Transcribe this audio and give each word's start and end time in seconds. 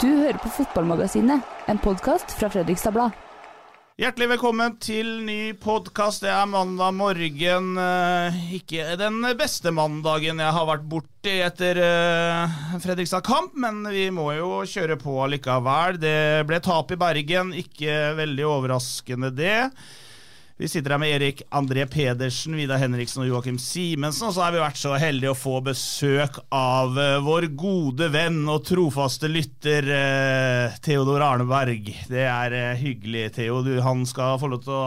Du 0.00 0.08
hører 0.08 0.38
på 0.42 0.50
Fotballmagasinet, 0.50 1.44
en 1.70 1.78
podkast 1.78 2.32
fra 2.36 2.48
Fredrikstad 2.52 2.94
Blad. 2.96 3.14
Hjertelig 3.96 4.26
velkommen 4.34 4.74
til 4.82 5.08
ny 5.24 5.54
podkast. 5.62 6.24
Det 6.26 6.32
er 6.32 6.48
mandag 6.50 6.92
morgen. 6.98 7.68
eh, 7.80 8.36
Ikke 8.58 8.96
den 9.00 9.22
beste 9.38 9.72
mandagen 9.72 10.42
jeg 10.42 10.52
har 10.58 10.66
vært 10.68 10.84
borti 10.90 11.38
etter 11.46 11.80
eh, 11.80 12.56
Fredrikstad-kamp, 12.82 13.54
men 13.56 13.86
vi 13.88 14.08
må 14.12 14.32
jo 14.36 14.50
kjøre 14.68 14.98
på 15.00 15.16
likevel. 15.32 16.00
Det 16.02 16.44
ble 16.50 16.60
tap 16.60 16.92
i 16.92 17.00
Bergen, 17.00 17.54
ikke 17.56 18.16
veldig 18.18 18.48
overraskende 18.50 19.32
det. 19.32 19.70
Vi 20.56 20.68
sitter 20.72 20.94
her 20.94 21.00
med 21.02 21.10
Erik 21.12 21.42
André 21.52 21.84
Pedersen, 21.84 22.54
Vidar 22.56 22.80
Henriksen 22.80 23.20
og 23.20 23.28
Joakim 23.28 23.58
Simensen. 23.60 24.30
Og 24.30 24.32
så 24.32 24.40
har 24.46 24.54
vi 24.54 24.62
vært 24.62 24.78
så 24.80 24.94
heldige 24.96 25.34
å 25.34 25.36
få 25.36 25.58
besøk 25.66 26.38
av 26.48 26.96
eh, 26.96 27.18
vår 27.20 27.50
gode 27.60 28.08
venn 28.14 28.38
og 28.48 28.62
trofaste 28.64 29.28
lytter 29.28 29.90
eh, 29.92 30.78
Theodor 30.80 31.26
Arneberg. 31.26 31.90
Det 32.08 32.24
er 32.24 32.56
eh, 32.56 32.80
hyggelig, 32.80 33.34
Theo. 33.36 33.60
Han 33.84 34.06
skal 34.08 34.40
få 34.40 34.48
lov 34.54 34.64
til 34.64 34.78
å 34.78 34.86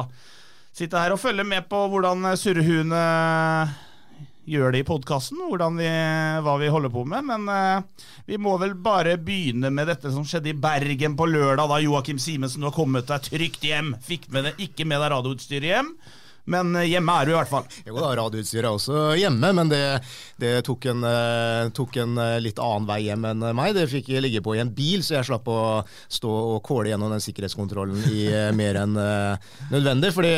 sitte 0.73 1.05
her 1.05 1.13
og 1.13 1.21
følge 1.21 1.45
med 1.45 1.69
på 1.69 1.83
hvordan 1.93 2.31
eh, 2.31 2.39
surrehuene 2.41 3.03
gjør 4.49 4.73
det 4.73 4.83
i 4.83 4.87
podkasten, 4.87 5.39
hva 5.49 6.55
vi 6.61 6.71
holder 6.73 6.93
på 6.93 7.05
med. 7.09 7.27
Men 7.29 7.47
uh, 7.49 8.05
vi 8.29 8.39
må 8.41 8.55
vel 8.61 8.75
bare 8.75 9.17
begynne 9.21 9.71
med 9.73 9.89
dette 9.91 10.11
som 10.13 10.25
skjedde 10.27 10.53
i 10.53 10.57
Bergen 10.57 11.17
på 11.19 11.29
lørdag, 11.29 11.69
da 11.69 11.81
Joakim 11.83 12.21
Simensen 12.21 12.65
var 12.65 12.75
kommet 12.75 13.09
deg 13.09 13.29
trygt 13.29 13.65
hjem. 13.65 13.93
Fikk 14.05 14.29
med 14.33 14.49
det, 14.49 14.55
ikke 14.65 14.87
med 14.89 15.01
deg 15.03 15.13
radioutstyret 15.15 15.69
hjem, 15.69 15.93
men 16.49 16.75
eh, 16.79 16.87
hjemme 16.89 17.15
er 17.21 17.29
du 17.29 17.33
i 17.33 17.37
hvert 17.37 17.51
fall. 17.51 17.67
Jo 17.87 17.97
da, 17.99 18.11
radioutstyret 18.19 18.65
er 18.65 18.71
også 18.73 19.03
hjemme, 19.19 19.51
men 19.55 19.71
det, 19.71 19.81
det 20.41 20.53
tok, 20.67 20.89
en, 20.91 21.05
eh, 21.07 21.69
tok 21.75 21.99
en 22.01 22.17
eh, 22.21 22.37
litt 22.43 22.61
annen 22.63 22.87
vei 22.89 22.99
hjem 23.05 23.27
enn 23.31 23.45
meg. 23.57 23.75
Det 23.77 23.87
fikk 23.91 24.11
jeg 24.13 24.25
ligge 24.25 24.43
på 24.45 24.55
i 24.57 24.63
en 24.63 24.73
bil, 24.73 25.03
så 25.05 25.19
jeg 25.19 25.29
slapp 25.29 25.49
å 25.51 25.59
stå 26.09 26.33
og 26.55 26.61
kåle 26.65 26.91
gjennom 26.91 27.13
den 27.13 27.23
sikkerhetskontrollen 27.23 28.07
i 28.09 28.25
mer 28.55 28.81
enn 28.81 28.95
nødvendig. 29.69 30.11
fordi 30.15 30.31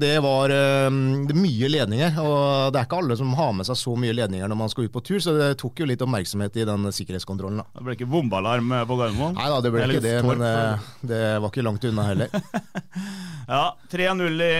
det 0.00 0.14
var 0.24 0.52
det 0.52 1.36
mye 1.36 1.70
ledninger, 1.70 2.18
og 2.22 2.72
det 2.74 2.80
er 2.80 2.88
ikke 2.88 3.00
alle 3.00 3.18
som 3.18 3.32
har 3.38 3.54
med 3.56 3.68
seg 3.68 3.78
så 3.80 3.94
mye 3.98 4.14
ledninger 4.16 4.50
når 4.50 4.60
man 4.60 4.72
skal 4.72 4.88
ut 4.88 4.94
på 4.94 5.04
tur, 5.06 5.20
så 5.22 5.34
det 5.36 5.50
tok 5.60 5.82
jo 5.82 5.88
litt 5.88 6.02
oppmerksomhet 6.04 6.58
i 6.60 6.66
den 6.68 6.90
sikkerhetskontrollen. 6.92 7.62
da. 7.62 7.68
Det 7.78 7.86
ble 7.86 7.96
ikke 7.98 8.10
bombealarm 8.10 8.74
på 8.88 8.98
Gardermoen? 9.00 9.38
Nei 9.38 9.48
da, 9.52 9.62
det 9.64 9.72
ble 9.74 9.88
ikke 9.88 10.04
det, 10.04 10.16
men 10.26 10.44
det 11.06 11.22
var 11.40 11.50
ikke 11.50 11.66
langt 11.66 11.88
unna 11.88 12.10
heller. 12.10 12.36
Ja, 13.46 13.76
3-0 13.90 14.42
i, 14.42 14.54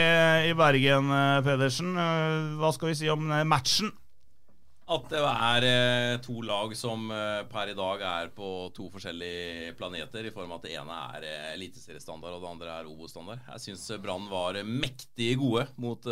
i 0.51 0.55
Bergen, 0.55 0.86
eh, 0.95 1.45
Pedersen. 1.47 1.95
Eh, 1.98 2.56
Hva 2.61 2.73
skal 2.75 2.92
vi 2.92 2.98
si 2.98 3.09
om 3.12 3.31
eh, 3.31 3.47
matchen? 3.48 3.92
At 4.87 5.09
det 5.11 5.19
er 5.19 5.65
to 6.23 6.37
lag 6.47 6.70
som 6.78 7.09
per 7.51 7.73
i 7.73 7.75
dag 7.75 8.05
er 8.06 8.28
på 8.31 8.70
to 8.70 8.84
forskjellige 8.93 9.73
planeter, 9.75 10.28
i 10.28 10.31
form 10.31 10.53
av 10.53 10.61
at 10.61 10.69
det 10.69 10.77
ene 10.78 10.98
er 11.17 11.25
eliteseriestandard 11.56 12.37
og 12.37 12.45
det 12.45 12.53
andre 12.53 12.77
er 12.77 12.87
Obo-standard. 12.93 13.43
Jeg 13.50 13.65
syns 13.65 13.88
Brann 13.99 14.28
var 14.31 14.61
mektig 14.62 15.33
gode 15.41 15.65
mot, 15.83 16.06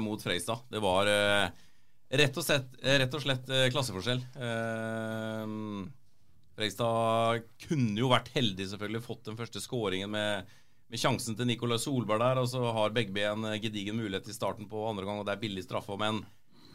mot 0.00 0.24
Freistad. 0.24 0.64
Det 0.72 0.80
var 0.80 1.12
rett, 1.12 2.40
og 2.40 2.46
slett, 2.46 2.72
rett 2.80 3.18
og 3.20 3.26
slett 3.26 3.52
klasseforskjell. 3.76 4.24
Freistad 6.56 7.44
kunne 7.66 8.00
jo 8.00 8.08
vært 8.16 8.32
heldig, 8.32 8.66
selvfølgelig, 8.72 9.04
fått 9.04 9.28
den 9.28 9.36
første 9.38 9.60
skåringen 9.60 10.16
med, 10.16 10.56
med 10.90 10.98
sjansen 10.98 11.36
til 11.38 11.46
Nicolai 11.46 11.78
Solberg 11.78 12.22
der, 12.22 12.40
og 12.42 12.48
så 12.50 12.60
har 12.74 12.94
Begby 12.94 13.22
en 13.28 13.46
eh, 13.52 13.58
gedigen 13.62 13.98
mulighet 14.00 14.28
i 14.30 14.34
starten 14.34 14.68
på 14.70 14.82
andre 14.88 15.06
gang, 15.06 15.20
og 15.20 15.28
det 15.28 15.36
er 15.36 15.42
billig 15.42 15.66
straffe. 15.66 15.96
Men 16.00 16.24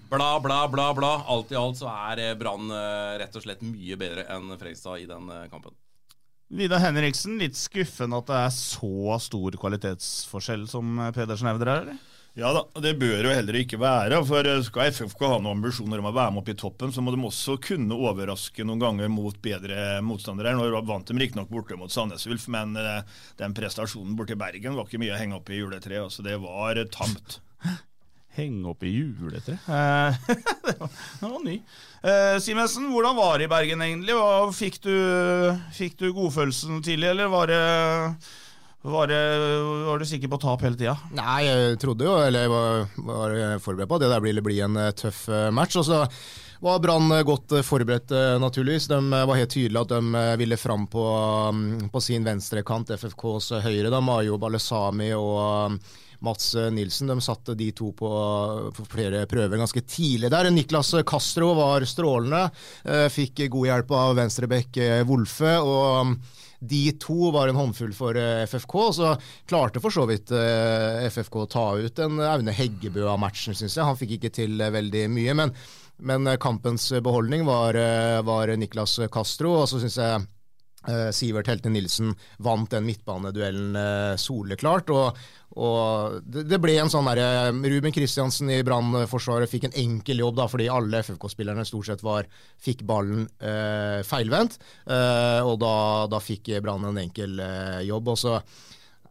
Bla, 0.05 0.35
bla, 0.37 0.67
bla, 0.69 0.91
bla. 0.93 1.23
Alt 1.33 1.49
i 1.49 1.57
alt 1.57 1.79
så 1.79 1.89
er 1.89 2.19
eh, 2.21 2.35
Brann 2.37 2.69
eh, 2.69 3.15
rett 3.23 3.35
og 3.35 3.41
slett 3.43 3.63
mye 3.65 3.97
bedre 3.97 4.27
enn 4.31 4.53
Fredrikstad 4.53 5.01
i 5.01 5.07
den 5.09 5.31
kampen. 5.51 5.73
Vidar 6.55 6.83
Henriksen, 6.83 7.39
litt 7.41 7.57
skuffende 7.57 8.19
at 8.21 8.29
det 8.29 8.37
er 8.37 8.51
så 8.53 9.17
stor 9.19 9.57
kvalitetsforskjell 9.59 10.67
som 10.69 10.99
Pedersen 11.15 11.49
hevder 11.49 11.71
her, 11.71 11.87
eller? 11.87 12.03
Ja 12.35 12.49
da, 12.51 12.65
det 12.83 12.97
bør 12.99 13.29
jo 13.29 13.31
heller 13.31 13.55
ikke 13.61 13.77
være. 13.79 14.17
For 14.27 14.47
skal 14.67 14.89
FFK 14.91 15.21
ha 15.23 15.37
noen 15.39 15.55
ambisjoner 15.55 16.01
om 16.01 16.09
å 16.09 16.15
være 16.17 16.33
med 16.35 16.41
opp 16.41 16.51
i 16.51 16.57
toppen, 16.59 16.91
så 16.91 16.99
må 17.03 17.13
de 17.15 17.21
også 17.23 17.55
kunne 17.63 17.95
overraske 17.95 18.65
noen 18.67 18.81
ganger 18.83 19.11
mot 19.11 19.37
bedre 19.39 20.01
motstandere. 20.03 20.51
Nå 20.59 20.67
vant 20.83 21.07
de 21.07 21.15
riktignok 21.15 21.47
borte 21.47 21.79
mot 21.79 21.91
Sandnes 21.91 22.27
Ulf, 22.27 22.49
men 22.51 22.75
eh, 22.75 23.07
den 23.39 23.55
prestasjonen 23.55 24.19
borte 24.19 24.35
i 24.35 24.41
Bergen 24.41 24.75
var 24.75 24.89
ikke 24.89 24.99
mye 24.99 25.15
å 25.15 25.21
henge 25.21 25.39
opp 25.39 25.47
i 25.47 25.61
juletreet. 25.61 26.09
Altså, 26.09 26.27
det 26.27 26.35
var 26.43 26.75
eh, 26.75 26.91
tamt. 26.91 27.39
Henge 28.35 28.67
opp 28.67 28.83
i 28.83 28.91
juletre. 28.91 29.55
Eh, 29.71 30.17
det 30.67 31.29
var, 31.31 31.39
ny. 31.45 31.61
Eh, 32.03 32.35
Simensen, 32.43 32.89
hvordan 32.91 33.15
var 33.15 33.39
det 33.39 33.47
i 33.47 33.51
Bergen 33.55 33.83
egentlig? 33.85 34.17
Fikk, 34.57 34.81
du, 34.83 34.95
fikk 35.77 35.95
du 36.01 36.09
godfølelsen 36.11 36.83
tidlig, 36.83 37.13
eller 37.13 37.31
var 37.31 37.47
det 37.53 37.63
var, 38.85 39.11
var 39.85 39.99
du 39.99 40.05
sikker 40.05 40.29
på 40.29 40.37
tap 40.41 40.61
hele 40.65 40.77
tida? 40.77 40.95
Nei, 41.17 41.41
jeg 41.47 41.77
trodde 41.81 42.05
jo, 42.05 42.15
eller 42.21 42.45
jeg 42.45 42.51
var, 42.53 42.87
var 43.07 43.35
forberedt 43.63 43.89
på 43.89 43.97
at 43.97 44.05
det 44.05 44.11
der 44.13 44.25
ville 44.25 44.43
bli 44.45 44.59
en 44.65 44.77
eh, 44.77 44.93
tøff 44.93 45.25
eh, 45.29 45.49
match. 45.55 45.79
Og 45.81 45.87
så 45.87 46.03
var 46.65 46.81
Brann 46.83 47.09
eh, 47.15 47.25
godt 47.25 47.57
forberedt, 47.65 48.13
naturligvis. 48.41 48.89
De 48.91 48.99
var 49.11 49.39
helt 49.39 49.53
tydelige 49.55 49.85
at 49.87 49.95
de 49.95 50.23
ville 50.41 50.59
fram 50.61 50.85
på, 50.91 51.05
mm, 51.55 51.89
på 51.93 52.03
sin 52.03 52.27
venstrekant, 52.27 52.93
FFKs 52.93 53.55
høyre. 53.65 53.89
Da 53.93 54.03
Mayo 54.05 54.37
Balesami 54.41 55.11
og 55.17 55.75
mm, 55.75 55.81
Mats 56.25 56.53
Nilsen 56.71 57.09
de 57.11 57.19
satte 57.21 57.57
de 57.57 57.71
to 57.75 57.91
på, 57.97 58.09
på 58.73 58.85
flere 58.89 59.25
prøver 59.29 59.59
ganske 59.59 59.81
tidlig 59.81 60.29
der. 60.33 60.53
Niklas 60.53 60.93
Castro 61.05 61.51
var 61.57 61.85
strålende. 61.89 62.47
Fikk 63.13 63.47
god 63.51 63.69
hjelp 63.71 63.93
av 63.97 64.17
venstrebekk 64.21 64.81
eh, 64.81 65.03
Wolfe. 65.09 65.57
og 65.59 66.11
mm, 66.13 66.17
de 66.69 66.91
to 67.01 67.31
var 67.31 67.49
en 67.49 67.59
håndfull 67.59 67.93
for 67.95 68.17
eh, 68.19 68.43
FFK, 68.49 68.75
så 68.97 69.13
klarte 69.49 69.81
for 69.83 69.93
så 69.93 70.05
vidt 70.09 70.33
eh, 70.35 71.05
FFK 71.09 71.39
å 71.41 71.49
ta 71.51 71.65
ut 71.77 72.01
en 72.03 72.21
Aune 72.23 72.53
Heggebø 72.55 73.07
av 73.11 73.19
matchen, 73.21 73.57
syns 73.57 73.77
jeg. 73.77 73.85
Han 73.87 73.99
fikk 73.99 74.17
ikke 74.17 74.33
til 74.41 74.61
eh, 74.61 74.73
veldig 74.73 75.05
mye, 75.13 75.35
men, 75.41 75.53
men 76.05 76.31
kampens 76.41 76.89
beholdning 77.03 77.45
var, 77.47 77.77
var 78.27 78.51
Niklas 78.59 78.97
Castro, 79.11 79.61
og 79.61 79.69
så 79.71 79.79
syns 79.83 79.99
jeg 80.01 80.25
Sivert 81.15 81.47
Helte 81.49 81.71
Nilsen 81.73 82.11
vant 82.45 82.69
den 82.69 82.85
midtbaneduellen 82.85 84.19
soleklart. 84.21 84.91
og 84.93 85.17
og 85.55 86.19
det, 86.27 86.45
det 86.49 86.59
ble 86.59 86.75
en 86.81 86.91
sånn 86.91 87.07
derre 87.07 87.53
Ruben 87.55 87.93
Kristiansen 87.95 88.51
i 88.51 88.59
Brann-forsvaret 88.67 89.51
fikk 89.51 89.69
en 89.69 89.77
enkel 89.85 90.19
jobb, 90.19 90.35
da, 90.41 90.49
fordi 90.51 90.67
alle 90.71 90.99
FFK-spillerne 91.05 91.63
stort 91.67 91.87
sett 91.87 92.03
var, 92.03 92.27
fikk 92.61 92.83
ballen 92.87 93.23
eh, 93.39 94.01
feilvendt. 94.07 94.59
Eh, 94.83 95.41
og 95.47 95.59
da, 95.63 95.75
da 96.11 96.19
fikk 96.23 96.51
Brann 96.63 96.89
en 96.91 96.99
enkel 97.05 97.39
eh, 97.39 97.81
jobb. 97.87 98.11
Og 98.11 98.19
så 98.19 98.35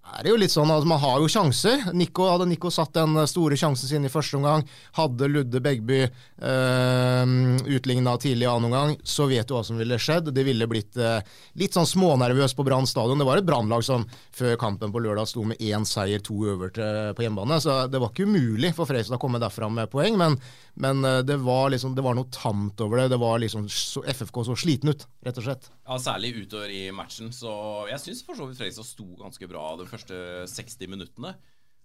er 0.04 0.22
det 0.22 0.30
jo 0.30 0.38
litt 0.38 0.52
sånn 0.52 0.70
at 0.70 0.84
man 0.86 1.00
har 1.02 1.18
jo 1.22 1.28
sjanser. 1.30 1.88
Nico, 1.96 2.26
hadde 2.28 2.46
Nico 2.50 2.70
satt 2.72 2.92
den 2.94 3.16
store 3.30 3.56
sjansen 3.58 3.88
sin 3.88 4.06
i 4.06 4.12
første 4.12 4.38
omgang, 4.38 4.62
hadde 4.98 5.28
Ludde 5.30 5.62
Begby 5.64 6.02
eh, 6.04 7.32
utligna 7.74 8.14
tidlig 8.20 8.46
i 8.46 8.50
annen 8.50 8.68
omgang, 8.68 8.94
så 9.02 9.26
vet 9.30 9.48
du 9.48 9.56
hva 9.56 9.64
som 9.66 9.80
ville 9.80 9.98
skjedd. 9.98 10.30
Det 10.34 10.44
ville 10.46 10.68
blitt 10.70 10.98
eh, 11.00 11.24
litt 11.60 11.74
sånn 11.76 11.88
smånervøs 11.88 12.54
på 12.54 12.66
Brann 12.66 12.88
stadion. 12.90 13.20
Det 13.20 13.28
var 13.28 13.40
et 13.40 13.48
Brannlag 13.48 13.86
som 13.86 14.06
før 14.34 14.58
kampen 14.60 14.94
på 14.94 15.02
lørdag 15.02 15.30
sto 15.30 15.46
med 15.48 15.62
én 15.64 15.86
seier, 15.88 16.22
to 16.24 16.36
øverte 16.52 17.14
på 17.16 17.26
hjemmebane. 17.26 17.58
Så 17.64 17.84
det 17.90 18.02
var 18.02 18.12
ikke 18.12 18.28
umulig 18.28 18.74
for 18.76 18.90
Freistad 18.90 19.18
å 19.18 19.22
komme 19.22 19.42
derfra 19.42 19.70
med 19.72 19.90
poeng, 19.92 20.18
men, 20.20 20.38
men 20.74 21.04
eh, 21.06 21.20
det, 21.26 21.36
var 21.44 21.70
liksom, 21.70 21.94
det 21.94 22.02
var 22.02 22.16
noe 22.18 22.30
tamt 22.34 22.80
over 22.82 22.98
det. 23.02 23.08
Det 23.14 23.18
var 23.22 23.38
liksom 23.42 23.68
så, 23.70 24.02
FFK 24.10 24.40
så 24.48 24.56
sliten 24.58 24.90
ut, 24.90 25.04
rett 25.26 25.38
og 25.38 25.46
slett. 25.46 25.68
Ja, 25.86 25.98
Særlig 26.02 26.32
utover 26.42 26.70
i 26.74 26.84
matchen. 26.94 27.30
Så 27.34 27.52
jeg 27.90 28.02
syns 28.02 28.24
for 28.26 28.38
så 28.38 28.48
vidt 28.48 28.58
Fredrikstad 28.58 28.88
sto 28.88 29.06
ganske 29.20 29.48
bra 29.50 29.66
de 29.80 29.86
første 29.90 30.16
60 30.50 30.90
minuttene. 30.90 31.34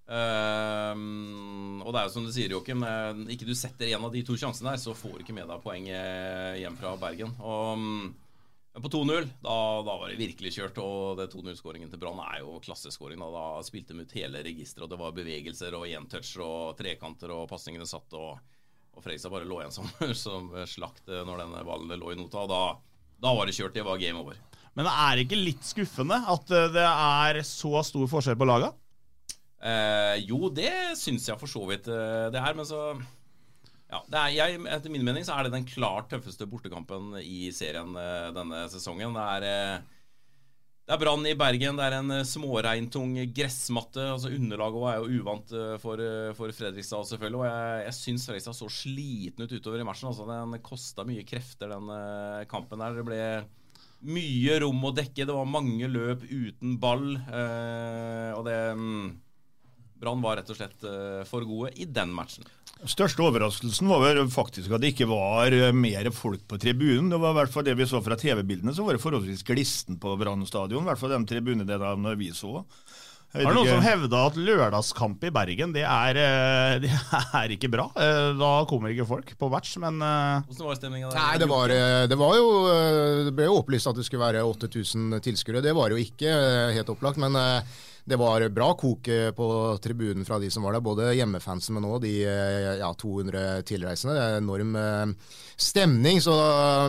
Um, 0.09 1.81
og 1.85 1.93
det 1.93 1.99
er 2.01 2.07
jo 2.07 2.13
som 2.15 2.25
du 2.25 2.31
sier, 2.33 2.49
Joakim. 2.53 2.81
eh, 2.83 3.19
Ikke 3.35 3.45
du 3.47 3.53
setter 3.57 3.91
en 3.93 4.07
av 4.07 4.13
de 4.13 4.23
to 4.25 4.37
sjansene 4.39 4.73
der, 4.73 4.81
så 4.81 4.95
får 4.97 5.19
du 5.19 5.23
ikke 5.25 5.35
med 5.37 5.49
deg 5.51 5.61
poeng 5.63 5.85
eh, 5.93 6.57
hjem 6.63 6.77
fra 6.79 6.95
Bergen. 6.99 7.35
Og 7.45 7.77
mm, 7.77 8.07
på 8.79 8.91
2-0, 8.93 9.27
da, 9.43 9.55
da 9.85 9.95
var 10.01 10.09
det 10.09 10.19
virkelig 10.19 10.55
kjørt. 10.57 10.79
Og 10.81 11.19
det 11.19 11.29
2-0-skåringen 11.33 11.91
til 11.91 12.01
Brann 12.01 12.21
er 12.25 12.41
jo 12.41 12.57
klasseskåring. 12.63 13.21
Da, 13.21 13.29
da 13.35 13.65
spilte 13.67 13.93
de 13.93 14.05
ut 14.05 14.15
hele 14.17 14.41
registeret, 14.45 14.87
og 14.87 14.93
det 14.93 15.01
var 15.01 15.15
bevegelser 15.17 15.77
og 15.77 15.87
én 15.89 16.07
touch 16.09 16.35
og 16.41 16.77
trekanter, 16.79 17.33
og 17.35 17.49
pasningene 17.51 17.87
satt. 17.89 18.13
og 18.17 18.39
Og 18.95 19.03
Fredrikstad 19.03 19.33
bare 19.33 19.47
lå 19.47 19.61
igjen 19.61 19.75
som, 19.75 19.89
som 20.25 20.51
slakt 20.69 21.07
når 21.07 21.43
denne 21.43 21.63
ballen 21.67 22.01
lå 22.01 22.13
i 22.13 22.19
nota. 22.19 22.43
Og 22.45 22.51
da, 22.51 22.63
da 23.23 23.33
var 23.37 23.49
det 23.49 23.55
kjørt. 23.57 23.75
Det 23.77 23.85
var 23.87 24.01
game 24.01 24.21
over. 24.21 24.39
Men 24.77 24.87
det 24.87 24.95
er 25.05 25.23
ikke 25.23 25.39
litt 25.39 25.65
skuffende 25.65 26.19
at 26.29 26.51
det 26.73 26.85
er 26.85 27.41
så 27.47 27.81
stor 27.83 28.05
forskjell 28.11 28.37
på 28.39 28.47
laga? 28.47 28.73
Eh, 29.59 30.17
jo, 30.23 30.47
det 30.55 30.71
syns 30.95 31.25
jeg 31.27 31.39
for 31.41 31.51
så 31.51 31.65
vidt 31.67 31.89
det 31.89 32.39
er, 32.39 32.53
men 32.55 32.67
så 32.67 32.93
ja, 33.89 33.99
er, 34.21 34.29
jeg, 34.31 34.59
Etter 34.71 34.93
min 34.93 35.03
mening 35.03 35.25
så 35.27 35.35
er 35.35 35.47
det 35.47 35.55
den 35.57 35.67
klart 35.67 36.07
tøffeste 36.13 36.47
bortekampen 36.47 37.17
i 37.19 37.49
serien 37.55 37.91
denne 38.35 38.67
sesongen. 38.71 39.17
Det 39.17 39.25
er 39.49 39.81
det 40.89 40.95
er 40.95 41.01
brann 41.03 41.25
i 41.29 41.35
Bergen. 41.37 41.77
Det 41.77 41.83
er 41.85 41.95
en 41.99 42.13
eh, 42.15 42.25
småregntung 42.25 43.11
gressmatte. 43.37 44.01
altså 44.09 44.31
Underlaget 44.33 44.87
er 44.89 44.95
jo 44.97 45.19
uvant 45.21 45.51
eh, 45.53 45.75
for, 45.77 46.01
eh, 46.01 46.31
for 46.33 46.49
Fredrikstad, 46.49 47.05
selvfølgelig. 47.05 47.37
Og 47.37 47.45
jeg, 47.45 47.83
jeg 47.83 47.97
syns 47.99 48.25
Fredrikstad 48.25 48.57
så 48.57 48.69
sliten 48.73 49.45
ut 49.45 49.53
utover 49.53 49.83
i 49.83 49.85
matchen. 49.85 50.09
altså 50.09 50.25
Den 50.25 50.57
kosta 50.65 51.05
mye 51.05 51.21
krefter, 51.29 51.69
den 51.75 51.93
kampen 52.49 52.81
der. 52.81 52.97
Det 52.97 53.05
ble 53.05 53.21
mye 54.17 54.57
rom 54.65 54.89
å 54.89 54.93
dekke. 54.97 55.27
Det 55.29 55.37
var 55.37 55.53
mange 55.53 55.91
løp 55.93 56.25
uten 56.25 56.79
ball. 56.81 57.05
og 57.21 58.41
det 58.49 58.59
mm, 58.81 59.05
Brann 59.99 60.23
var 60.23 60.39
rett 60.39 60.49
og 60.49 60.57
slett 60.57 60.85
for 61.27 61.43
gode 61.47 61.73
i 61.75 61.85
den 61.85 62.13
matchen. 62.15 62.47
Største 62.87 63.19
overraskelsen 63.25 63.89
var 63.91 64.05
vel 64.05 64.21
faktisk 64.31 64.71
at 64.71 64.79
det 64.79 64.93
ikke 64.93 65.09
var 65.09 65.51
eh, 65.51 65.73
mer 65.75 66.07
folk 66.15 66.45
på 66.47 66.55
tribunen. 66.61 67.09
Det 67.11 67.19
var 67.19 67.33
i 67.33 67.39
hvert 67.41 67.51
fall 67.51 67.65
det 67.67 67.75
vi 67.75 67.87
så 67.89 67.99
fra 68.03 68.15
TV-bildene, 68.15 68.71
så 68.75 68.85
var 68.85 68.95
det 68.95 69.03
forholdsvis 69.03 69.43
glisten 69.47 69.97
på 69.99 70.13
Brann 70.19 70.45
stadion. 70.47 70.85
I 70.85 70.91
hvert 70.93 71.01
fall 71.01 71.11
de 71.11 71.19
tribunedelene 71.27 72.15
vi 72.19 72.31
så. 72.35 72.61
Er 73.35 73.43
det 73.43 73.51
noen 73.53 73.67
som 73.67 73.83
hevda 73.83 74.21
at 74.29 74.37
lørdagskamp 74.39 75.27
i 75.27 75.31
Bergen, 75.35 75.75
det 75.75 75.83
er, 75.83 76.21
eh, 76.23 76.77
det 76.85 76.93
er, 76.95 77.55
ikke 77.57 77.69
bra? 77.73 77.89
Eh, 77.99 78.29
da 78.39 78.53
kommer 78.71 78.95
ikke 78.95 79.09
folk 79.11 79.35
på 79.35 79.51
match, 79.51 79.75
men 79.83 79.99
Hvordan 79.99 80.71
var 80.71 80.79
stemninga 80.79 81.11
der? 81.11 81.19
Nei, 81.19 81.35
det 81.43 81.51
var, 81.51 81.75
det 82.07 82.21
var, 82.23 82.39
jo 82.39 82.49
Det 83.27 83.35
ble 83.35 83.51
jo 83.51 83.59
opplyst 83.59 83.91
at 83.91 83.99
det 83.99 84.07
skulle 84.07 84.23
være 84.23 84.47
8000 84.47 85.19
tilskuere. 85.27 85.65
Det 85.67 85.75
var 85.75 85.91
jo 85.91 85.99
ikke 85.99 86.31
helt 86.79 86.95
opplagt, 86.95 87.19
men 87.19 87.35
det 88.09 88.17
var 88.17 88.43
bra 88.53 88.71
kok 88.79 89.07
på 89.37 89.47
tribunen 89.83 90.25
fra 90.25 90.39
de 90.41 90.49
som 90.51 90.65
var 90.65 90.73
der, 90.75 90.83
både 90.85 91.11
hjemmefansen, 91.13 91.77
men 91.77 91.85
òg 91.85 92.01
de 92.03 92.13
ja, 92.81 92.89
200 92.97 93.61
tilreisende. 93.69 94.15
Det 94.17 94.23
er 94.25 94.41
enorm 94.41 94.75
eh, 94.79 95.37
stemning. 95.59 96.21
Så, 96.21 96.33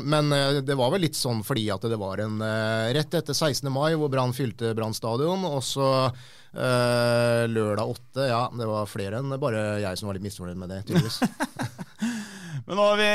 men 0.04 0.32
eh, 0.32 0.60
det 0.64 0.76
var 0.78 0.92
vel 0.94 1.04
litt 1.06 1.18
sånn 1.18 1.42
fordi 1.46 1.66
at 1.72 1.84
det 1.90 1.98
var 2.00 2.22
en 2.24 2.40
eh, 2.44 2.90
rett 2.96 3.14
etter 3.18 3.36
16. 3.36 3.70
mai 3.72 3.92
hvor 3.98 4.12
Brann 4.12 4.34
fylte 4.36 4.74
Brann 4.78 4.96
stadion. 4.96 5.44
Og 5.48 5.62
så 5.66 5.88
øh, 6.08 7.44
lørdag 7.50 7.96
8. 7.96 8.28
Ja, 8.30 8.44
det 8.54 8.70
var 8.70 8.90
flere 8.90 9.20
enn 9.20 9.38
bare 9.40 9.80
jeg 9.82 10.00
som 10.00 10.10
var 10.10 10.18
litt 10.18 10.28
misfornøyd 10.28 10.60
med 10.60 10.74
det, 10.74 10.84
tydeligvis. 10.88 11.22
men 12.66 12.76
nå 12.76 12.82
har 12.90 13.00
vi 13.00 13.10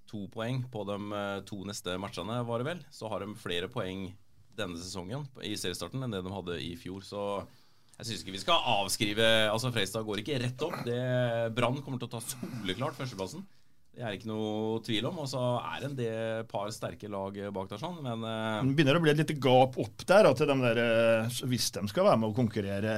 to 0.09 0.25
poeng 0.33 0.63
på 0.71 0.83
de 0.89 0.97
eh, 1.15 1.37
to 1.47 1.61
neste 1.67 1.95
matchene, 2.01 2.41
var 2.47 2.61
det 2.61 2.69
vel, 2.71 2.83
så 2.91 3.11
har 3.11 3.23
de 3.23 3.37
flere 3.39 3.69
poeng 3.71 4.09
denne 4.59 4.79
sesongen 4.79 5.23
i 5.45 5.53
seriestarten 5.55 6.03
enn 6.03 6.11
det 6.11 6.23
de 6.25 6.35
hadde 6.35 6.57
i 6.63 6.73
fjor. 6.79 7.05
Så 7.05 7.23
jeg 7.99 8.09
syns 8.09 8.23
ikke 8.23 8.35
vi 8.35 8.41
skal 8.41 8.65
avskrive 8.79 9.27
Altså 9.51 9.71
Fredrikstad 9.71 10.07
går 10.07 10.21
ikke 10.21 10.39
rett 10.43 10.65
opp. 10.67 10.81
Brann 11.55 11.79
kommer 11.83 12.01
til 12.01 12.09
å 12.09 12.13
ta 12.17 12.23
soleklart 12.23 12.99
førsteplassen. 12.99 13.45
Det 13.99 14.05
er 14.07 14.15
ikke 14.15 14.29
noe 14.29 14.77
tvil 14.79 15.09
om. 15.09 15.17
Og 15.19 15.27
så 15.27 15.39
er 15.59 15.81
det 15.81 15.87
en 15.89 15.95
del 15.97 16.45
par 16.47 16.69
sterke 16.71 17.09
lag 17.11 17.35
bak 17.51 17.67
der, 17.67 17.81
sånn, 17.81 17.97
men 18.05 18.23
uh, 18.23 18.61
Det 18.63 18.77
begynner 18.77 18.95
å 18.95 19.01
bli 19.03 19.11
et 19.11 19.19
lite 19.19 19.35
gap 19.43 19.75
opp 19.83 20.05
der. 20.07 20.29
at 20.29 20.39
de 20.39 20.55
der, 20.61 20.79
eh, 20.79 21.39
Hvis 21.51 21.67
de 21.75 21.83
skal 21.91 22.07
være 22.07 22.21
med 22.21 22.29
å 22.29 22.37
konkurrere 22.37 22.93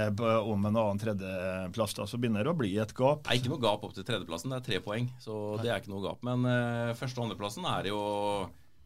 om 0.45 0.69
en 0.69 0.77
annen 0.77 1.01
tredjeplass, 1.01 1.97
da, 1.97 2.05
så 2.05 2.21
begynner 2.21 2.45
det 2.45 2.53
å 2.53 2.59
bli 2.59 2.75
et 2.77 2.93
gap. 2.93 3.25
Det 3.25 3.33
er 3.33 3.41
ikke 3.41 3.53
noe 3.55 3.63
gap 3.65 3.87
opp 3.87 3.97
til 3.97 4.05
tredjeplassen, 4.05 4.53
det 4.53 4.61
er 4.61 4.67
tre 4.69 4.81
poeng. 4.85 5.09
Så 5.25 5.39
Nei. 5.55 5.63
det 5.65 5.73
er 5.73 5.81
ikke 5.81 5.95
noe 5.95 6.05
gap. 6.05 6.21
Men 6.27 6.45
uh, 6.45 6.93
første- 7.01 7.17
og 7.17 7.29
andreplassen 7.29 7.65
er 7.65 7.89
jo 7.89 8.01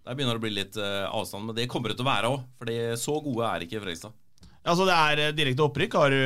Der 0.05 0.15
begynner 0.15 0.37
det 0.37 0.39
å 0.39 0.45
bli 0.45 0.55
litt 0.55 0.75
uh, 0.79 1.11
avstand. 1.11 1.49
Men 1.49 1.59
det 1.59 1.67
kommer 1.67 1.91
det 1.91 1.99
til 1.99 2.07
å 2.07 2.11
være 2.13 2.31
òg, 2.31 2.47
for 2.55 2.71
så 3.01 3.19
gode 3.25 3.51
er 3.51 3.67
ikke 3.67 3.83
Fredrikstad. 3.83 4.15
Altså 4.63 4.87
Det 4.87 4.95
er 4.95 5.35
direkte 5.35 5.67
opprykk. 5.67 5.99
Har 5.99 6.15
du, 6.15 6.21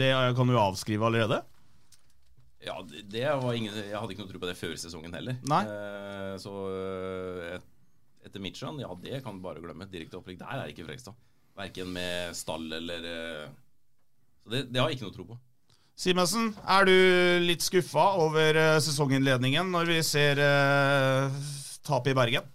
det 0.00 0.12
kan 0.38 0.48
du 0.48 0.56
avskrive 0.56 1.10
allerede? 1.10 1.42
Ja, 2.62 2.76
det 2.86 3.24
var 3.42 3.56
ingen, 3.58 3.74
Jeg 3.74 3.98
hadde 3.98 4.14
ikke 4.14 4.22
noe 4.22 4.30
tro 4.30 4.40
på 4.42 4.48
det 4.48 4.56
før 4.58 4.74
sesongen 4.78 5.14
heller. 5.16 5.38
Nei. 5.50 5.62
Eh, 5.66 6.34
så 6.42 6.52
eh, 6.70 7.56
et, 7.56 7.68
etter 8.28 8.44
mitt 8.44 8.58
skjønn, 8.58 8.78
ja, 8.84 8.90
det 9.02 9.22
kan 9.24 9.38
du 9.38 9.44
bare 9.44 9.62
glemme. 9.62 9.88
Direkte 9.90 10.20
opprykk. 10.20 10.40
Der 10.44 10.62
er 10.62 10.70
ikke 10.70 10.86
Frekstad. 10.86 11.18
Verken 11.58 11.90
med 11.92 12.36
stall 12.38 12.70
eller 12.78 13.08
eh, 13.08 13.48
Så 14.44 14.54
det, 14.54 14.62
det, 14.70 14.80
har 14.80 14.88
jeg 14.88 15.00
ikke 15.00 15.10
noe 15.10 15.16
tro 15.16 15.28
på. 15.34 15.38
Simensen, 16.02 16.52
er 16.64 16.86
du 16.88 16.94
litt 17.44 17.62
skuffa 17.62 18.06
over 18.22 18.56
sesonginnledningen 18.82 19.68
når 19.74 19.90
vi 19.90 19.98
ser 20.06 20.40
eh, 20.40 21.42
tapet 21.84 22.14
i 22.14 22.18
Bergen? 22.18 22.46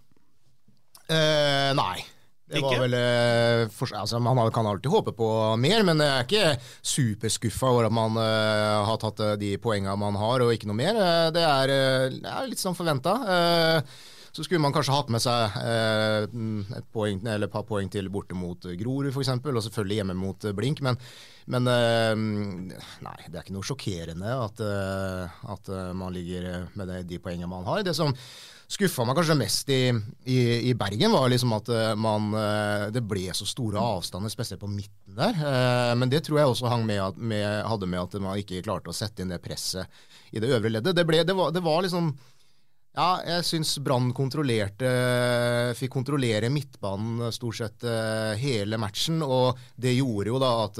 Eh, 1.07 1.71
nei. 1.77 2.01
Det 2.47 2.61
var 2.63 2.79
vel, 2.79 2.93
eh, 2.95 3.67
for, 3.75 3.91
altså, 3.91 4.19
Man 4.23 4.39
kan 4.55 4.67
alltid 4.67 4.91
håpe 4.91 5.11
på 5.11 5.29
mer, 5.59 5.83
men 5.83 5.99
jeg 5.99 6.13
er 6.13 6.27
ikke 6.27 6.67
superskuffa 6.79 7.71
over 7.73 7.87
at 7.89 7.95
man 7.95 8.15
uh, 8.15 8.87
har 8.87 8.99
tatt 9.01 9.19
uh, 9.19 9.33
de 9.39 9.57
poengene 9.59 9.97
man 9.99 10.15
har, 10.15 10.45
og 10.45 10.53
ikke 10.55 10.69
noe 10.69 10.79
mer. 10.79 10.95
Uh, 10.95 11.27
det, 11.35 11.43
er, 11.43 11.73
det, 12.15 12.31
er, 12.31 12.47
litt 12.47 12.63
som 12.63 12.77
forventa. 12.77 13.17
så 14.31 14.45
skulle 14.45 14.63
man 14.63 14.71
kanskje 14.71 14.95
hatt 14.95 15.11
med 15.11 15.23
seg 15.23 15.55
et, 16.77 16.87
poeng, 16.93 17.19
et, 17.25 17.47
par 17.51 17.65
poeng 17.67 17.89
til 17.91 18.07
borte 18.13 18.37
mot 18.37 18.67
Grorud 18.79 19.09
f.eks., 19.11 19.33
og 19.33 19.63
selvfølgelig 19.65 19.99
hjemme 19.99 20.15
mot 20.15 20.51
Blink. 20.55 20.79
Men, 20.85 20.99
men 21.51 21.67
nei, 21.67 23.17
det 23.27 23.33
er 23.33 23.41
ikke 23.41 23.57
noe 23.57 23.67
sjokkerende 23.67 24.37
at, 24.45 24.61
at 25.57 25.73
man 25.97 26.13
ligger 26.15 26.69
med 26.77 26.93
de, 26.93 27.01
de 27.09 27.19
poengene 27.19 27.49
man 27.51 27.67
har. 27.67 27.83
Det 27.83 27.97
som 27.97 28.13
skuffa 28.67 29.05
meg 29.07 29.15
kanskje 29.15 29.37
mest 29.39 29.69
i, 29.71 29.81
i, 30.27 30.37
i, 30.69 30.73
Bergen, 30.77 31.13
var 31.15 31.29
liksom 31.31 31.53
at 31.55 31.69
eh, 31.71 31.93
man, 31.99 32.29
eh, 32.35 32.87
det 32.93 33.03
ble 33.07 33.29
så 33.35 33.47
store 33.47 33.79
avstander, 33.79 34.31
spesielt 34.31 34.61
på 34.61 34.71
midten 34.71 35.15
der. 35.17 35.37
Eh, 35.39 35.93
men 35.99 36.11
det 36.11 36.25
tror 36.27 36.41
jeg 36.41 36.51
også 36.51 36.71
hang 36.71 36.83
med, 36.87 37.19
med, 37.19 37.47
hadde 37.67 37.89
med 37.89 38.03
at 38.03 38.17
man 38.23 38.39
ikke 38.39 38.63
klarte 38.65 38.91
å 38.91 38.95
sette 38.95 39.23
inn 39.23 39.31
det 39.31 39.39
presset 39.43 39.87
i 40.35 40.43
det 40.43 40.51
øvre 40.51 40.73
leddet. 40.73 40.95
Det, 40.97 41.07
ble, 41.07 41.23
det, 41.23 41.37
var, 41.37 41.53
det 41.55 41.63
var 41.63 41.85
liksom 41.85 42.11
ja, 42.97 43.11
jeg 43.21 43.45
syns 43.45 43.75
Brann 43.85 44.07
kontrollerte 44.17 44.89
Fikk 45.77 45.91
kontrollere 45.93 46.49
midtbanen 46.49 47.27
stort 47.35 47.59
sett 47.59 47.85
hele 48.41 48.79
matchen, 48.81 49.21
og 49.21 49.59
det 49.77 49.93
gjorde 49.93 50.31
jo 50.31 50.39
da 50.41 50.49
at 50.63 50.79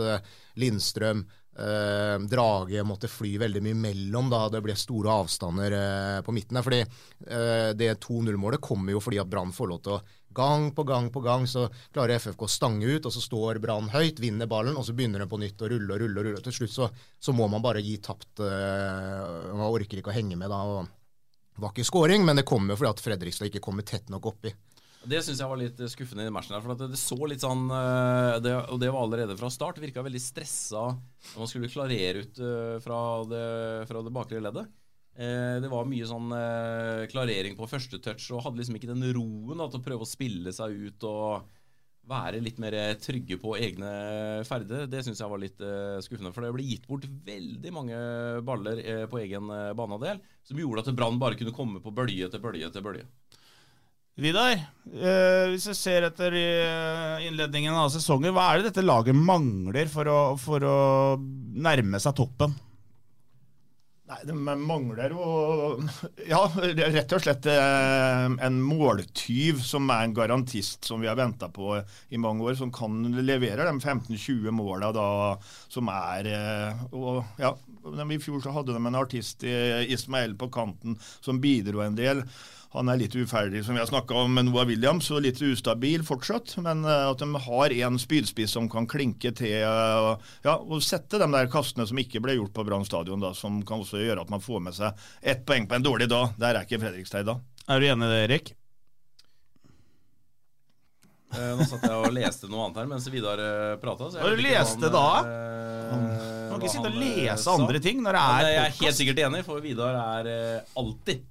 Lindstrøm 0.57 1.21
eh, 1.59 2.15
Drage 2.29 2.83
måtte 2.87 3.09
fly 3.11 3.35
veldig 3.41 3.63
mye 3.65 3.79
mellom 3.79 4.29
da 4.31 4.45
det 4.53 4.61
ble 4.65 4.75
store 4.77 5.15
avstander 5.23 5.75
eh, 5.77 6.19
på 6.25 6.35
midten. 6.35 6.61
Fordi 6.63 6.83
eh, 6.83 7.73
det 7.77 7.91
2-0-målet 8.05 8.63
kommer 8.63 8.95
jo 8.95 9.01
fordi 9.03 9.21
at 9.23 9.31
Brann 9.31 9.55
får 9.55 9.73
lov 9.73 9.83
til 9.83 9.97
å 9.97 10.05
Gang 10.37 10.67
på 10.75 10.83
gang 10.83 11.07
på 11.09 11.21
gang 11.25 11.47
så 11.49 11.63
klarer 11.89 12.19
FFK 12.19 12.43
å 12.45 12.51
stange 12.51 12.85
ut, 12.85 13.07
og 13.09 13.13
så 13.15 13.21
står 13.23 13.57
Brann 13.63 13.87
høyt, 13.89 14.19
vinner 14.21 14.45
ballen, 14.45 14.75
og 14.77 14.85
så 14.85 14.93
begynner 14.93 15.23
den 15.23 15.31
på 15.31 15.39
nytt 15.41 15.63
å 15.65 15.69
rulle 15.71 15.95
og 15.95 16.01
rulle. 16.03 16.19
og 16.19 16.27
rulle. 16.27 16.41
Til 16.45 16.53
slutt 16.53 16.73
så, 16.75 16.89
så 17.17 17.33
må 17.33 17.47
man 17.49 17.63
bare 17.65 17.81
gi 17.81 17.95
tapt. 18.05 18.43
Uh, 18.43 19.55
man 19.57 19.65
orker 19.65 19.97
ikke 19.97 20.11
å 20.13 20.13
henge 20.13 20.37
med 20.37 20.53
da. 20.53 20.59
Det 21.57 21.63
var 21.63 21.73
ikke 21.73 21.87
scoring, 21.89 22.27
men 22.27 22.37
det 22.37 22.45
kommer 22.45 22.75
jo 22.75 22.83
fordi 22.83 22.91
at 22.91 23.01
Fredrikstad 23.01 23.49
ikke 23.49 23.63
kommer 23.65 23.87
tett 23.87 24.13
nok 24.13 24.29
oppi. 24.29 24.53
Det 25.07 25.21
syns 25.23 25.39
jeg 25.39 25.47
var 25.47 25.59
litt 25.59 25.79
skuffende 25.91 26.25
i 26.27 26.33
matchen. 26.33 26.55
her, 26.57 26.63
for 26.63 26.75
det, 26.75 26.89
det, 26.91 26.99
så 26.99 27.17
litt 27.29 27.43
sånn 27.43 27.67
eh, 27.71 28.39
det, 28.43 28.53
Og 28.73 28.79
det 28.81 28.91
var 28.91 29.05
allerede 29.05 29.37
fra 29.39 29.49
start. 29.53 29.79
Virka 29.79 30.03
veldig 30.03 30.21
stressa 30.21 30.89
når 30.91 31.39
man 31.43 31.51
skulle 31.51 31.71
klarere 31.71 32.25
ut 32.25 32.41
eh, 32.43 32.75
fra 32.83 32.99
det, 33.29 33.45
fra 33.89 34.03
det 34.03 34.13
bakre 34.15 34.41
leddet. 34.43 34.67
Eh, 35.17 35.57
det 35.63 35.71
var 35.71 35.87
mye 35.89 36.07
sånn 36.07 36.33
klarering 37.13 37.55
på 37.57 37.69
første 37.71 38.01
touch, 38.03 38.29
og 38.33 38.43
hadde 38.45 38.61
liksom 38.61 38.79
ikke 38.79 38.91
den 38.91 39.05
roen 39.15 39.61
da, 39.61 39.69
til 39.71 39.79
å 39.79 39.85
prøve 39.85 40.03
å 40.03 40.09
spille 40.09 40.53
seg 40.55 40.75
ut 40.89 41.07
og 41.07 41.53
være 42.07 42.39
litt 42.39 42.59
mer 42.63 42.75
trygge 43.03 43.35
på 43.41 43.57
egne 43.59 43.89
ferder. 44.47 44.85
Det 44.87 45.01
syns 45.03 45.19
jeg 45.19 45.31
var 45.31 45.41
litt 45.41 45.63
skuffende. 46.05 46.31
For 46.31 46.45
det 46.45 46.53
ble 46.55 46.63
gitt 46.63 46.85
bort 46.87 47.03
veldig 47.03 47.73
mange 47.75 47.97
baller 48.47 48.79
på 49.11 49.19
egen 49.25 49.51
banehalvdel, 49.51 50.21
som 50.47 50.61
gjorde 50.61 50.85
at 50.85 50.93
Brann 50.95 51.19
bare 51.19 51.35
kunne 51.39 51.55
komme 51.55 51.83
på 51.83 51.91
bølge 51.91 52.29
etter 52.29 52.39
bølge 52.43 52.69
etter 52.69 52.85
bølge. 52.85 53.03
Vidar, 54.17 54.55
eh, 54.97 55.43
hvis 55.51 55.67
jeg 55.69 55.77
ser 55.77 56.05
etter 56.07 56.33
eh, 56.33 57.25
innledningen 57.27 57.75
av 57.77 57.91
sesongen, 57.93 58.33
hva 58.33 58.47
er 58.49 58.63
det 58.63 58.71
dette 58.71 58.85
laget 58.85 59.13
mangler 59.13 59.85
for 59.93 60.09
å, 60.09 60.21
for 60.41 60.65
å 60.65 60.77
nærme 61.21 62.01
seg 62.01 62.15
toppen? 62.17 62.55
Nei, 64.07 64.17
De 64.23 64.33
mangler 64.33 65.11
jo 65.11 65.27
Ja, 66.31 66.39
rett 66.55 67.13
og 67.13 67.21
slett 67.21 67.45
eh, 67.51 68.25
en 68.47 68.59
måltyv 68.63 69.61
som 69.61 69.93
er 69.93 70.07
en 70.07 70.17
garantist 70.17 70.89
som 70.89 71.03
vi 71.03 71.11
har 71.11 71.19
venta 71.19 71.51
på 71.53 71.75
i 72.09 72.17
mange 72.17 72.47
år, 72.47 72.57
som 72.57 72.73
kan 72.73 72.97
levere 73.21 73.69
de 73.69 73.77
15-20 73.77 74.49
måla 74.55 74.93
da 74.97 75.07
som 75.69 75.93
er 75.93 76.33
eh, 76.33 76.85
og 76.95 77.21
ja, 77.37 77.53
I 77.93 78.21
fjor 78.23 78.41
så 78.41 78.57
hadde 78.57 78.73
de 78.73 78.81
en 78.81 79.01
artist, 79.05 79.45
Ismael, 79.45 80.33
på 80.39 80.49
kanten 80.49 80.97
som 81.21 81.37
bidro 81.43 81.85
en 81.85 82.01
del. 82.01 82.25
Han 82.75 82.89
er 82.91 82.99
litt 82.99 83.15
uferdig, 83.15 83.61
som 83.63 83.77
vi 83.77 83.79
har 83.79 83.87
snakka 83.87 84.15
om 84.25 84.33
med 84.35 84.49
Noah 84.49 84.67
Williams, 84.67 85.07
og 85.15 85.23
litt 85.23 85.39
ustabil 85.41 86.03
fortsatt. 86.05 86.57
Men 86.63 86.83
uh, 86.83 87.07
at 87.13 87.23
de 87.23 87.43
har 87.47 87.75
en 87.87 87.99
spydspiss 88.01 88.57
som 88.57 88.67
kan 88.71 88.89
klinke 88.89 89.31
til 89.37 89.63
uh, 89.63 90.19
ja, 90.43 90.57
og 90.57 90.83
sette 90.83 91.21
de 91.21 91.29
der 91.31 91.51
kastene 91.51 91.87
som 91.87 92.01
ikke 92.01 92.21
ble 92.23 92.35
gjort 92.35 92.55
på 92.57 92.67
Brann 92.67 92.85
stadion, 92.87 93.23
da, 93.23 93.31
som 93.37 93.61
kan 93.67 93.85
også 93.85 94.01
gjøre 94.03 94.25
at 94.25 94.33
man 94.33 94.43
får 94.43 94.63
med 94.65 94.75
seg 94.75 95.07
ett 95.23 95.45
poeng 95.47 95.69
på 95.69 95.77
en 95.77 95.85
dårlig 95.85 96.09
dag. 96.11 96.35
Der 96.41 96.59
er 96.59 96.67
ikke 96.67 96.81
Fredrikstad 96.83 97.29
da. 97.29 97.37
Er 97.71 97.79
du 97.79 97.87
enig 97.87 98.09
i 98.09 98.11
det, 98.11 98.19
Erik? 98.25 98.51
Eh, 101.37 101.55
nå 101.59 101.65
satt 101.67 101.83
jeg 101.83 101.95
og 101.95 102.13
leste 102.15 102.47
noe 102.51 102.67
annet 102.67 102.77
her 102.81 102.91
mens 102.91 103.07
Vidar 103.11 103.41
prata. 103.79 104.11
Hva 104.11 104.35
du 104.35 104.43
leste 104.43 104.91
da? 104.91 105.07
Uh, 105.23 105.87
du 105.87 106.51
kan 106.51 106.61
ikke 106.61 106.75
sitte 106.75 106.91
og 106.91 106.99
lese 106.99 107.55
andre 107.55 107.83
ting 107.83 108.03
når 108.03 108.19
det 108.19 108.27
er. 108.27 108.51
Jeg 108.51 108.61
er 108.65 108.77
helt 108.83 108.99
sikkert 109.01 109.25
enig, 109.29 109.43
for 109.47 109.63
Vidar 109.63 109.97
er 110.03 110.31
alltid 110.75 111.23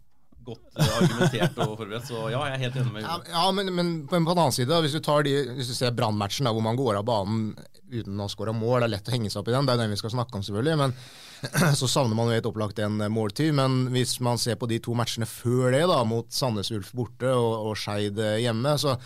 godt 0.46 0.80
argumentert 0.80 1.58
og 1.62 1.76
forberedt. 1.80 2.08
Så 2.08 2.24
ja, 2.32 2.40
jeg 2.48 2.56
er 2.56 2.64
helt 2.64 2.80
enig 2.80 2.92
med 2.94 3.02
Vidar. 3.02 3.28
Ja, 3.32 3.44
men, 3.54 3.72
men, 3.74 3.92
på 4.08 4.18
en 4.18 4.28
annen 4.32 4.54
side, 4.54 4.80
hvis 4.84 4.96
du, 4.96 5.02
tar 5.04 5.26
de, 5.26 5.36
hvis 5.58 5.70
du 5.72 5.76
ser 5.76 5.94
Brannmatchen 5.96 6.48
hvor 6.48 6.64
man 6.64 6.78
går 6.78 7.00
av 7.00 7.06
banen 7.08 7.52
uten 7.92 8.18
å 8.22 8.28
skåre 8.30 8.54
mål, 8.56 8.80
det 8.82 8.88
er 8.88 8.94
lett 8.96 9.10
å 9.10 9.14
henge 9.14 9.30
seg 9.30 9.42
opp 9.42 9.50
i 9.50 9.54
den, 9.54 9.68
det 9.68 9.76
er 9.76 9.84
den 9.84 9.94
vi 9.94 10.00
skal 10.00 10.14
snakke 10.16 10.38
om, 10.38 10.46
selvfølgelig. 10.46 10.78
men 10.82 10.96
så 11.78 11.88
savner 11.90 12.16
man 12.16 12.30
jo 12.30 12.38
helt 12.38 12.50
opplagt 12.50 12.80
en 12.82 12.98
måltid. 13.12 13.52
Men 13.56 13.86
hvis 13.94 14.16
man 14.24 14.40
ser 14.42 14.58
på 14.60 14.68
de 14.70 14.80
to 14.82 14.96
matchene 14.98 15.28
før 15.28 15.70
det, 15.74 15.84
da, 15.90 16.02
mot 16.08 16.28
Sandnes 16.32 16.72
Ulf 16.74 16.92
borte 16.96 17.30
og, 17.30 17.70
og 17.70 17.80
Skeid 17.80 18.20
hjemme, 18.42 18.76
så, 18.80 18.96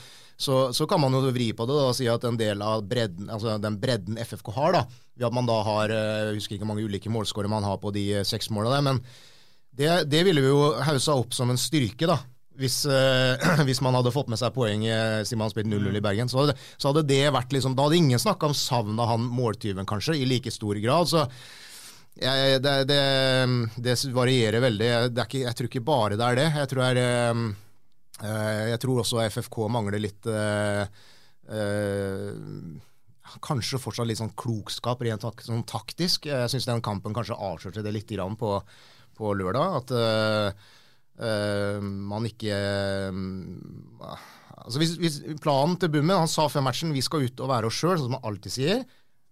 så, 0.40 0.60
så, 0.76 0.86
kan 0.88 1.02
man 1.02 1.14
jo 1.16 1.24
vri 1.34 1.50
på 1.56 1.66
det 1.68 1.76
da, 1.76 1.88
og 1.90 1.96
si 1.98 2.08
at 2.08 2.24
en 2.24 2.38
del 2.40 2.62
av 2.64 2.86
bredden, 2.88 3.28
altså 3.32 3.58
den 3.60 3.76
bredden 3.82 4.20
FFK 4.22 4.52
har, 4.56 4.78
da, 4.78 4.84
ved 5.18 5.28
at 5.28 5.36
man 5.36 5.48
da 5.48 5.58
har 5.66 5.92
Jeg 5.92 6.38
husker 6.38 6.56
ikke 6.56 6.64
hvor 6.64 6.72
mange 6.72 6.86
ulike 6.88 7.12
målskårere 7.12 7.52
man 7.52 7.66
har 7.66 7.76
på 7.82 7.92
de 7.92 8.06
seks 8.24 8.48
måla 8.54 8.72
der, 8.76 8.86
men 8.86 9.02
det, 9.80 9.94
det, 10.12 10.20
ville 10.28 10.44
vi 10.44 10.52
jo 10.52 10.74
haussa 10.84 11.16
opp 11.16 11.32
som 11.36 11.52
en 11.52 11.60
styrke, 11.60 12.08
da. 12.10 12.18
Hvis, 12.60 12.82
øh, 12.84 13.40
hvis, 13.66 13.80
man 13.80 13.96
hadde 13.96 14.12
fått 14.12 14.28
med 14.28 14.40
seg 14.40 14.52
poeng 14.52 14.84
siden 14.84 15.40
man 15.40 15.52
spilte 15.52 15.72
0-0 15.72 15.96
i 15.96 16.04
Bergen. 16.04 16.28
Så 16.28 16.42
hadde, 16.42 16.58
så 16.76 16.90
hadde, 16.90 17.06
det 17.08 17.24
vært 17.32 17.56
liksom, 17.56 17.74
Da 17.78 17.88
hadde 17.88 17.98
ingen 18.02 18.20
snakka 18.20 18.50
om 18.50 18.56
savnet 18.56 19.00
av 19.00 19.14
han 19.14 19.24
måltyven, 19.24 19.88
kanskje, 19.88 20.18
i 20.20 20.28
like 20.28 20.52
stor 20.52 20.78
grad. 20.84 21.10
så 21.10 21.26
jeg, 22.20 22.60
det, 22.60 22.74
det, 22.90 23.00
det, 23.80 23.96
varierer 24.12 24.60
veldig. 24.60 24.90
Ikke, 25.22 25.44
jeg 25.46 25.56
tror 25.56 25.70
ikke 25.70 25.84
bare 25.86 26.18
det 26.18 26.26
er 26.26 26.38
det. 26.40 26.46
Jeg 26.58 26.70
tror, 26.72 26.82
er, 26.84 27.00
øh, 28.20 28.62
jeg 28.72 28.82
tror 28.82 29.02
også 29.04 29.24
FFK 29.30 29.58
mangler 29.72 30.02
litt 30.02 30.28
øh, 30.28 30.84
Kanskje 33.40 33.78
fortsatt 33.78 34.08
litt 34.10 34.18
sånn 34.18 34.34
klokskap 34.38 35.02
rent 35.06 35.24
sånn 35.46 35.64
taktisk. 35.68 36.26
Jeg 36.28 36.50
syns 36.50 36.66
den 36.66 36.82
kampen 36.84 37.14
kanskje 37.14 37.38
avslørte 37.38 37.84
det 37.86 37.94
litt 37.94 38.10
grann 38.10 38.36
på 38.38 38.58
på 39.20 39.32
lørdag. 39.38 39.76
At 39.80 39.92
uh, 39.94 40.70
uh, 41.20 41.76
man 41.80 42.28
ikke 42.28 42.56
uh, 43.12 44.24
altså 44.56 44.82
hvis, 44.82 44.96
hvis, 45.00 45.20
Planen 45.42 45.76
til 45.80 45.92
Bummen 45.92 46.18
Han 46.22 46.30
sa 46.30 46.48
før 46.52 46.66
matchen 46.66 46.96
vi 46.96 47.04
skal 47.04 47.28
ut 47.28 47.44
og 47.44 47.52
være 47.52 47.70
oss 47.70 47.78
sjøl, 47.78 47.98
sånn 47.98 48.08
som 48.08 48.18
han 48.18 48.32
alltid 48.32 48.56
sier. 48.56 48.82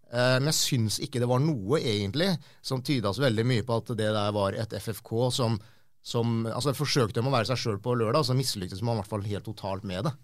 men 0.08 0.48
jeg 0.48 0.56
syns 0.56 0.96
ikke 1.04 1.20
det 1.20 1.26
var 1.28 1.42
noe 1.44 1.82
egentlig 1.82 2.30
som 2.64 2.80
tyda 2.80 3.10
så 3.12 3.26
veldig 3.26 3.44
mye 3.44 3.64
på 3.66 3.76
at 3.76 3.90
det 3.92 4.06
der 4.16 4.30
var 4.32 4.54
et 4.56 4.72
FFK 4.72 5.10
som, 5.36 5.58
som 6.00 6.46
altså 6.48 6.72
Forsøkte 6.72 7.20
å 7.20 7.32
være 7.34 7.50
seg 7.50 7.60
sjøl 7.60 7.76
på 7.84 7.92
lørdag, 7.92 8.24
så 8.24 8.36
mislyktes 8.38 8.80
man 8.80 8.96
i 8.96 9.02
hvert 9.02 9.10
fall 9.10 9.26
helt 9.28 9.44
totalt 9.44 9.84
med 9.84 10.08
det. 10.08 10.14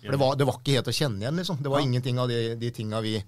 For 0.00 0.14
det 0.14 0.20
var, 0.20 0.36
det 0.38 0.46
var, 0.48 0.60
ikke 0.60 0.78
helt 0.78 0.88
å 0.88 0.96
kjenne 0.96 1.20
igjen, 1.24 1.40
liksom. 1.42 1.58
Det 1.60 1.72
var 1.72 1.82
ja. 1.82 1.88
ingenting 1.88 2.20
av 2.22 2.30
de, 2.30 2.38
de 2.60 2.70
tinga 2.72 3.02
vi, 3.04 3.18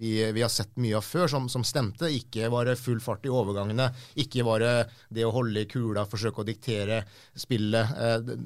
vi, 0.00 0.14
vi, 0.32 0.42
har 0.42 0.52
sett 0.52 0.72
mye 0.80 0.96
av 0.98 1.04
før, 1.04 1.28
som, 1.28 1.48
som, 1.52 1.64
stemte. 1.66 2.08
Ikke 2.08 2.48
var 2.52 2.72
full 2.80 3.02
fart 3.04 3.26
i 3.28 3.32
overgangene, 3.32 3.90
ikke 4.20 4.46
var 4.46 4.64
det 4.64 5.26
å 5.26 5.34
holde 5.34 5.64
i 5.64 5.68
kula, 5.70 6.06
forsøke 6.08 6.42
å 6.42 6.48
diktere 6.48 7.02
spillet. 7.36 7.92
Eh, 7.96 8.16
det, 8.24 8.38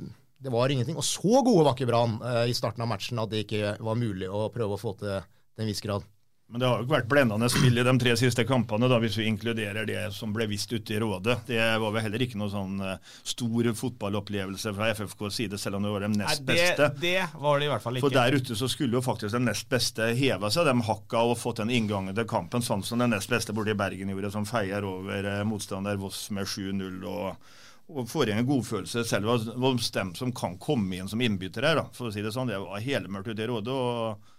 det, 0.44 0.52
var 0.52 0.72
ingenting. 0.72 0.98
Og 0.98 1.06
så 1.06 1.44
gode 1.46 1.62
var 1.68 1.78
ikke 1.78 1.88
Brann 1.88 2.18
eh, 2.20 2.42
i 2.50 2.56
starten 2.56 2.82
av 2.82 2.90
matchen 2.90 3.22
at 3.22 3.30
det 3.30 3.46
ikke 3.46 3.76
var 3.84 4.00
mulig 4.00 4.28
å 4.28 4.48
prøve 4.54 4.76
å 4.76 4.82
få 4.82 4.96
til 4.98 5.22
til 5.54 5.64
en 5.64 5.70
viss 5.70 5.82
grad. 5.84 6.06
Men 6.46 6.60
det 6.60 6.66
har 6.68 6.78
jo 6.78 6.84
ikke 6.84 6.94
vært 6.94 7.08
blendende 7.08 7.48
spill 7.50 7.80
i 7.80 7.84
de 7.86 7.92
tre 7.98 8.12
siste 8.20 8.44
kampene, 8.46 8.88
da, 8.90 8.98
hvis 9.02 9.16
vi 9.16 9.24
inkluderer 9.30 9.86
det 9.88 10.02
som 10.14 10.32
ble 10.34 10.44
vist 10.50 10.70
ute 10.70 10.92
i 10.94 10.98
Rådet. 11.00 11.38
Det 11.48 11.58
var 11.80 11.94
vel 11.94 12.04
heller 12.04 12.24
ikke 12.26 12.38
noe 12.38 12.52
sånn 12.52 12.76
uh, 12.84 12.98
stor 13.24 13.70
fotballopplevelse 13.80 14.74
fra 14.76 14.90
FFKs 14.92 15.38
side, 15.40 15.58
selv 15.58 15.80
om 15.80 15.86
det 15.88 15.94
var 15.94 16.04
de 16.04 16.10
nest 16.12 16.44
Nei, 16.44 16.46
det, 16.52 16.58
beste. 16.60 16.90
Det 17.00 17.16
var 17.40 17.58
det 17.58 17.66
i 17.66 17.72
hvert 17.72 17.86
fall 17.86 17.98
ikke. 17.98 18.06
For 18.06 18.18
der 18.18 18.36
ute 18.36 18.58
så 18.60 18.68
skulle 18.70 19.00
jo 19.00 19.02
faktisk 19.06 19.34
de 19.34 19.40
nest 19.46 19.68
beste 19.72 20.10
heve 20.18 20.50
seg. 20.52 20.68
De 20.68 20.86
hakka 20.90 21.24
og 21.30 21.40
fått 21.40 21.62
den 21.64 21.72
inngangen 21.74 22.14
til 22.14 22.28
kampen, 22.28 22.62
sånn 22.62 22.84
som 22.84 23.00
den 23.00 23.14
nest 23.16 23.32
beste 23.32 23.56
borte 23.56 23.72
i 23.72 23.80
Bergen 23.80 24.12
gjorde, 24.12 24.34
som 24.36 24.46
feier 24.48 24.84
over 24.86 25.30
uh, 25.30 25.40
motstander 25.48 25.98
Voss 26.04 26.26
med 26.34 26.46
7-0. 26.50 27.02
og 27.08 27.52
og 27.84 28.06
får 28.08 28.30
en 28.32 28.46
godfølelse 28.48 29.02
selv 29.04 29.28
av 29.28 29.42
dem 29.44 30.14
som 30.16 30.30
kan 30.32 30.54
komme 30.56 30.96
inn 30.96 31.08
som 31.08 31.20
innbytter 31.20 31.66
her. 31.68 31.76
Da, 31.76 31.82
for 31.92 32.08
å 32.08 32.12
si 32.14 32.22
Det 32.24 32.30
sånn. 32.32 32.48
Det 32.48 32.56
var 32.62 32.80
helmørkt 32.80 33.28
ute 33.28 33.44
i 33.44 33.48
Rådet. 33.50 33.74
og 33.74 34.30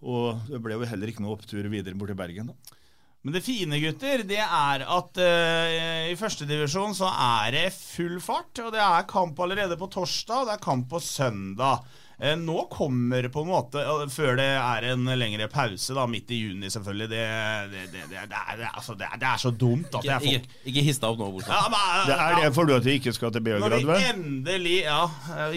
og 0.00 0.46
det 0.48 0.60
ble 0.64 0.78
jo 0.78 0.88
heller 0.88 1.12
ikke 1.12 1.24
noe 1.24 1.36
opptur 1.36 1.66
videre 1.72 1.98
bort 1.98 2.12
til 2.12 2.20
Bergen. 2.20 2.52
da. 2.52 2.76
Men 3.20 3.36
det 3.36 3.42
fine, 3.44 3.76
gutter, 3.82 4.22
det 4.24 4.40
er 4.40 4.82
at 4.88 5.18
uh, 5.20 6.04
i 6.08 6.16
førstedivisjon 6.16 6.94
så 6.96 7.10
er 7.12 7.50
det 7.52 7.66
full 7.76 8.16
fart. 8.24 8.62
Og 8.64 8.70
det 8.72 8.80
er 8.80 9.08
kamp 9.10 9.40
allerede 9.44 9.76
på 9.76 9.90
torsdag, 9.92 10.38
og 10.38 10.46
det 10.48 10.54
er 10.54 10.62
kamp 10.64 10.86
på 10.88 11.02
søndag. 11.04 11.84
Uh, 12.16 12.32
nå 12.40 12.62
kommer 12.72 13.28
på 13.32 13.42
en 13.44 13.50
måte, 13.50 13.82
uh, 13.84 14.06
før 14.08 14.40
det 14.40 14.46
er 14.54 14.86
en 14.94 15.04
lengre 15.20 15.50
pause, 15.52 15.92
da, 15.96 16.06
midt 16.08 16.32
i 16.32 16.38
juni 16.46 16.72
selvfølgelig 16.72 17.08
Det, 17.12 17.26
det, 17.74 17.84
det, 17.92 18.06
det 18.08 18.40
er, 18.40 18.62
altså, 18.70 18.96
er, 18.96 19.18
er, 19.18 19.40
så 19.40 19.52
dumt 19.52 20.00
at 20.00 20.08
jeg 20.08 20.24
får 20.24 20.38
Ikke, 20.38 20.60
ikke 20.72 20.84
hiss 20.88 21.00
deg 21.02 21.12
opp 21.12 21.20
nå, 21.20 21.28
Bortsett. 21.34 21.52
Ja, 21.52 21.68
men, 21.74 22.08
det 22.08 22.16
er 22.16 22.38
det 22.40 22.54
for 22.56 22.70
du 22.70 22.76
at 22.78 22.88
vi 22.88 22.94
ikke 23.02 23.14
skal 23.16 23.34
til 23.36 23.44
Beograd, 23.44 23.76
vel? 23.76 23.84
Når 23.84 24.00
vi 24.00 24.14
endelig 24.14 24.78
Ja, 24.86 25.02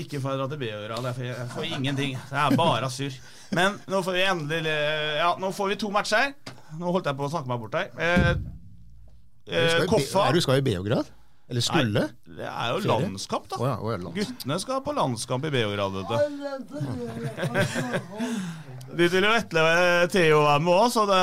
ikke 0.03 0.19
for 0.19 0.35
å 0.35 0.43
dra 0.43 0.51
til 0.51 0.59
Beograd. 0.65 1.07
Jeg 1.15 1.47
får 1.55 1.69
ingenting. 1.71 2.19
Jeg 2.19 2.43
er 2.43 2.59
bare 2.59 2.91
sur. 2.91 3.23
Men 3.53 3.79
nå 3.89 4.03
får 4.05 4.17
vi 4.17 4.23
endelig 4.27 4.75
Ja, 5.19 5.33
nå 5.39 5.51
får 5.55 5.73
vi 5.73 5.79
to 5.83 5.91
matcher. 5.93 6.33
Nå 6.79 6.93
holdt 6.93 7.09
jeg 7.09 7.17
på 7.19 7.27
å 7.27 7.33
snakke 7.33 7.51
meg 7.51 7.61
bort 7.61 7.75
her. 7.77 7.91
Eh, 7.97 8.31
eh, 9.49 9.83
Koffa 9.89 10.29
Er 10.29 10.37
du 10.37 10.41
skal 10.43 10.61
i 10.61 10.65
Beograd? 10.65 11.11
Eller 11.51 11.61
skulle? 11.61 12.05
Nei, 12.07 12.35
det 12.37 12.47
er 12.47 12.69
jo 12.71 12.79
landskamp, 12.87 13.49
da. 13.51 13.57
Oh 13.59 13.67
ja, 13.67 13.73
oh 13.77 13.91
ja, 13.91 13.97
landskamp. 13.99 14.15
Guttene 14.39 14.59
skal 14.63 14.79
på 14.85 14.93
landskamp 14.95 15.43
i 15.45 15.51
Beograd, 15.53 15.91
vet 15.99 16.07
du. 16.07 16.15
De 18.93 19.07
vil 19.09 19.25
jo 19.25 19.33
etterleve 19.35 20.07
Theo 20.13 20.39
være 20.45 20.63
med 20.63 20.73
òg, 20.73 20.87
så 20.93 21.03
det, 21.09 21.19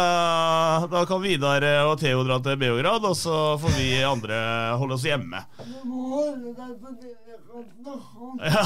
da 0.93 1.03
kan 1.09 1.23
Vidar 1.25 1.67
og 1.89 1.97
Theo 2.03 2.23
dra 2.29 2.37
til 2.45 2.61
Beograd, 2.61 3.07
og 3.09 3.17
så 3.17 3.37
får 3.63 3.77
vi 3.79 3.89
andre 4.07 4.39
holde 4.79 4.99
oss 4.99 5.07
hjemme. 5.09 5.41
Ja, 8.45 8.65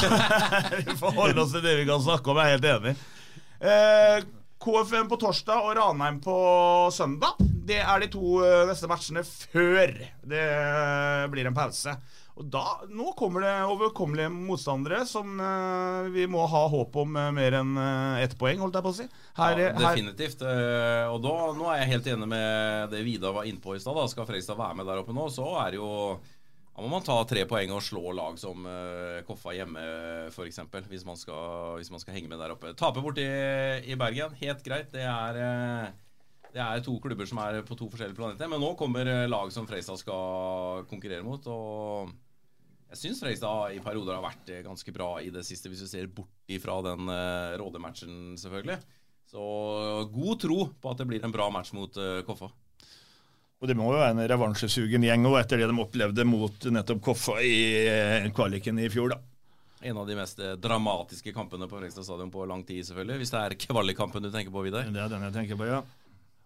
vi 0.81 0.97
får 1.01 1.19
holde 1.21 1.45
oss 1.45 1.55
til 1.55 1.65
det 1.65 1.79
vi 1.81 1.87
kan 1.89 2.03
snakke 2.03 2.33
om, 2.33 2.41
jeg 2.43 2.51
er 2.51 2.59
helt 2.59 2.71
enig. 2.75 2.97
Eh, 3.65 4.25
KFM 4.61 5.07
på 5.09 5.17
torsdag 5.17 5.65
og 5.65 5.77
Ranheim 5.79 6.19
på 6.21 6.35
søndag. 6.93 7.39
Det 7.41 7.79
er 7.81 8.03
de 8.03 8.11
to 8.13 8.43
eh, 8.45 8.67
neste 8.69 8.89
matchene 8.91 9.23
før 9.25 9.95
det 10.29 10.43
eh, 10.43 11.25
blir 11.33 11.49
en 11.49 11.57
pause. 11.57 11.95
Og 12.35 12.45
da, 12.51 12.65
Nå 12.91 13.15
kommer 13.17 13.47
det 13.47 13.53
overkommelige 13.71 14.29
motstandere 14.35 15.05
som 15.07 15.39
uh, 15.39 16.11
vi 16.11 16.27
må 16.27 16.43
ha 16.51 16.65
håp 16.67 16.97
om 16.99 17.15
uh, 17.15 17.29
mer 17.33 17.55
enn 17.61 17.77
uh, 17.79 18.19
ett 18.19 18.35
poeng, 18.41 18.59
holdt 18.59 18.75
jeg 18.75 18.85
på 18.85 18.91
å 18.91 18.97
si. 18.97 19.07
Her, 19.39 19.61
ja, 19.63 19.71
definitivt. 19.79 20.43
og 20.43 21.21
da, 21.23 21.35
nå 21.55 21.69
er 21.71 21.85
jeg 21.85 21.93
helt 21.93 22.09
enig 22.17 22.29
med 22.35 22.91
det 22.91 23.05
Vidar 23.07 23.37
var 23.39 23.47
innpå 23.47 23.79
i 23.79 23.81
stad. 23.83 24.03
Skal 24.11 24.27
Fredrikstad 24.27 24.59
være 24.59 24.81
med 24.81 24.91
der 24.91 25.05
oppe 25.05 25.15
nå, 25.15 25.29
så 25.33 25.47
er 25.63 25.77
det 25.77 25.81
jo 25.81 25.93
da 26.75 26.83
må 26.83 26.89
man 26.91 27.05
ta 27.07 27.15
tre 27.31 27.45
poeng 27.47 27.71
og 27.71 27.85
slå 27.87 28.11
lag 28.19 28.39
som 28.41 28.65
uh, 28.67 29.21
Koffa 29.29 29.53
hjemme, 29.55 29.83
f.eks. 30.35 30.59
Hvis, 30.91 31.05
hvis 31.07 31.93
man 31.95 32.01
skal 32.03 32.17
henge 32.17 32.31
med 32.31 32.41
der 32.43 32.57
oppe. 32.57 32.73
Tape 32.75 33.03
borti 33.05 33.23
i 33.23 33.95
Bergen, 33.99 34.35
helt 34.41 34.65
greit. 34.67 34.91
Det 34.91 35.05
er, 35.07 35.39
uh, 35.39 36.49
det 36.51 36.65
er 36.65 36.83
to 36.83 36.97
klubber 37.03 37.31
som 37.31 37.39
er 37.45 37.61
på 37.67 37.79
to 37.79 37.87
forskjellige 37.93 38.19
planeter. 38.19 38.51
Men 38.51 38.59
nå 38.59 38.73
kommer 38.81 39.07
uh, 39.07 39.29
lag 39.31 39.55
som 39.55 39.71
Freistad 39.71 40.03
skal 40.03 40.83
konkurrere 40.91 41.23
mot. 41.23 41.47
Og 41.47 42.11
jeg 42.91 43.05
syns 43.05 43.23
Freistad 43.23 43.79
i 43.79 43.83
perioder 43.85 44.19
har 44.19 44.27
vært 44.27 44.51
ganske 44.67 44.97
bra 44.99 45.13
i 45.23 45.31
det 45.35 45.47
siste, 45.47 45.71
hvis 45.71 45.87
du 45.87 45.93
ser 45.93 46.11
bort 46.11 46.51
ifra 46.51 46.81
den 46.91 47.07
Råde-matchen, 47.61 48.35
selvfølgelig. 48.39 48.81
Så 49.31 49.47
god 50.11 50.43
tro 50.43 50.59
på 50.75 50.91
at 50.91 50.99
det 50.99 51.07
blir 51.11 51.23
en 51.23 51.33
bra 51.35 51.47
match 51.55 51.71
mot 51.75 52.03
Koffa. 52.27 52.51
Og 53.63 53.71
det 53.71 53.77
må 53.79 53.87
jo 53.93 54.01
være 54.01 54.13
en 54.13 54.25
revansjesugen 54.29 55.07
gjeng 55.07 55.29
òg, 55.31 55.39
etter 55.41 55.61
det 55.61 55.69
de 55.71 55.79
opplevde 55.81 56.27
mot 56.29 56.67
nettopp 56.75 57.03
Koffa 57.05 57.39
i 57.41 57.55
eh, 57.89 58.27
kvaliken 58.35 58.81
i 58.83 58.91
fjor, 58.93 59.15
da. 59.15 59.21
En 59.85 60.01
av 60.01 60.09
de 60.09 60.17
mest 60.19 60.41
eh, 60.41 60.57
dramatiske 60.61 61.33
kampene 61.37 61.69
på 61.69 61.79
Frekstad 61.79 62.07
stadion 62.07 62.33
på 62.33 62.45
lang 62.49 62.65
tid, 62.67 62.85
selvfølgelig. 62.89 63.21
Hvis 63.23 63.33
det 63.35 63.43
er 63.43 63.57
kvalikkampen 63.67 64.25
du 64.25 64.31
tenker 64.33 64.53
på, 64.53 64.65
Vidar. 64.67 64.89
Det 64.89 65.01
er 65.01 65.13
den 65.13 65.29
jeg 65.29 65.37
tenker 65.37 65.61
på, 65.61 65.69
ja. 65.69 65.83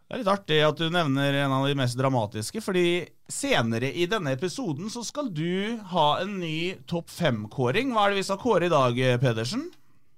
Det 0.09 0.17
er 0.17 0.23
litt 0.23 0.31
artig 0.33 0.59
at 0.65 0.79
du 0.81 0.87
nevner 0.89 1.37
en 1.43 1.53
av 1.53 1.67
de 1.69 1.75
mest 1.77 1.99
dramatiske, 1.99 2.63
fordi 2.65 2.87
senere 3.29 3.91
i 3.93 4.07
denne 4.09 4.33
episoden 4.33 4.89
så 4.89 5.03
skal 5.05 5.29
du 5.29 5.77
ha 5.91 6.07
en 6.23 6.39
ny 6.41 6.79
topp 6.89 7.13
fem-kåring. 7.13 7.93
Hva 7.93 8.07
er 8.07 8.15
det 8.15 8.23
vi 8.23 8.29
skal 8.31 8.41
kåre 8.41 8.71
i 8.71 8.73
dag, 8.73 9.03
Pedersen? 9.21 9.67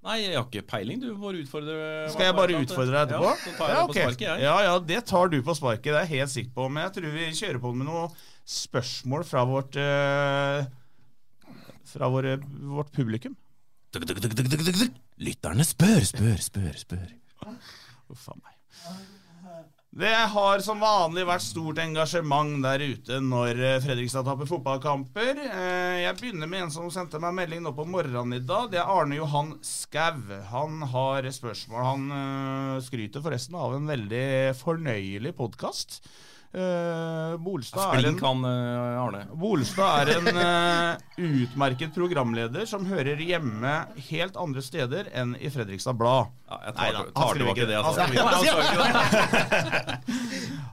Nei, 0.01 0.15
jeg 0.23 0.33
har 0.33 0.47
ikke 0.47 0.63
peiling. 0.65 0.97
Du 1.01 1.11
får 1.21 1.37
utfordre 1.43 1.75
Skal 2.09 2.25
jeg 2.25 2.35
bare 2.37 2.61
utfordre 2.63 2.93
deg 2.95 3.11
etterpå? 3.11 3.27
Ja, 3.27 3.35
så 3.37 3.51
tar 3.57 3.69
jeg 3.69 3.77
det 3.77 3.85
på 3.91 3.97
sparket, 3.99 4.23
jeg. 4.25 4.41
Ja, 4.47 4.55
ja, 4.65 4.73
det 4.91 5.01
tar 5.11 5.29
du 5.29 5.37
på 5.45 5.55
sparket, 5.59 5.89
det 5.91 5.99
er 5.99 6.07
jeg 6.07 6.21
helt 6.23 6.33
sikker 6.33 6.55
på. 6.57 6.65
Men 6.73 6.87
jeg 6.87 6.95
tror 6.95 7.13
vi 7.13 7.27
kjører 7.37 7.61
på 7.61 7.73
med 7.75 7.89
noen 7.91 8.15
spørsmål 8.49 9.27
fra 9.29 9.45
vårt 9.45 9.77
uh, 9.77 10.65
Fra 11.91 12.09
våre, 12.09 12.39
vårt 12.73 12.89
publikum. 12.95 13.37
Lytterne 15.21 15.67
spør, 15.67 16.01
spør, 16.07 16.37
spør, 16.49 16.75
spør. 16.81 17.09
Uff 18.11 18.29
a 18.31 18.39
meg. 18.39 18.55
Det 19.91 20.13
har 20.31 20.61
som 20.63 20.79
vanlig 20.79 21.25
vært 21.27 21.43
stort 21.43 21.79
engasjement 21.83 22.61
der 22.63 22.79
ute 22.93 23.17
når 23.19 23.57
eh, 23.59 23.79
Fredrikstad 23.83 24.23
taper 24.23 24.47
fotballkamper. 24.47 25.41
Eh, 25.43 25.97
Jeg 26.05 26.15
begynner 26.21 26.47
med 26.47 26.63
en 26.63 26.71
som 26.71 26.87
sendte 26.95 27.19
meg 27.19 27.35
melding 27.35 27.65
nå 27.65 27.73
på 27.75 27.83
morgenen 27.83 28.37
i 28.37 28.39
dag. 28.39 28.69
Det 28.71 28.79
er 28.79 28.87
Arne 28.87 29.17
Johan 29.19 29.51
Skau. 29.67 30.21
Han 30.53 30.79
har 30.93 31.27
spørsmål. 31.35 31.83
Han 31.89 32.07
eh, 32.15 32.77
skryter 32.87 33.25
forresten 33.25 33.59
av 33.59 33.75
en 33.75 33.91
veldig 33.91 34.23
fornøyelig 34.61 35.35
podkast. 35.35 35.99
Bolstad 36.51 37.95
er 37.95 38.07
en 38.09 38.17
kan, 38.19 38.43
han, 38.43 38.51
eh, 38.51 38.99
Arne. 38.99 39.21
Bolstad 39.39 40.01
er 40.01 40.17
en 40.17 40.27
uh, 40.35 40.97
utmerket 41.15 41.93
programleder 41.95 42.65
som 42.67 42.85
hører 42.89 43.15
hjemme 43.23 43.71
helt 44.09 44.35
andre 44.35 44.61
steder 44.65 45.07
enn 45.15 45.31
i 45.39 45.47
Fredrikstad 45.53 45.95
Blad. 45.95 46.27
Ja, 46.51 46.59
jeg 46.65 46.75
tar, 46.75 46.83
Neida, 46.83 47.03
tar 47.15 47.33
tilbake 47.39 47.65
det. 47.69 47.77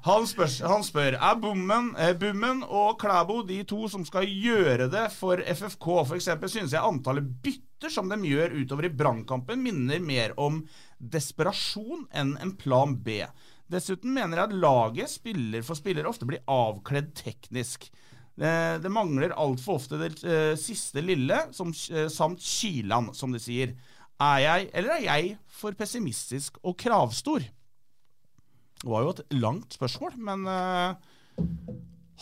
Han 0.09 0.27
spør, 0.27 0.51
han 0.71 0.85
spør 0.87 1.17
Er 1.19 1.39
Bommen, 1.39 1.91
eh, 1.99 2.15
Bummen 2.19 2.63
og 2.65 2.99
Klæbo 3.03 3.43
de 3.47 3.63
to 3.69 3.89
som 3.91 4.05
skal 4.07 4.27
gjøre 4.27 4.89
det 4.91 5.09
for 5.15 5.43
FFK? 5.43 5.89
Eksempel 6.19 6.51
synes 6.51 6.73
jeg 6.75 6.83
antallet 6.83 7.27
bytter 7.45 7.93
som 7.93 8.09
de 8.11 8.19
gjør 8.27 8.57
utover 8.59 8.89
i 8.89 8.95
Brannkampen, 8.95 9.63
minner 9.63 10.01
mer 10.03 10.35
om 10.41 10.65
desperasjon 10.99 12.09
enn 12.11 12.35
en 12.43 12.57
plan 12.59 12.97
B. 12.99 13.23
Dessuten 13.69 14.15
mener 14.17 14.41
jeg 14.41 14.49
at 14.49 14.61
laget, 14.63 15.13
spiller 15.13 15.65
for 15.67 15.77
spiller, 15.77 16.09
ofte 16.09 16.29
blir 16.29 16.45
avkledd 16.49 17.11
teknisk. 17.19 17.89
Det, 18.39 18.53
det 18.85 18.93
mangler 18.95 19.35
altfor 19.35 19.81
ofte 19.81 19.99
det 20.01 20.13
uh, 20.23 20.55
siste 20.59 21.03
lille, 21.05 21.41
som, 21.53 21.73
uh, 21.75 22.07
samt 22.13 22.41
kylan, 22.45 23.11
som 23.17 23.35
de 23.35 23.43
sier. 23.43 23.75
Er 24.19 24.39
jeg, 24.45 24.71
eller 24.79 24.95
er 24.95 25.05
jeg, 25.05 25.35
for 25.53 25.77
pessimistisk 25.79 26.57
og 26.63 26.79
kravstor? 26.81 27.45
Det 28.79 28.89
var 28.89 29.05
jo 29.05 29.13
et 29.17 29.37
langt 29.37 29.75
spørsmål, 29.75 30.17
men 30.23 30.47
uh, 30.47 30.95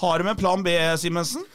har 0.02 0.18
de 0.18 0.28
en 0.32 0.40
plan 0.40 0.66
B, 0.66 0.74
Simensen? 0.98 1.46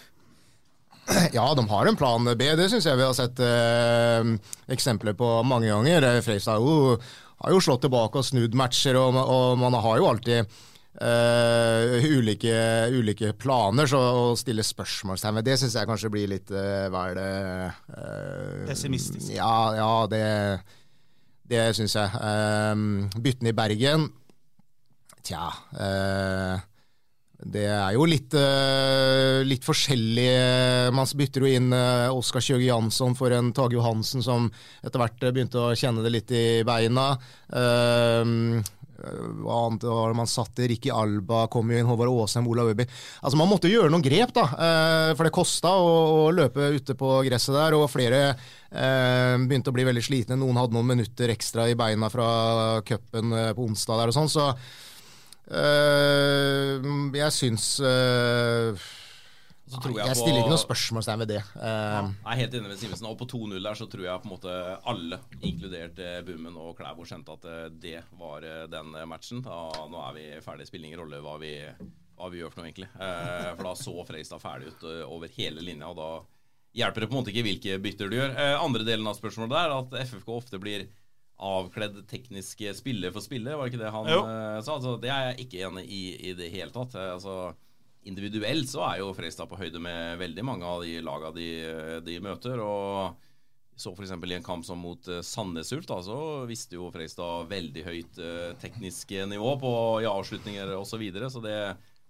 Ja, 1.34 1.54
de 1.58 1.68
har 1.68 1.86
en 1.86 1.98
plan 1.98 2.26
B. 2.38 2.46
Det 2.56 2.70
syns 2.70 2.86
jeg 2.86 3.00
vi 3.00 3.04
har 3.04 3.16
sett 3.18 3.40
eh, 3.44 4.30
eksempler 4.72 5.18
på 5.18 5.32
mange 5.44 5.68
ganger. 5.68 6.06
Freistad 6.22 6.62
Fredrikstad 6.62 7.04
har 7.42 7.56
jo, 7.56 7.62
slått 7.64 7.86
tilbake 7.86 8.22
og 8.22 8.28
snudd 8.28 8.58
matcher, 8.58 9.00
og, 9.00 9.18
og 9.18 9.58
man 9.62 9.78
har 9.82 9.98
jo 10.00 10.10
alltid 10.12 10.54
uh, 11.02 12.08
ulike, 12.18 12.54
ulike 12.94 13.34
planer. 13.42 13.90
Så 13.90 14.00
å 14.00 14.24
stille 14.40 14.66
spørsmålstegn 14.66 15.40
ved 15.40 15.50
det 15.50 15.58
syns 15.62 15.78
jeg 15.80 15.90
kanskje 15.90 16.14
blir 16.14 16.32
litt 16.36 16.54
uh, 16.54 16.88
vel 16.94 17.22
uh, 17.22 18.64
Pessimistisk. 18.70 19.34
Ja, 19.36 19.54
ja 19.80 19.92
det, 20.12 20.26
det 21.50 21.68
syns 21.78 21.98
jeg. 21.98 22.22
Uh, 22.22 23.22
byttene 23.22 23.54
i 23.54 23.58
Bergen 23.58 24.10
Tja 25.22 25.52
eh, 25.78 26.62
det 27.42 27.64
er 27.66 27.96
jo 27.96 28.06
litt, 28.06 28.36
eh, 28.38 29.42
litt 29.48 29.66
forskjellig. 29.66 30.28
Man 30.94 31.10
bytter 31.18 31.42
jo 31.42 31.50
inn 31.50 31.72
uh, 31.74 32.14
Oskar 32.14 32.44
Kjøge 32.46 32.68
Jansson 32.68 33.18
for 33.18 33.34
en 33.34 33.50
Tage 33.58 33.78
Johansen 33.78 34.22
som 34.26 34.52
etter 34.86 35.02
hvert 35.02 35.26
eh, 35.26 35.34
begynte 35.34 35.64
å 35.64 35.72
kjenne 35.78 36.06
det 36.06 36.14
litt 36.14 36.36
i 36.38 36.46
beina. 36.68 37.16
Uh, 37.50 38.62
hva 39.02 39.58
annet 39.66 39.86
har 39.90 40.14
man 40.18 40.30
satt 40.30 40.60
i? 40.62 40.68
Ricky 40.72 40.92
Alba 40.94 41.46
kom 41.52 41.72
jo 41.72 41.80
inn, 41.80 41.88
Håvard 41.90 42.12
Aasheim, 42.12 42.48
Olav 42.52 42.72
Øby. 42.72 42.86
Altså 43.22 43.40
Man 43.40 43.50
måtte 43.50 43.72
gjøre 43.72 43.90
noen 43.92 44.06
grep, 44.06 44.34
da. 44.36 44.46
eh, 44.52 45.14
for 45.18 45.28
det 45.28 45.34
kosta 45.36 45.74
å, 45.82 45.96
å 46.28 46.30
løpe 46.36 46.72
ute 46.76 46.96
på 47.00 47.16
gresset 47.28 47.58
der. 47.58 47.78
Og 47.78 47.90
flere 47.92 48.22
eh, 48.30 49.36
begynte 49.42 49.74
å 49.74 49.76
bli 49.76 49.88
veldig 49.88 50.06
slitne. 50.06 50.40
Noen 50.40 50.62
hadde 50.62 50.78
noen 50.78 50.94
minutter 50.94 51.34
ekstra 51.34 51.68
i 51.72 51.78
beina 51.80 52.12
fra 52.14 52.30
cupen 52.88 53.34
eh, 53.34 53.52
på 53.58 53.66
onsdag 53.66 54.04
der 54.04 54.14
og 54.14 54.18
sånn. 54.20 54.32
Så 54.32 54.48
eh, 54.52 54.64
jeg 55.52 57.34
syns 57.36 57.66
eh, 57.84 58.82
Så 59.72 59.80
tror 59.82 59.96
jeg, 59.98 60.08
jeg 60.10 60.18
stiller 60.20 60.42
ikke 60.42 60.52
noe 60.54 60.60
spørsmålstegn 60.62 61.22
ved 61.24 61.30
det. 61.34 61.42
Eh, 61.56 61.98
Jeg 62.02 62.34
er 62.34 62.40
helt 62.42 62.58
enig 62.60 62.72
med 62.74 62.80
Simensen. 62.82 63.08
Og 63.12 63.18
på 63.22 63.28
2-0 63.32 63.58
der 63.64 63.78
så 63.80 63.88
tror 63.92 64.06
jeg 64.08 64.24
på 64.24 64.30
en 64.30 64.34
måte 64.36 64.56
alle, 64.92 65.20
inkludert 65.42 66.02
eh, 66.04 66.20
Bummen 66.28 66.58
og 66.60 66.76
Klæbo, 66.80 67.06
skjønte 67.08 67.38
at 67.38 67.48
eh, 67.52 67.66
det 67.84 67.98
var 68.20 68.44
eh, 68.48 68.66
den 68.72 68.94
eh, 69.00 69.08
matchen. 69.10 69.44
Da, 69.46 69.62
nå 69.92 70.02
er 70.10 70.18
vi 70.18 70.28
ferdig, 70.44 70.68
spiller 70.70 70.92
ingen 70.92 71.04
rolle 71.06 71.22
hva 71.24 71.38
vi, 71.42 71.54
hva 72.20 72.30
vi 72.34 72.42
gjør 72.42 72.52
for 72.54 72.62
noe, 72.62 72.70
egentlig. 72.72 72.90
Eh, 73.00 73.50
for 73.56 73.66
da 73.70 73.76
så 73.80 73.96
Freistad 74.10 74.44
ferdig 74.44 74.74
ut 74.76 74.88
eh, 74.92 75.04
over 75.08 75.32
hele 75.38 75.64
linja, 75.64 75.92
og 75.94 76.00
da 76.02 76.12
hjelper 76.82 77.04
det 77.04 77.08
på 77.12 77.16
en 77.18 77.20
måte 77.22 77.32
ikke 77.34 77.44
hvilke 77.48 77.80
bytter 77.84 78.12
du 78.12 78.18
gjør. 78.20 78.36
Eh, 78.40 78.58
andre 78.64 78.86
delen 78.88 79.08
av 79.12 79.18
spørsmålet 79.20 79.56
der 79.56 79.72
er 79.72 79.78
at 79.82 79.96
FFK 80.12 80.30
ofte 80.36 80.60
blir 80.64 80.88
avkledd 81.42 82.00
teknisk 82.10 82.62
spiller 82.78 83.12
for 83.16 83.24
spiller, 83.26 83.58
var 83.58 83.66
det 83.68 83.74
ikke 83.74 83.84
det 83.84 83.92
han 83.96 84.10
Jo. 84.12 84.20
eh, 84.30 84.60
sa? 84.62 84.76
Altså, 84.78 84.96
det 85.02 85.10
er 85.10 85.28
jeg 85.32 85.48
ikke 85.48 85.66
enig 85.68 85.86
i 85.90 86.02
i 86.30 86.34
det 86.38 86.52
hele 86.54 86.72
tatt. 86.76 86.96
Eh, 86.96 87.12
altså 87.18 87.56
Individuelt 88.10 88.66
så 88.70 88.82
er 88.88 88.96
jo 89.04 89.12
Fredrikstad 89.14 89.46
på 89.52 89.60
høyde 89.60 89.78
med 89.82 90.18
veldig 90.18 90.44
mange 90.48 90.66
av 90.66 90.82
de 90.82 90.96
laga 91.06 91.30
de, 91.36 91.50
de 92.02 92.16
møter. 92.26 92.58
og 92.64 93.14
så 93.82 93.92
f.eks. 93.96 94.12
i 94.14 94.34
en 94.36 94.44
kamp 94.46 94.66
som 94.66 94.78
mot 94.78 95.00
Sandnesult 95.02 95.26
Sandnes 95.26 95.72
Ulf, 95.74 95.86
da, 95.90 96.00
så 96.06 96.18
visste 96.50 96.76
jo 96.78 96.90
Fredrikstad 96.94 97.48
veldig 97.50 97.84
høyt 97.86 98.18
eh, 98.22 98.52
teknisk 98.62 99.14
nivå 99.30 99.54
på 99.62 99.72
i 100.02 100.10
avslutninger 100.10 100.74
osv. 100.78 100.90
Så, 100.92 101.00
videre, 101.02 101.30
så 101.34 101.42
det, 101.46 101.56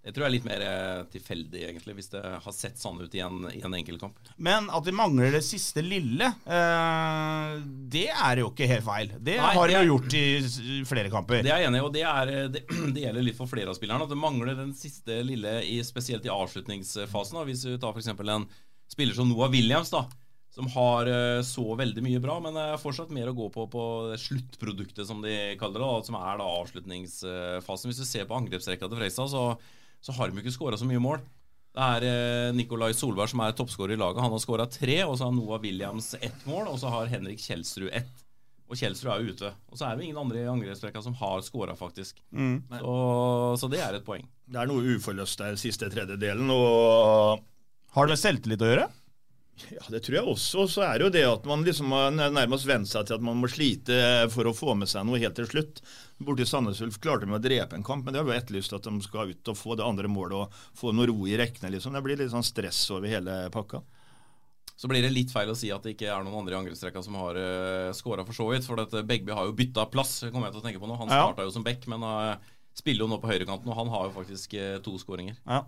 det 0.01 0.15
tror 0.15 0.25
jeg 0.25 0.31
er 0.31 0.33
litt 0.33 0.45
mer 0.47 0.63
eh, 0.65 1.01
tilfeldig, 1.13 1.59
egentlig, 1.61 1.93
hvis 1.99 2.09
det 2.09 2.21
har 2.25 2.53
sett 2.55 2.79
sånn 2.81 2.97
ut 3.03 3.13
i 3.13 3.19
en, 3.21 3.43
i 3.51 3.59
en 3.61 3.75
enkeltkamp. 3.77 4.17
Men 4.41 4.65
at 4.73 4.87
de 4.87 4.93
mangler 4.97 5.35
det 5.35 5.43
siste 5.45 5.83
lille, 5.85 6.25
eh, 6.41 7.51
det 7.93 8.07
er 8.09 8.41
jo 8.41 8.49
ikke 8.49 8.69
helt 8.71 8.87
feil. 8.87 9.11
Det 9.21 9.35
Nei, 9.37 9.51
har 9.59 9.69
de 9.69 9.75
jo 9.77 9.91
gjort 9.91 10.15
i 10.17 10.23
flere 10.89 11.11
kamper. 11.13 11.43
Det 11.45 11.53
er 11.53 11.61
jeg 11.61 11.69
enig 11.69 11.83
i, 11.83 11.85
og 11.85 11.93
det, 11.93 12.05
er, 12.09 12.31
eh, 12.33 12.49
det, 12.49 12.63
det 12.95 13.03
gjelder 13.05 13.27
litt 13.27 13.37
for 13.37 13.51
flere 13.51 13.69
av 13.69 13.77
spillerne. 13.77 14.07
At 14.07 14.13
det 14.15 14.17
mangler 14.17 14.57
den 14.57 14.73
siste 14.77 15.19
lille, 15.27 15.59
i, 15.69 15.77
spesielt 15.85 16.25
i 16.25 16.33
avslutningsfasen. 16.33 17.37
Da. 17.37 17.45
Hvis 17.45 17.67
du 17.69 17.75
tar 17.77 17.93
f.eks. 17.93 18.09
en 18.09 18.47
spiller 18.89 19.13
som 19.19 19.29
Noah 19.29 19.53
Williams, 19.53 19.93
da, 19.93 20.07
som 20.51 20.65
har 20.73 21.07
eh, 21.07 21.43
så 21.45 21.63
veldig 21.77 22.03
mye 22.03 22.23
bra, 22.23 22.39
men 22.43 22.57
er 22.59 22.81
fortsatt 22.81 23.13
mer 23.13 23.29
å 23.29 23.35
gå 23.37 23.51
på 23.53 23.67
på 23.71 23.83
sluttproduktet, 24.19 25.05
som 25.07 25.21
de 25.21 25.53
kaller 25.61 25.77
det, 25.77 25.85
da, 25.85 26.07
som 26.09 26.17
er 26.19 26.41
da 26.41 26.49
avslutningsfasen. 26.57 27.91
Hvis 27.91 28.01
du 28.01 28.07
ser 28.09 28.25
på 28.25 28.41
angrepsrekka 28.41 28.89
til 28.89 28.99
Freistad, 28.99 29.29
så, 29.31 29.45
så 30.01 30.15
har 30.17 30.31
de 30.31 30.41
ikke 30.41 30.53
skåra 30.53 30.79
så 30.79 30.87
mye 30.89 31.01
mål. 31.01 31.21
Det 31.71 31.87
er 31.95 32.05
eh, 32.07 32.53
Nikolai 32.55 32.91
Solberg 32.97 33.31
som 33.31 33.43
er 33.45 33.53
toppskårer 33.55 33.95
i 33.95 33.99
laget. 33.99 34.19
Han 34.23 34.33
har 34.33 34.41
skåra 34.43 34.65
tre, 34.67 34.97
og 35.05 35.15
så 35.17 35.29
har 35.29 35.35
Noah 35.35 35.61
Williams 35.63 36.13
ett 36.19 36.43
mål, 36.49 36.67
og 36.73 36.81
så 36.81 36.91
har 36.91 37.11
Henrik 37.11 37.39
Kjelsrud 37.39 37.91
ett. 37.95 38.25
Og 38.71 38.79
Kjelsrud 38.79 39.11
er 39.11 39.23
jo 39.23 39.35
ute. 39.35 39.51
Og 39.71 39.79
så 39.79 39.87
er 39.87 39.95
det 39.95 40.07
ingen 40.07 40.19
andre 40.19 40.43
i 40.43 40.49
angrepsrekka 40.51 41.03
som 41.03 41.15
har 41.19 41.43
skåra, 41.43 41.75
faktisk. 41.79 42.19
Mm. 42.31 42.63
Så, 42.71 42.95
så 43.59 43.69
det 43.71 43.81
er 43.83 43.97
et 43.97 44.07
poeng. 44.07 44.23
Det 44.51 44.59
er 44.59 44.67
noe 44.67 44.95
uforløst 44.95 45.43
der 45.43 45.59
siste 45.59 45.89
tredjedelen. 45.91 46.51
og 46.51 47.43
Har 47.95 48.07
det 48.07 48.15
med 48.15 48.23
selvtillit 48.23 48.63
å 48.63 48.71
gjøre? 48.71 48.87
Ja, 49.69 49.83
Det 49.89 50.01
tror 50.05 50.17
jeg 50.17 50.27
også. 50.27 50.65
Så 50.69 50.83
er 50.85 50.97
det 50.97 51.05
jo 51.05 51.13
det 51.13 51.23
at 51.27 51.45
man 51.49 51.63
liksom 51.65 51.93
har 51.93 52.11
nærmest 52.11 52.65
vent 52.69 52.89
seg 52.89 53.07
til 53.07 53.17
at 53.17 53.25
man 53.25 53.37
må 53.41 53.49
slite 53.51 54.27
for 54.33 54.49
å 54.49 54.55
få 54.57 54.73
med 54.77 54.89
seg 54.89 55.05
noe 55.07 55.21
helt 55.21 55.37
til 55.37 55.49
slutt. 55.49 55.81
Borti 56.21 56.45
Sandnes 56.49 56.81
Ulf 56.85 56.99
klarte 57.01 57.27
de 57.27 57.35
å 57.35 57.41
drepe 57.41 57.77
en 57.77 57.85
kamp, 57.85 58.05
men 58.05 58.13
det 58.13 58.21
har 58.21 58.29
jo 58.29 58.37
etterlyst 58.37 58.73
at 58.77 58.87
de 58.87 58.93
skal 59.05 59.33
ut 59.33 59.53
og 59.53 59.57
få 59.57 59.77
det 59.77 59.85
andre 59.85 60.09
målet 60.11 60.37
og 60.39 60.61
få 60.77 60.93
noe 60.95 61.09
ro 61.09 61.25
i 61.29 61.37
rekkene. 61.39 61.71
liksom. 61.75 61.93
Det 61.93 62.03
blir 62.05 62.19
litt 62.19 62.33
sånn 62.33 62.45
stress 62.45 62.83
over 62.93 63.09
hele 63.11 63.43
pakka. 63.53 63.83
Så 64.81 64.89
blir 64.89 65.03
det 65.05 65.11
litt 65.13 65.29
feil 65.29 65.51
å 65.51 65.57
si 65.57 65.69
at 65.69 65.83
det 65.85 65.93
ikke 65.93 66.07
er 66.09 66.23
noen 66.25 66.39
andre 66.39 66.55
i 66.55 66.57
angrepstrekka 66.57 67.03
som 67.05 67.13
har 67.19 67.37
uh, 67.37 67.91
skåra, 67.93 68.25
for 68.25 68.33
så 68.33 68.47
vidt. 68.49 68.65
For 68.65 68.79
dette, 68.81 69.03
Begby 69.05 69.35
har 69.37 69.45
jo 69.45 69.53
bytta 69.53 69.85
plass, 69.93 70.23
kommer 70.31 70.49
jeg 70.49 70.55
til 70.55 70.63
å 70.63 70.65
tenke 70.65 70.81
på 70.81 70.89
nå. 70.89 70.97
Han 70.97 71.11
starta 71.11 71.45
jo 71.45 71.53
som 71.53 71.65
back, 71.65 71.85
men 71.91 72.01
uh, 72.01 72.33
spiller 72.73 73.05
jo 73.05 73.11
nå 73.11 73.19
på 73.21 73.29
høyrekanten, 73.29 73.69
og 73.69 73.77
han 73.77 73.91
har 73.93 74.07
jo 74.07 74.15
faktisk 74.15 74.55
uh, 74.57 74.79
to 74.81 74.95
skåringer. 74.97 75.37
Ja. 75.45 75.61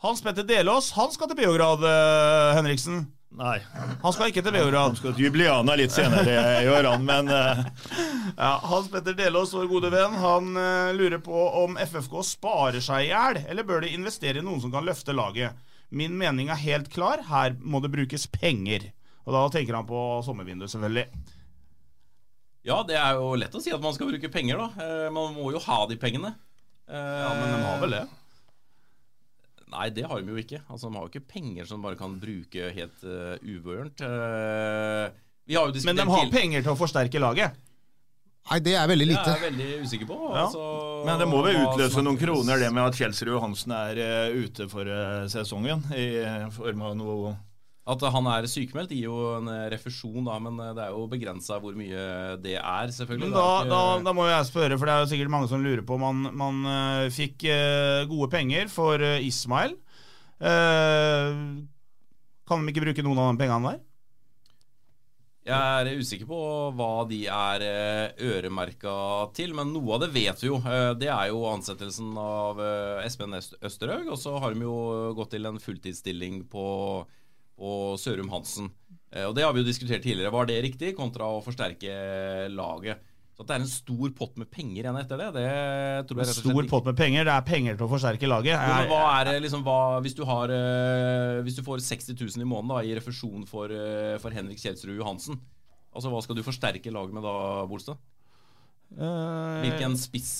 Hans 0.00 0.22
Petter 0.22 0.44
Delås, 0.46 0.92
han 0.94 1.10
skal 1.10 1.26
til 1.26 1.40
Beograd, 1.40 1.82
eh, 1.82 2.54
Henriksen. 2.54 3.00
Nei. 3.34 3.56
Han 4.02 4.12
skal 4.14 4.30
ikke 4.30 4.44
til 4.46 4.54
Beograd. 4.54 4.92
Han 4.92 4.98
skal 4.98 5.14
til 5.16 5.24
Jubliana 5.26 5.74
litt 5.74 5.90
senere, 5.90 6.36
gjør 6.62 6.86
han, 6.92 7.06
men 7.06 7.32
uh... 7.34 7.64
Ja, 8.38 8.52
Hans 8.62 8.86
Petter 8.92 9.16
Delås, 9.18 9.56
vår 9.58 9.66
gode 9.66 9.90
venn, 9.90 10.14
han 10.22 10.52
uh, 10.54 10.92
lurer 10.94 11.18
på 11.24 11.40
om 11.64 11.74
FFK 11.82 12.14
sparer 12.28 12.84
seg 12.84 13.08
i 13.08 13.10
hjel, 13.10 13.40
eller 13.50 13.66
bør 13.66 13.82
de 13.82 13.90
investere 13.96 14.38
i 14.38 14.44
noen 14.46 14.62
som 14.62 14.70
kan 14.70 14.86
løfte 14.86 15.16
laget. 15.16 15.58
Min 15.90 16.14
mening 16.20 16.52
er 16.54 16.62
helt 16.62 16.92
klar, 16.94 17.24
her 17.26 17.58
må 17.58 17.82
det 17.82 17.90
brukes 17.90 18.28
penger. 18.30 18.92
Og 19.26 19.34
da 19.34 19.42
tenker 19.58 19.80
han 19.80 19.88
på 19.88 20.04
sommervinduet, 20.28 20.70
selvfølgelig. 20.70 21.08
Ja, 22.70 22.78
det 22.86 23.00
er 23.00 23.18
jo 23.18 23.34
lett 23.40 23.58
å 23.58 23.64
si 23.64 23.74
at 23.74 23.82
man 23.82 23.98
skal 23.98 24.12
bruke 24.12 24.30
penger, 24.30 24.62
da. 24.62 25.10
Man 25.10 25.34
må 25.34 25.50
jo 25.56 25.62
ha 25.66 25.82
de 25.90 25.98
pengene. 25.98 26.36
Ja, 26.86 27.34
Men 27.34 27.50
de 27.50 27.60
har 27.64 27.82
vel 27.82 27.98
det? 27.98 28.06
Nei, 29.68 29.88
det 29.92 30.04
har 30.08 30.20
de 30.24 30.32
jo 30.32 30.40
ikke. 30.40 30.60
Altså, 30.66 30.88
De 30.88 30.96
har 30.96 31.06
jo 31.06 31.12
ikke 31.12 31.32
penger 31.34 31.68
som 31.68 31.80
de 31.80 31.88
bare 31.88 31.98
kan 32.00 32.18
bruke 32.20 32.68
helt 32.74 33.02
uh, 33.04 33.36
uvørent. 33.44 34.00
Uh, 34.00 35.08
vi 35.48 35.56
har 35.56 35.68
jo 35.68 35.82
Men 35.88 35.98
de 35.98 36.06
har 36.08 36.30
penger 36.32 36.64
til 36.64 36.72
å 36.72 36.78
forsterke 36.78 37.20
laget? 37.20 37.56
Nei, 38.48 38.58
det 38.64 38.74
er 38.80 38.88
veldig 38.88 39.06
lite. 39.10 39.24
Det 39.26 39.34
er 39.34 39.42
jeg 39.42 39.52
veldig 39.52 39.84
usikker 39.84 40.08
på. 40.08 40.18
Ja. 40.22 40.46
Altså, 40.46 40.62
Men 41.04 41.20
det 41.20 41.26
må 41.28 41.42
vel 41.44 41.58
utløse 41.66 42.04
noen 42.04 42.20
kroner, 42.20 42.62
det 42.62 42.70
med 42.72 42.86
at 42.86 42.96
Kjelsrud 42.96 43.34
Johansen 43.34 43.74
er 43.76 44.00
uh, 44.00 44.38
ute 44.40 44.68
for 44.72 44.88
uh, 44.88 45.26
sesongen. 45.28 45.84
I 45.92 46.08
form 46.54 46.86
av 46.88 46.96
noe 46.96 47.34
At 47.88 48.02
han 48.12 48.26
er 48.28 48.44
sykemeldt 48.52 48.90
gir 48.92 49.06
jo 49.06 49.16
en 49.38 49.46
eh, 49.48 49.68
refusjon, 49.72 50.20
da, 50.28 50.34
men 50.44 50.58
eh, 50.60 50.74
det 50.76 50.82
er 50.84 50.92
jo 50.92 51.06
begrensa 51.08 51.56
hvor 51.62 51.72
mye 51.78 52.02
det 52.44 52.58
er, 52.60 52.92
selvfølgelig. 52.92 53.30
Det 53.30 53.38
da, 53.38 53.46
er 53.48 53.64
ikke- 53.64 53.70
da, 53.72 53.80
da 54.10 54.12
må 54.18 54.26
jeg 54.28 54.48
spørre, 54.50 54.76
for 54.78 54.84
det 54.90 54.94
er 54.94 55.00
jo 55.06 55.10
sikkert 55.14 55.32
mange 55.32 55.48
som 55.48 55.64
lurer 55.64 55.84
på 55.88 55.96
Man, 55.98 56.26
man 56.36 56.60
uh, 56.68 57.08
fikk 57.14 57.46
uh, 57.48 58.04
gode 58.10 58.28
penger 58.34 58.68
for 58.68 59.00
uh, 59.00 59.16
Ismail. 59.24 59.72
Eh, 60.38 61.34
kan 62.48 62.62
de 62.64 62.72
ikke 62.72 62.84
bruke 62.84 63.02
noen 63.04 63.18
av 63.24 63.32
de 63.32 63.40
pengene 63.42 63.72
der? 63.72 63.80
Jeg 65.48 65.56
er 65.88 65.96
usikker 65.96 66.28
på 66.28 66.38
hva 66.76 66.88
de 67.08 67.22
er 67.32 67.62
eh, 67.64 68.24
øremerka 68.28 68.92
til, 69.36 69.54
men 69.56 69.70
noe 69.72 69.94
av 69.96 70.02
det 70.04 70.10
vet 70.12 70.42
vi 70.44 70.50
jo. 70.50 70.58
Eh, 70.60 70.90
Det 71.00 71.08
er 71.08 71.30
jo 71.32 71.40
ansettelsen 71.48 72.10
av 72.20 72.60
eh, 72.60 73.06
Espen 73.06 73.32
Øst- 73.38 73.56
Østerhaug, 73.64 74.10
og 74.12 74.20
så 74.20 74.34
har 74.44 74.52
de 74.52 74.66
jo 74.66 74.76
gått 75.16 75.32
til 75.32 75.48
en 75.48 75.56
fulltidsstilling 75.62 76.42
på, 76.52 76.66
på 77.58 77.74
Sørum 78.00 78.30
Hansen. 78.32 78.70
Eh, 79.12 79.26
Og 79.26 79.34
det 79.36 79.44
har 79.44 79.52
vi 79.56 79.62
jo 79.64 79.68
diskutert 79.68 80.04
tidligere. 80.04 80.32
Var 80.34 80.48
det 80.50 80.62
riktig, 80.64 80.94
kontra 80.96 81.28
å 81.28 81.42
forsterke 81.44 82.48
laget? 82.54 83.04
Så 83.38 83.44
at 83.44 83.50
det 83.52 83.54
er 83.54 83.62
en 83.62 83.70
stor 83.70 84.14
pott 84.18 84.38
med 84.40 84.48
penger 84.50 84.80
igjen 84.82 84.96
etter 84.98 85.20
det, 85.20 85.26
det 85.36 85.42
tror 86.10 86.18
jeg 86.18 86.26
rett 86.26 86.32
og 86.32 86.40
slett 86.40 86.40
Stor 86.42 86.64
pott 86.72 86.88
med 86.90 86.96
penger. 86.98 87.28
Det 87.28 87.34
er 87.36 87.44
penger 87.46 87.76
til 87.78 87.86
å 87.86 87.90
forsterke 87.92 88.26
laget. 88.26 88.58
Men 88.58 88.88
hva 88.90 89.02
er 89.20 89.28
det 89.28 89.36
liksom 89.44 89.62
hva, 89.62 89.76
hvis, 90.02 90.16
du 90.18 90.24
har, 90.26 90.50
eh, 90.50 91.38
hvis 91.46 91.54
du 91.54 91.62
får 91.62 91.84
60 91.86 92.18
000 92.18 92.42
i 92.42 92.48
måneden 92.50 92.72
da, 92.74 92.80
i 92.82 92.96
refusjon 92.98 93.46
for, 93.46 93.70
eh, 93.70 94.16
for 94.18 94.34
Henrik 94.34 94.58
Kjelsrud 94.58 94.98
Johansen, 94.98 95.38
altså 95.94 96.10
hva 96.10 96.22
skal 96.26 96.34
du 96.34 96.42
forsterke 96.42 96.90
laget 96.90 97.14
med 97.14 97.22
da, 97.22 97.36
Bolstad? 97.70 98.02
Eh, 98.98 99.60
Hvilken 99.62 99.92
spiss, 100.00 100.30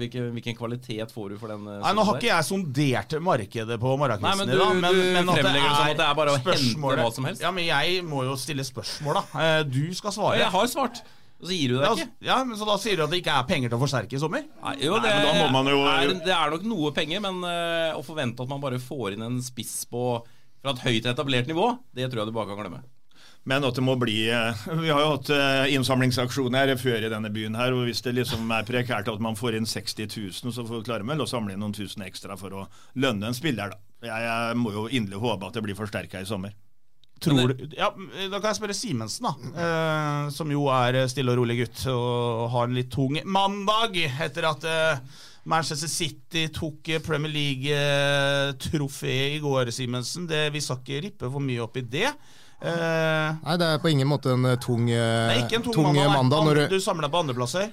hvilken, 0.00 0.30
hvilken 0.32 0.56
kvalitet 0.56 1.12
får 1.12 1.34
du 1.34 1.36
for 1.38 1.52
den? 1.52 1.66
eh, 1.68 1.82
Nei, 1.84 1.90
Nå 1.94 2.04
har 2.08 2.16
ikke 2.16 2.30
jeg 2.30 2.46
sondert 2.48 3.12
markedet 3.20 3.76
på 3.78 3.92
morgenkvisten 4.00 4.40
men 4.40 4.48
du- 4.48 4.80
men, 4.80 4.94
du 4.94 5.02
men 5.18 5.26
fremlegger 5.36 5.68
det 5.68 5.76
som 5.76 5.90
at 5.92 5.96
det 6.00 6.06
er 6.08 6.14
bare 6.16 6.30
å 6.32 6.38
hente 6.40 6.96
hva 6.96 7.12
som 7.12 7.24
helst. 7.28 7.42
Ja, 7.44 7.50
men 7.52 7.64
jeg 7.68 8.02
må 8.08 8.24
jo 8.24 8.36
stille 8.40 8.64
spørsmål, 8.64 9.20
da. 9.20 9.24
Eh, 9.60 9.62
Du 9.64 9.92
skal 9.94 10.10
svare. 10.16 10.38
Jeg 10.40 10.48
har 10.50 10.66
svart, 10.66 11.02
og 11.40 11.46
så 11.46 11.52
gir 11.52 11.68
du 11.68 11.76
det 11.76 11.84
Ja, 11.86 11.92
ikke. 11.94 12.08
ja, 12.22 12.44
men 12.44 12.56
Så 12.56 12.64
da 12.66 12.76
sier 12.78 12.96
du 12.96 13.02
at 13.04 13.10
det 13.10 13.22
ikke 13.22 13.36
er 13.38 13.44
penger 13.44 13.68
til 13.68 13.78
å 13.78 13.82
forsterke 13.84 14.12
i 14.16 14.18
sommer? 14.18 14.44
Nei, 14.64 14.76
jo, 14.80 14.96
Nei, 14.96 15.08
men 15.08 15.22
da 15.28 15.32
må 15.44 15.50
man 15.52 15.66
jo- 15.66 15.84
er, 15.86 16.08
det 16.24 16.34
er 16.34 16.50
nok 16.50 16.64
noe 16.64 16.90
penger, 16.92 17.20
men 17.20 17.44
uh, 17.44 18.00
å 18.00 18.02
forvente 18.02 18.40
at 18.40 18.48
man 18.48 18.60
bare 18.60 18.78
får 18.80 19.12
inn 19.12 19.22
en 19.22 19.40
spiss 19.42 19.84
på 19.84 20.24
fra 20.62 20.70
et 20.72 20.78
høyt 20.88 21.04
etablert 21.04 21.46
nivå, 21.46 21.78
det 21.94 22.10
tror 22.10 22.24
jeg 22.24 22.26
du 22.26 22.32
bare 22.32 22.46
kan 22.48 22.56
glemme. 22.64 22.82
Men 23.48 23.64
at 23.64 23.74
det 23.74 23.82
må 23.82 23.94
bli 23.96 24.28
eh, 24.28 24.64
Vi 24.82 24.90
har 24.92 25.00
jo 25.00 25.12
hatt 25.14 25.30
eh, 25.32 25.70
innsamlingsaksjoner 25.74 26.74
før 26.78 27.06
i 27.06 27.12
denne 27.12 27.30
byen 27.32 27.54
her, 27.56 27.72
og 27.72 27.86
hvis 27.88 28.02
det 28.04 28.12
liksom 28.18 28.50
er 28.52 28.66
prekært 28.68 29.08
at 29.08 29.22
man 29.24 29.38
får 29.38 29.56
inn 29.56 29.66
60 29.66 30.10
000, 30.44 30.52
så 30.52 30.64
får 30.66 30.74
vi 30.82 30.86
klare 30.90 31.06
vel 31.08 31.24
å 31.24 31.28
samle 31.30 31.54
inn 31.56 31.62
noen 31.64 31.72
tusen 31.76 32.04
ekstra 32.04 32.36
for 32.40 32.52
å 32.52 32.66
lønne 33.00 33.30
en 33.30 33.36
spiller, 33.38 33.72
da. 33.72 33.80
Jeg, 34.00 34.24
jeg 34.24 34.56
må 34.60 34.70
jo 34.72 34.86
inderlig 34.88 35.20
håpe 35.20 35.48
at 35.48 35.56
det 35.56 35.62
blir 35.64 35.76
forsterka 35.76 36.20
i 36.20 36.28
sommer. 36.28 36.52
Tror 37.20 37.50
du, 37.52 37.66
ja, 37.76 37.90
Da 38.32 38.38
kan 38.40 38.46
jeg 38.48 38.56
spørre 38.60 38.76
Simensen, 38.76 39.26
da. 39.28 39.32
Eh, 39.64 40.30
som 40.32 40.48
jo 40.52 40.62
er 40.72 41.02
stille 41.12 41.32
og 41.34 41.40
rolig 41.42 41.58
gutt 41.64 41.82
og 41.92 42.46
har 42.54 42.68
en 42.70 42.76
litt 42.78 42.88
tung 42.94 43.18
mandag 43.28 43.98
etter 44.08 44.46
at 44.48 44.64
eh, 44.68 45.02
Manchester 45.52 45.88
City 45.92 46.46
tok 46.56 46.88
eh, 46.94 47.00
Premier 47.04 47.32
League-trofé 47.34 49.16
i 49.34 49.40
går, 49.44 49.68
Simensen. 49.72 50.26
Det- 50.28 50.50
Vi 50.52 50.60
skal 50.64 50.76
ikke 50.80 51.02
rippe 51.08 51.30
for 51.32 51.40
mye 51.40 51.60
opp 51.64 51.76
i 51.76 51.80
det. 51.82 52.12
Eh, 52.60 53.36
Nei, 53.40 53.54
det 53.56 53.66
er 53.66 53.78
på 53.80 53.88
ingen 53.88 54.08
måte 54.08 54.34
en 54.34 54.44
eh, 54.44 54.58
tung, 54.60 54.90
eh, 54.92 55.48
tung, 55.48 55.72
tung 55.72 55.86
mandag. 55.94 56.10
mandag. 56.12 56.44
Når 56.44 56.54
du, 56.54 56.64
Du 56.76 56.80
samler 56.84 57.08
deg 57.08 57.14
på 57.14 57.22
andreplasser. 57.24 57.70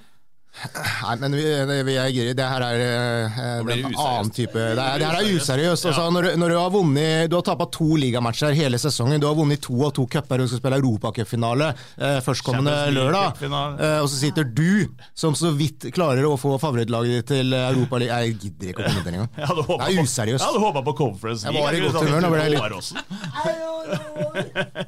Nei, 0.57 1.15
men 1.21 1.35
vi, 1.37 1.43
vi 1.85 1.95
er, 2.01 2.07
giri. 2.09 2.31
det 2.37 2.45
her 2.49 2.63
er 2.65 2.79
eh, 2.81 3.35
en 3.61 3.85
annen 3.93 4.31
type 4.33 4.57
Det, 4.57 4.81
er, 4.81 4.97
det 4.97 5.05
her 5.05 5.17
er 5.19 5.27
useriøst. 5.37 5.85
Altså, 5.91 6.07
når, 6.13 6.21
du- 6.31 6.37
når 6.41 6.49
du 6.49 6.57
har 6.57 6.71
vunnet 6.73 7.29
Du 7.29 7.35
har 7.37 7.45
tappa 7.45 7.67
to 7.71 7.95
ligamatcher 7.99 8.55
hele 8.57 8.79
sesongen. 8.81 9.21
Du 9.21 9.27
har 9.29 9.35
vunnet 9.37 9.61
to 9.61 9.77
av 9.85 9.93
to 9.93 10.07
cuper 10.09 10.41
og 10.41 10.49
skal 10.49 10.61
spille 10.63 10.79
europacupfinale 10.81 11.69
eh, 11.69 12.19
førstkommende 12.25 12.75
lørdag. 12.95 13.43
Eh, 13.45 13.99
og 14.01 14.09
så 14.09 14.17
sitter 14.17 14.43
du, 14.49 14.87
som 15.13 15.37
så 15.37 15.53
vidt 15.57 15.91
klarer 15.93 16.25
å 16.25 16.33
få 16.41 16.57
favorittlaget 16.61 17.19
ditt 17.21 17.29
til 17.35 17.53
Europa 17.53 18.01
Jeg 18.07 18.37
gidder 18.41 18.73
ikke 18.73 18.81
å 18.81 18.89
engang. 19.07 19.29
Jeg 19.37 19.51
hadde 19.51 19.67
håpet 19.69 19.85
Det 19.85 19.93
er 19.93 20.09
useriøst. 20.09 20.41
Jeg 20.41 20.49
hadde 20.49 20.65
håpa 20.65 20.81
på 20.89 20.97
Conference 21.05 21.45
Jeg 21.45 21.53
var 21.61 21.69
i 21.73 21.85
godt 21.85 22.01
humør, 22.01 22.21
nå 22.25 22.29
ble 22.33 22.41
jeg 22.47 22.51
litt-. 22.57 22.65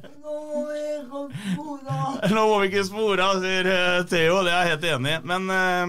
Nå 2.36 2.46
må 2.46 2.62
vi 2.62 2.70
ikke 2.70 2.86
spore 2.88 3.26
av, 3.26 3.42
sier 3.44 3.70
eh, 3.70 4.00
Theo. 4.10 4.42
Det 4.46 4.54
er 4.54 4.63
jeg 4.63 4.72
helt 4.74 4.88
enig 4.94 5.15
i. 5.15 5.20
Men 5.32 5.54
eh, 5.54 5.86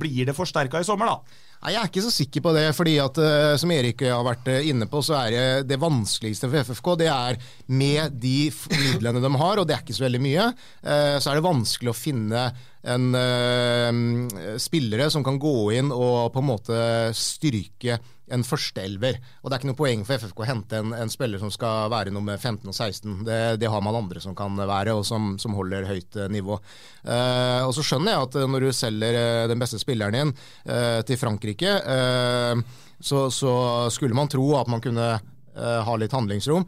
blir 0.00 0.28
det 0.28 0.36
forsterka 0.36 0.80
i 0.80 0.86
sommer, 0.86 1.10
da? 1.10 1.16
Nei, 1.60 1.74
Jeg 1.74 1.82
er 1.82 1.88
ikke 1.90 2.06
så 2.06 2.12
sikker 2.14 2.44
på 2.46 2.52
det, 2.56 2.66
fordi 2.76 2.94
at 3.02 3.16
eh, 3.20 3.56
som 3.60 3.72
Erik 3.74 3.98
har 4.06 4.24
vært 4.24 4.46
eh, 4.48 4.68
inne 4.72 4.86
på, 4.90 5.02
så 5.04 5.18
er 5.18 5.34
det 5.34 5.46
det 5.68 5.80
vanskeligste 5.82 6.48
for 6.48 6.70
FFK 6.70 6.88
det 7.02 7.10
er 7.12 7.40
med 7.68 8.16
de 8.22 8.38
midlene 8.72 9.20
de 9.24 9.32
har, 9.42 9.60
og 9.60 9.68
det 9.68 9.76
er 9.76 9.84
ikke 9.84 9.98
så 9.98 10.06
veldig 10.06 10.22
mye, 10.24 10.46
så 10.80 11.30
er 11.30 11.36
det 11.36 11.44
vanskelig 11.44 11.92
å 11.92 11.96
finne 11.96 12.46
en 12.80 14.26
spillere 14.56 15.10
som 15.12 15.24
kan 15.26 15.36
gå 15.40 15.72
inn 15.76 15.90
og 15.92 16.32
på 16.32 16.40
en 16.40 16.48
måte 16.48 16.78
styrke 17.12 17.98
en 18.34 18.44
førsteelver. 18.46 19.18
Og 19.40 19.48
det 19.48 19.56
er 19.56 19.62
ikke 19.62 19.70
noe 19.70 19.78
poeng 19.78 20.04
for 20.06 20.22
FFK 20.22 20.42
å 20.44 20.48
hente 20.48 20.80
en, 20.80 20.94
en 20.96 21.12
spiller 21.12 21.42
som 21.42 21.52
skal 21.54 21.90
være 21.92 22.12
nummer 22.14 22.38
15 22.38 22.68
og 22.70 22.76
16. 22.76 23.24
Det, 23.26 23.40
det 23.62 23.70
har 23.72 23.82
man 23.84 23.98
andre 23.98 24.22
som 24.22 24.36
kan 24.38 24.56
være, 24.58 24.94
og 24.96 25.06
som, 25.06 25.34
som 25.42 25.56
holder 25.58 25.88
høyt 25.88 26.18
eh, 26.20 26.30
nivå. 26.32 26.58
Eh, 27.04 27.62
og 27.66 27.74
så 27.76 27.84
skjønner 27.86 28.14
jeg 28.14 28.28
at 28.28 28.38
eh, 28.40 28.48
når 28.50 28.66
du 28.66 28.70
selger 28.76 29.18
eh, 29.20 29.48
den 29.50 29.62
beste 29.62 29.80
spilleren 29.82 30.16
din 30.16 30.32
eh, 30.66 31.00
til 31.08 31.20
Frankrike, 31.20 31.76
eh, 31.80 32.62
så, 33.00 33.26
så 33.32 33.52
skulle 33.92 34.16
man 34.16 34.30
tro 34.30 34.44
at 34.58 34.68
man 34.70 34.82
kunne 34.84 35.06
eh, 35.14 35.80
ha 35.86 35.94
litt 35.96 36.12
handlingsrom. 36.12 36.66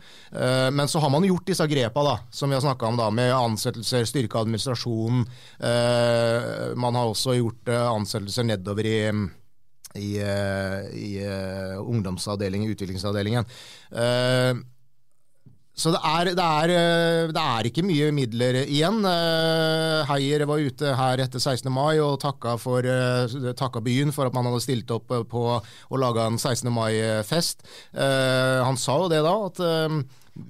Men 0.73 0.89
så 0.89 1.03
har 1.03 1.13
man 1.13 1.27
gjort 1.29 1.45
disse 1.51 1.67
grepa 1.69 2.05
da, 2.07 2.15
som 2.33 2.49
vi 2.49 2.57
har 2.57 2.65
snakka 2.65 2.89
om, 2.89 2.97
da, 2.97 3.11
med 3.13 3.35
ansettelser, 3.37 4.07
styrke 4.09 4.41
administrasjonen. 4.41 5.27
Man 6.81 6.97
har 6.97 7.11
også 7.13 7.37
gjort 7.37 7.69
ansettelser 7.69 8.49
nedover 8.49 8.89
i 8.89 8.97
i, 9.99 10.19
eh, 10.21 10.91
i 10.97 11.09
eh, 11.25 11.79
ungdomsavdelingen, 11.81 12.71
utviklingsavdelingen. 12.73 13.49
Eh, 13.91 14.55
så 15.73 15.89
det 15.95 16.01
er, 16.05 16.29
det, 16.37 16.45
er, 16.45 16.71
det 17.33 17.43
er 17.43 17.67
ikke 17.69 17.85
mye 17.89 18.11
midler 18.13 18.59
igjen. 18.61 18.99
Heier 20.11 20.45
var 20.45 20.61
ute 20.61 20.91
her 20.99 21.23
etter 21.25 21.41
16. 21.41 21.71
mai 21.73 21.97
og 22.05 22.19
takka, 22.21 22.59
for, 22.61 22.85
takka 23.57 23.81
byen 23.81 24.13
for 24.13 24.29
at 24.29 24.37
man 24.37 24.51
hadde 24.51 24.61
stilt 24.67 24.93
opp 24.93 25.09
på 25.09 25.45
å 25.57 26.01
lage 26.03 26.27
en 26.29 26.37
16. 26.37 26.69
mai-fest. 26.77 27.65
Han 27.97 28.77
sa 28.77 28.99
jo 29.01 29.09
det 29.15 29.23
da, 29.25 29.33
at 29.49 29.65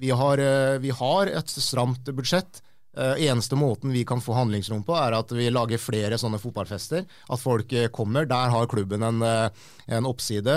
vi 0.03 0.11
har, 0.11 0.43
vi 0.83 0.91
har 0.99 1.31
et 1.39 1.55
stramt 1.55 2.11
budsjett. 2.11 2.59
Uh, 2.93 3.17
eneste 3.25 3.57
måten 3.57 3.89
vi 3.89 4.03
kan 4.05 4.21
få 4.21 4.35
handlingsrom 4.37 4.83
på, 4.85 4.93
er 4.93 5.15
at 5.17 5.31
vi 5.33 5.47
lager 5.49 5.81
flere 5.81 6.17
sånne 6.21 6.37
fotballfester. 6.37 7.07
At 7.33 7.41
folk 7.41 7.71
eh, 7.73 7.89
kommer. 7.89 8.27
Der 8.29 8.51
har 8.53 8.67
klubben 8.69 9.01
en, 9.01 9.23
eh, 9.25 9.63
en 9.97 10.05
oppside 10.05 10.53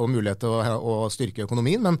og 0.00 0.08
mulighet 0.08 0.40
til 0.40 0.54
å, 0.56 0.78
å 1.04 1.10
styrke 1.12 1.44
økonomien. 1.44 1.84
Men 1.84 2.00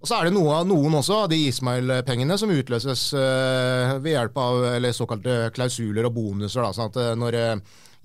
og 0.00 0.08
så 0.08 0.16
er 0.16 0.28
det 0.28 0.36
noe, 0.36 0.62
noen 0.64 0.94
også 0.96 1.16
av 1.24 1.32
de 1.32 1.36
Ismail-pengene 1.50 2.38
som 2.40 2.48
utløses 2.54 3.02
ved 3.12 4.06
hjelp 4.08 4.38
av 4.40 4.62
eller 4.70 4.94
såkalte 4.96 5.50
klausuler 5.52 6.06
og 6.08 6.14
bonuser. 6.16 6.62
Da, 6.64 6.70
sånn 6.72 6.88
at 6.88 7.18
når 7.20 7.36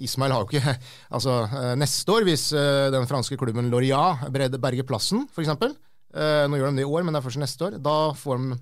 Ismail 0.04 0.34
har 0.36 0.43
jo 0.43 0.49
ikke 0.49 0.73
altså 1.15 1.38
Neste 1.80 2.17
år, 2.17 2.28
hvis 2.28 2.49
den 2.91 3.08
franske 3.08 3.38
klubben 3.39 3.71
Loria 3.71 4.01
berger 4.28 4.84
plassen, 4.84 5.23
f.eks. 5.32 5.54
Nå 5.56 6.60
gjør 6.60 6.73
de 6.73 6.82
det 6.82 6.84
i 6.84 6.91
år, 6.97 7.06
men 7.06 7.15
det 7.15 7.21
er 7.21 7.28
først 7.30 7.43
neste 7.45 7.69
år. 7.69 7.80
Da 7.86 7.95
får 8.19 8.43
de 8.43 8.60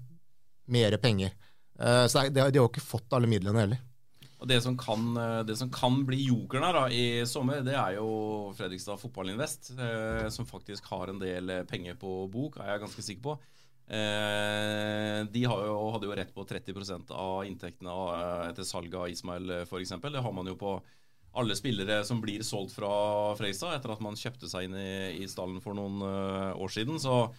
mer 0.77 0.99
penger. 1.01 1.33
Eh, 1.79 2.05
så 2.11 2.27
de 2.29 2.43
har 2.43 2.53
jo 2.53 2.67
ikke 2.69 2.83
fått 2.83 3.15
alle 3.15 3.29
midlene 3.29 3.63
heller. 3.63 3.81
Og 4.43 4.49
det 4.51 4.57
som, 4.65 4.75
kan, 4.75 5.05
eh, 5.15 5.41
det 5.47 5.55
som 5.55 5.69
kan 5.71 6.01
bli 6.03 6.25
jokeren 6.25 6.65
her 6.67 6.75
da, 6.75 6.83
i 6.91 7.23
sommer, 7.29 7.61
det 7.63 7.77
er 7.79 7.95
jo 7.95 8.51
Fredrikstad 8.57 8.99
Fotballinvest, 8.99 9.71
eh, 9.77 10.27
som 10.35 10.47
faktisk 10.49 10.89
har 10.91 11.13
en 11.13 11.21
del 11.21 11.49
eh, 11.49 11.67
penger 11.69 11.95
på 11.99 12.25
bok, 12.31 12.59
er 12.59 12.73
jeg 12.73 12.83
ganske 12.83 13.05
sikker 13.07 13.23
på. 13.29 13.37
Eh, 13.93 15.21
de 15.31 15.45
jo, 15.45 15.53
hadde 15.95 16.09
jo 16.09 16.17
rett 16.19 16.35
på 16.35 16.43
30 16.47 17.07
av 17.11 17.47
inntektene 17.47 17.95
etter 18.49 18.67
salget 18.67 18.99
av 18.99 19.09
Ismail, 19.11 19.55
f.eks. 19.63 19.95
Det 20.03 20.25
har 20.27 20.35
man 20.35 20.51
jo 20.51 20.59
på 20.59 20.75
alle 21.39 21.55
spillere 21.57 22.03
som 22.05 22.19
blir 22.21 22.43
solgt 22.45 22.75
fra 22.75 22.91
Fredrikstad 23.39 23.79
etter 23.79 23.95
at 23.95 24.03
man 24.03 24.19
kjøpte 24.19 24.51
seg 24.51 24.67
inn 24.67 24.75
i, 24.77 25.23
i 25.23 25.27
stallen 25.31 25.63
for 25.63 25.73
noen 25.77 26.03
år 26.03 26.71
siden. 26.75 26.99
Så, 27.01 27.31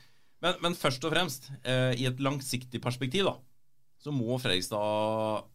Men, 0.42 0.56
men 0.60 0.74
først 0.76 1.04
og 1.06 1.12
fremst, 1.14 1.50
eh, 1.62 1.92
i 2.00 2.08
et 2.08 2.18
langsiktig 2.20 2.80
perspektiv, 2.82 3.28
da, 3.28 3.36
så 4.04 4.12
må 4.12 4.36
Fredrikstad 4.42 5.48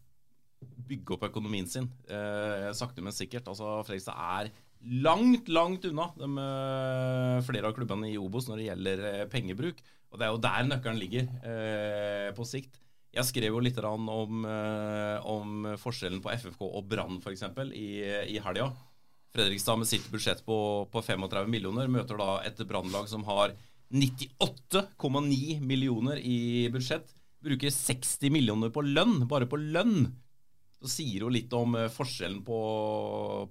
bygge 0.90 1.14
opp 1.16 1.28
økonomien 1.30 1.68
sin. 1.70 1.86
Eh, 2.10 2.68
sakte, 2.76 3.04
men 3.04 3.14
sikkert. 3.14 3.48
Altså, 3.48 3.78
Fredrikstad 3.86 4.18
er 4.18 4.50
langt, 5.04 5.48
langt 5.48 5.84
unna 5.88 6.10
de, 6.16 6.28
eh, 6.42 7.38
flere 7.46 7.70
av 7.70 7.76
klubbene 7.76 8.10
i 8.10 8.18
Obos 8.20 8.48
når 8.48 8.60
det 8.60 8.68
gjelder 8.68 9.04
eh, 9.12 9.24
pengebruk. 9.32 9.80
Og 10.10 10.18
det 10.18 10.26
er 10.26 10.32
jo 10.34 10.42
der 10.42 10.68
nøkkelen 10.68 11.00
ligger 11.00 11.28
eh, 11.46 12.30
på 12.34 12.46
sikt. 12.48 12.80
Jeg 13.10 13.26
skrev 13.26 13.54
jo 13.54 13.62
litt 13.62 13.78
om, 13.82 14.44
eh, 14.46 15.16
om 15.26 15.72
forskjellen 15.78 16.22
på 16.22 16.30
FFK 16.30 16.62
og 16.66 16.86
Brann 16.90 17.18
f.eks. 17.22 17.46
i, 17.74 17.88
i 18.34 18.38
helga. 18.42 18.70
Fredrikstad 19.34 19.78
med 19.78 19.86
sitt 19.86 20.06
budsjett 20.10 20.42
på, 20.46 20.58
på 20.90 21.02
35 21.06 21.50
millioner 21.50 21.90
møter 21.90 22.18
da 22.18 22.40
et 22.46 22.58
Brannlag 22.66 23.06
som 23.10 23.22
har 23.28 23.54
98,9 23.90 25.60
millioner 25.62 26.18
i 26.22 26.68
budsjett. 26.70 27.14
Bruker 27.40 27.72
60 27.72 28.32
millioner 28.32 28.72
på 28.72 28.82
lønn, 28.84 29.22
bare 29.28 29.48
på 29.48 29.58
lønn. 29.60 30.10
Så 30.80 30.90
sier 30.94 31.24
jo 31.24 31.32
litt 31.32 31.52
om 31.56 31.76
eh, 31.76 31.90
forskjellen 31.92 32.40
på, 32.44 32.60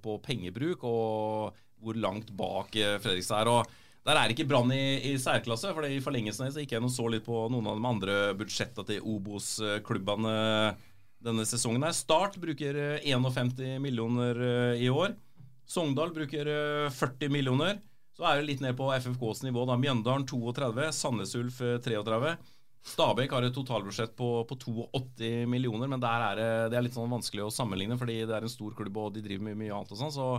på 0.01 0.17
pengebruk 0.25 0.85
og 0.89 1.59
hvor 1.79 1.97
langt 1.97 2.31
bak 2.37 2.75
eh, 2.77 2.97
Fredrikstad 3.01 3.43
er. 3.43 3.51
og 3.53 3.77
der 4.09 4.17
er 4.17 4.31
ikke 4.33 4.47
Brann 4.49 4.71
i, 4.73 5.11
i, 5.11 5.17
særklasse. 5.21 5.73
for 5.75 5.85
I 5.85 5.99
forlengelsen 6.01 6.49
så 6.49 6.63
gikk 6.63 6.73
jeg 6.73 6.85
og 6.85 6.93
så 6.93 7.05
litt 7.11 7.25
på 7.25 7.43
noen 7.53 7.67
av 7.69 7.77
de 7.77 7.89
andre 7.89 8.15
budsjettene 8.39 8.87
til 8.87 9.05
Obos-klubbene 9.05 10.33
denne 11.21 11.45
sesongen. 11.45 11.83
her. 11.85 11.93
Start 11.93 12.39
bruker 12.41 12.79
51 13.03 13.53
eh, 13.65 13.77
millioner 13.83 14.39
i 14.79 14.89
år. 14.89 15.13
Sogndal 15.69 16.15
bruker 16.15 16.49
40 16.89 17.29
millioner. 17.29 17.77
Så 18.17 18.25
er 18.25 18.39
det 18.39 18.47
litt 18.47 18.63
ned 18.63 18.73
på 18.79 18.89
FFKs 18.95 19.43
nivå. 19.45 19.67
da. 19.69 19.77
Mjøndalen 19.77 20.25
32, 20.27 20.89
Sandnes 20.95 21.35
Ulf 21.37 21.61
33. 21.85 22.33
Stabæk 22.85 23.33
har 23.35 23.45
et 23.45 23.53
totalbudsjett 23.53 24.15
på, 24.17 24.29
på 24.47 24.55
82 24.93 25.45
millioner, 25.51 25.89
men 25.91 26.01
der 26.01 26.23
er 26.29 26.39
det, 26.39 26.49
det 26.71 26.79
er 26.79 26.85
litt 26.87 26.95
sånn 26.95 27.11
vanskelig 27.11 27.45
å 27.45 27.53
sammenligne, 27.53 27.99
fordi 27.99 28.21
det 28.23 28.37
er 28.37 28.47
en 28.47 28.51
stor 28.51 28.73
klubb 28.77 28.97
og 28.97 29.13
de 29.13 29.23
driver 29.25 29.49
med 29.49 29.59
mye 29.59 29.75
annet 29.75 29.93
og 29.93 29.99
sånn. 29.99 30.15
så 30.15 30.31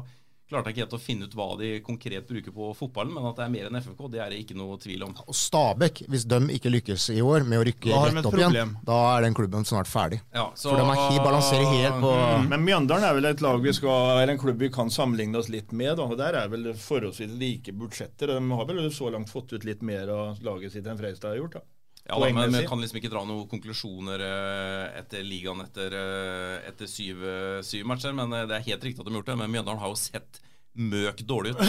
klarte 0.50 0.70
jeg 0.70 0.74
ikke 0.74 0.83
helt 0.83 0.96
å 0.96 1.00
finne 1.03 1.26
ut 1.29 1.35
hva 1.38 1.46
de 1.61 1.68
konkret 1.87 2.26
bruker 2.26 2.55
på 2.55 2.70
fotballen, 2.74 3.12
men 3.14 3.29
at 3.29 3.38
det 3.38 3.44
er 3.44 3.53
mer 3.53 3.68
enn 3.68 3.79
FFK, 3.79 4.03
det 4.11 4.22
er 4.24 4.33
det 4.33 4.40
ikke 4.42 4.57
noe 4.59 4.79
tvil 4.83 5.05
om. 5.07 5.14
Og 5.31 5.37
Stabæk, 5.37 6.03
hvis 6.11 6.26
de 6.31 6.40
ikke 6.57 6.72
lykkes 6.74 7.07
i 7.14 7.20
år 7.22 7.46
med 7.46 7.61
å 7.61 7.66
rykke 7.68 8.00
rett 8.09 8.26
opp 8.26 8.38
igjen, 8.40 8.74
da 8.87 8.98
er 9.12 9.26
den 9.29 9.37
klubben 9.38 9.68
snart 9.68 9.90
ferdig. 9.90 10.20
Ja, 10.35 10.48
så, 10.59 10.72
For 10.72 10.83
de 10.83 10.87
er 10.90 11.22
balanserer 11.22 11.70
helt 11.70 12.00
på 12.03 12.11
mm. 12.11 12.48
Men 12.50 12.66
Mjøndalen 12.66 13.07
er 13.07 13.18
vel 13.20 13.31
et 13.31 13.44
lag 13.44 13.62
vi 13.62 13.74
skal, 13.76 14.16
eller 14.16 14.35
en 14.35 14.42
klubb 14.42 14.64
vi 14.64 14.72
kan 14.74 14.90
sammenligne 14.90 15.38
oss 15.38 15.50
litt 15.53 15.70
med. 15.70 15.94
Da. 16.00 16.09
og 16.09 16.18
Der 16.18 16.38
er 16.42 16.50
vel 16.50 16.72
forholdsvis 16.74 17.37
like 17.38 17.74
budsjetter. 17.76 18.35
De 18.35 18.59
har 18.59 18.70
vel 18.72 18.88
så 18.94 19.12
langt 19.14 19.31
fått 19.31 19.55
ut 19.55 19.66
litt 19.68 19.87
mer 19.87 20.11
av 20.11 20.42
laget 20.42 20.74
sitt 20.74 20.88
enn 20.90 20.98
Freistad 20.98 21.35
har 21.35 21.44
gjort. 21.44 21.61
da. 21.61 21.80
Ja, 22.09 22.19
da, 22.19 22.31
men 22.33 22.53
Vi 22.53 22.67
kan 22.67 22.81
liksom 22.81 22.99
ikke 23.01 23.11
dra 23.13 23.23
noen 23.29 23.49
konklusjoner 23.51 24.23
eh, 24.25 25.01
etter 25.01 25.27
ligaen 25.27 25.61
etter, 25.63 25.95
eh, 25.95 26.69
etter 26.71 26.89
syv, 26.91 27.21
eh, 27.23 27.59
syv, 27.67 27.85
matcher. 27.91 28.15
Men 28.17 28.33
det 28.49 28.57
er 28.57 28.71
helt 28.73 28.87
riktig 28.87 29.03
at 29.03 29.07
de 29.07 29.13
har 29.13 29.21
gjort 29.21 29.33
det. 29.35 29.37
Men 29.43 29.53
Mjøndalen 29.53 29.83
har 29.83 29.93
jo 29.93 30.01
sett 30.01 30.41
møk 30.81 31.23
dårlig 31.27 31.55
ut. 31.55 31.63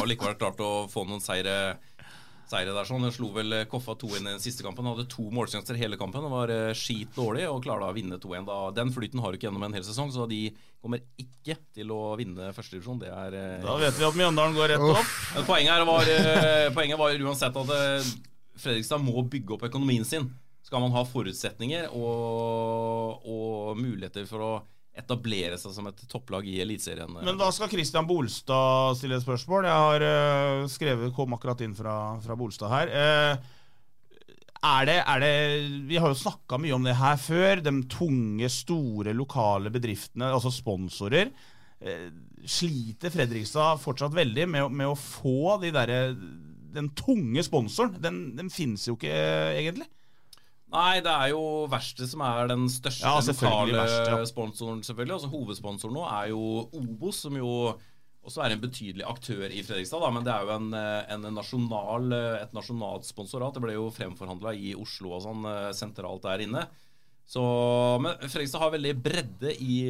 og 0.00 0.08
likevel 0.10 0.36
klart 0.40 0.60
å 0.64 0.72
få 0.90 1.06
noen 1.08 1.22
seire, 1.24 1.78
seire 2.50 2.74
der. 2.74 2.88
sånn. 2.88 3.06
De 3.06 3.12
slo 3.14 3.30
vel 3.32 3.62
Koffa 3.70 3.94
2-1 4.00 4.20
i 4.20 4.30
den 4.32 4.42
siste 4.44 4.66
kampen. 4.66 4.88
Hadde 4.90 5.08
to 5.08 5.28
målsjanser 5.32 5.78
hele 5.78 5.96
kampen. 6.00 6.26
og 6.26 6.34
var 6.34 6.52
skit 6.76 7.12
dårlig 7.16 7.46
og 7.48 7.62
klarte 7.64 7.88
å 7.88 7.96
vinne 7.96 8.18
2-1. 8.20 8.48
Den 8.76 8.92
flyten 8.92 9.22
har 9.24 9.30
du 9.30 9.38
ikke 9.38 9.48
gjennom 9.48 9.68
en 9.68 9.76
hel 9.78 9.86
sesong, 9.86 10.10
så 10.12 10.26
de 10.28 10.48
kommer 10.82 11.04
ikke 11.20 11.56
til 11.76 11.92
å 11.94 12.16
vinne 12.20 12.50
førstedivisjon. 12.56 13.04
Det 13.04 13.12
er 13.12 13.60
Da 13.64 13.76
vet 13.80 14.00
vi 14.00 14.08
at 14.08 14.18
Mjøndalen 14.20 14.58
går 14.58 14.74
rett 14.74 14.88
opp. 14.90 15.14
Men 15.36 15.48
poenget, 15.48 15.86
var, 15.88 16.12
poenget 16.76 17.00
var 17.00 17.24
uansett 17.30 17.56
at 17.62 17.78
Fredrikstad 18.60 19.02
må 19.02 19.24
bygge 19.30 19.56
opp 19.56 19.66
økonomien 19.70 20.06
sin. 20.06 20.28
Skal 20.66 20.82
man 20.82 20.92
ha 20.94 21.06
forutsetninger 21.08 21.88
og, 21.96 23.24
og 23.24 23.80
muligheter 23.80 24.26
for 24.28 24.44
å 24.44 24.52
etablere 25.00 25.58
seg 25.60 25.72
som 25.74 25.86
et 25.88 26.02
topplag 26.10 26.48
i 26.50 26.58
Eliteserien. 26.62 27.12
Men 27.22 27.38
da 27.38 27.48
skal 27.54 27.70
Christian 27.72 28.08
Bolstad 28.08 28.98
stille 28.98 29.16
et 29.18 29.24
spørsmål. 29.24 29.68
Jeg 29.68 29.86
har 29.86 30.04
uh, 30.04 30.66
skrevet, 30.70 31.14
kom 31.16 31.36
akkurat 31.36 31.62
inn 31.64 31.76
fra, 31.78 31.94
fra 32.24 32.36
Bolstad 32.38 32.72
her. 32.74 32.92
Uh, 32.92 33.56
er 34.60 34.88
det, 34.90 34.98
er 35.08 35.22
det, 35.22 35.34
Vi 35.88 35.96
har 35.96 36.12
jo 36.12 36.18
snakka 36.20 36.58
mye 36.60 36.74
om 36.76 36.84
det 36.84 36.98
her 36.98 37.16
før. 37.22 37.62
De 37.64 37.72
tunge, 37.92 38.50
store 38.52 39.14
lokale 39.16 39.72
bedriftene, 39.72 40.32
altså 40.34 40.52
sponsorer. 40.52 41.32
Uh, 41.80 42.10
sliter 42.50 43.14
Fredrikstad 43.14 43.80
fortsatt 43.80 44.16
veldig 44.16 44.48
med, 44.50 44.76
med 44.82 44.90
å 44.90 44.98
få 44.98 45.56
de 45.62 45.72
derre 45.74 46.00
den 46.74 46.90
tunge 46.98 47.42
sponsoren, 47.46 47.96
den, 48.02 48.22
den 48.38 48.50
finnes 48.52 48.86
jo 48.88 48.96
ikke 48.98 49.14
egentlig. 49.56 49.88
Nei, 50.70 51.00
det 51.02 51.10
er 51.10 51.30
jo 51.32 51.66
Verste 51.70 52.06
som 52.06 52.22
er 52.22 52.50
den 52.52 52.68
største 52.70 53.06
ja, 53.06 53.18
lokale 53.26 53.74
verste, 53.74 54.10
ja. 54.12 54.26
sponsoren, 54.28 54.82
selvfølgelig. 54.86 55.16
Altså 55.16 55.30
Hovedsponsoren 55.32 55.96
nå 55.96 56.04
er 56.06 56.28
jo 56.30 56.42
Obos, 56.78 57.24
som 57.24 57.38
jo 57.38 57.54
også 58.20 58.44
er 58.44 58.54
en 58.54 58.62
betydelig 58.62 59.06
aktør 59.08 59.48
i 59.48 59.64
Fredrikstad. 59.66 60.02
Da, 60.04 60.12
men 60.14 60.26
det 60.26 60.34
er 60.34 60.46
jo 60.46 60.54
en, 60.54 60.68
en 61.16 61.26
nasjonal, 61.34 62.14
et 62.44 62.54
nasjonalt 62.54 63.08
sponsorat. 63.08 63.56
Det 63.56 63.64
ble 63.64 63.74
jo 63.74 63.88
fremforhandla 63.94 64.54
i 64.54 64.74
Oslo 64.78 65.16
og 65.16 65.24
sånn 65.24 65.48
sentralt 65.74 66.22
der 66.28 66.44
inne. 66.46 66.66
Så, 67.30 67.42
men 68.02 68.18
Fredrikstad 68.26 68.62
har 68.62 68.74
veldig 68.74 68.94
bredde 69.02 69.54
i, 69.62 69.80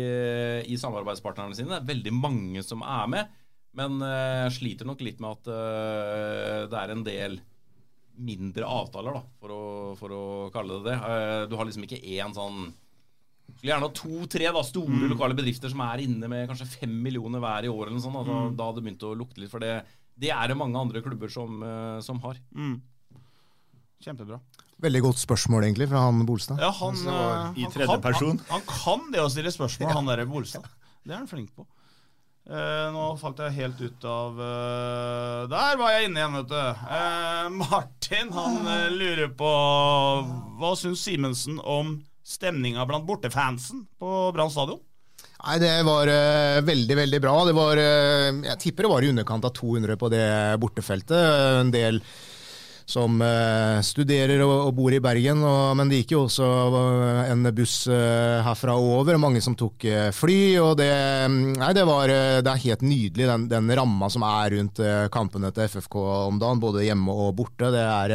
i 0.69 0.81
samarbeidspartnerne 0.81 1.57
sine. 1.59 1.83
Veldig 1.89 2.15
mange 2.17 2.65
som 2.65 2.85
er 2.87 3.11
med. 3.11 3.37
Men 3.79 4.03
uh, 4.03 4.51
sliter 4.51 4.89
nok 4.89 5.03
litt 5.05 5.21
med 5.23 5.37
at 5.37 5.51
uh, 5.51 6.67
det 6.71 6.79
er 6.79 6.93
en 6.93 7.07
del 7.07 7.39
mindre 8.21 8.67
avtaler, 8.67 9.17
da, 9.17 9.23
for 9.41 9.55
å, 9.55 9.65
for 9.97 10.15
å 10.15 10.23
kalle 10.53 10.81
det 10.81 10.91
det. 10.91 10.97
Uh, 10.99 11.43
du 11.49 11.57
har 11.57 11.69
liksom 11.69 11.87
ikke 11.87 12.01
én 12.03 12.35
sånn 12.37 12.67
Skulle 13.55 13.71
gjerne 13.71 13.87
ha 13.87 13.95
to-tre 13.97 14.51
store 14.67 14.99
mm. 15.07 15.07
lokale 15.15 15.39
bedrifter 15.39 15.73
som 15.73 15.85
er 15.87 16.03
inne 16.05 16.29
med 16.31 16.51
kanskje 16.51 16.69
fem 16.83 16.93
millioner 17.07 17.43
hver 17.43 17.69
i 17.69 17.73
året. 17.73 17.93
eller 17.93 18.05
sånn, 18.05 18.19
altså, 18.21 18.43
mm. 18.51 18.59
Da 18.59 18.69
hadde 18.69 18.83
det 18.83 18.87
begynt 18.89 19.07
å 19.07 19.15
lukte 19.23 19.43
litt. 19.43 19.53
For 19.53 19.63
det, 19.63 19.73
det 20.21 20.35
er 20.35 20.51
det 20.51 20.59
mange 20.59 20.79
andre 20.79 21.03
klubber 21.03 21.33
som, 21.33 21.63
som 22.05 22.21
har. 22.27 22.39
Mm. 22.55 22.77
Kjempebra. 24.05 24.39
Veldig 24.81 25.03
godt 25.05 25.21
spørsmål, 25.21 25.67
egentlig, 25.67 25.91
fra 25.91 26.05
han 26.07 26.23
Bolstad. 26.29 26.63
Ja, 26.63 26.71
han, 26.79 27.03
I 27.59 27.67
tredje 27.75 27.99
person. 28.05 28.39
Han, 28.49 28.63
han, 28.63 28.69
kan 28.71 29.11
det 29.13 29.25
å 29.25 29.33
stille 29.33 29.53
spørsmål, 29.53 29.93
han 29.99 30.09
derre 30.13 30.29
Bolstad. 30.31 30.71
Det 31.03 31.15
er 31.15 31.19
han 31.19 31.29
flink 31.29 31.51
på. 31.57 31.67
Uh, 32.51 32.91
nå 32.91 33.03
falt 33.21 33.39
jeg 33.45 33.55
helt 33.61 33.79
ut 33.79 34.05
av 34.11 34.39
uh, 34.43 35.43
Der 35.47 35.77
var 35.79 35.93
jeg 35.95 36.09
inne 36.09 36.19
igjen, 36.19 36.39
vet 36.41 36.49
du. 36.51 36.81
Uh, 36.83 37.47
Martin 37.61 38.33
han 38.35 38.67
lurer 38.91 39.31
på 39.39 39.51
Hva 40.59 40.73
syns 40.79 41.05
Simensen 41.07 41.61
om 41.63 42.01
stemninga 42.27 42.83
blant 42.91 43.07
bortefansen 43.07 43.85
på 44.03 44.33
Brann 44.35 44.51
stadion? 44.51 44.83
Nei, 45.45 45.61
Det 45.63 45.71
var 45.87 46.11
veldig 46.67 46.97
veldig 46.99 47.21
bra. 47.23 47.37
Det 47.49 47.55
var, 47.57 47.79
jeg 47.81 48.59
tipper 48.61 48.85
det 48.85 48.91
var 48.93 49.07
i 49.07 49.13
underkant 49.15 49.47
av 49.49 49.55
200 49.57 49.97
på 49.97 50.11
det 50.13 50.27
bortefeltet. 50.61 51.17
En 51.63 51.73
del 51.73 52.03
som 52.91 53.21
eh, 53.23 53.79
studerer 53.87 54.43
og, 54.43 54.55
og, 54.67 54.73
bor 54.75 54.95
i 54.95 55.01
Bergen. 55.03 55.43
Og, 55.47 55.77
men 55.79 55.91
det 55.91 56.03
gikk 56.03 56.15
jo 56.17 56.25
også 56.27 56.47
eh, 56.81 57.31
en 57.31 57.47
buss 57.55 57.85
eh, 57.91 58.41
herfra 58.45 58.75
over, 58.79 59.19
mange 59.23 59.43
som 59.45 59.57
tok 59.59 59.87
fly. 60.17 60.41
og 60.63 60.75
Det, 60.81 60.91
nei, 61.31 61.71
det, 61.77 61.87
var, 61.89 62.11
det 62.43 62.51
er 62.51 62.65
helt 62.67 62.85
nydelig, 62.85 63.29
den, 63.31 63.47
den 63.51 63.71
ramma 63.79 64.11
som 64.13 64.27
er 64.27 64.57
rundt 64.57 64.83
kampene 65.13 65.53
til 65.55 65.71
FFK 65.71 65.97
om 66.01 66.41
dagen, 66.41 66.63
både 66.63 66.85
hjemme 66.87 67.15
og 67.15 67.35
borte. 67.39 67.71
Det 67.73 67.85
er, 67.85 68.15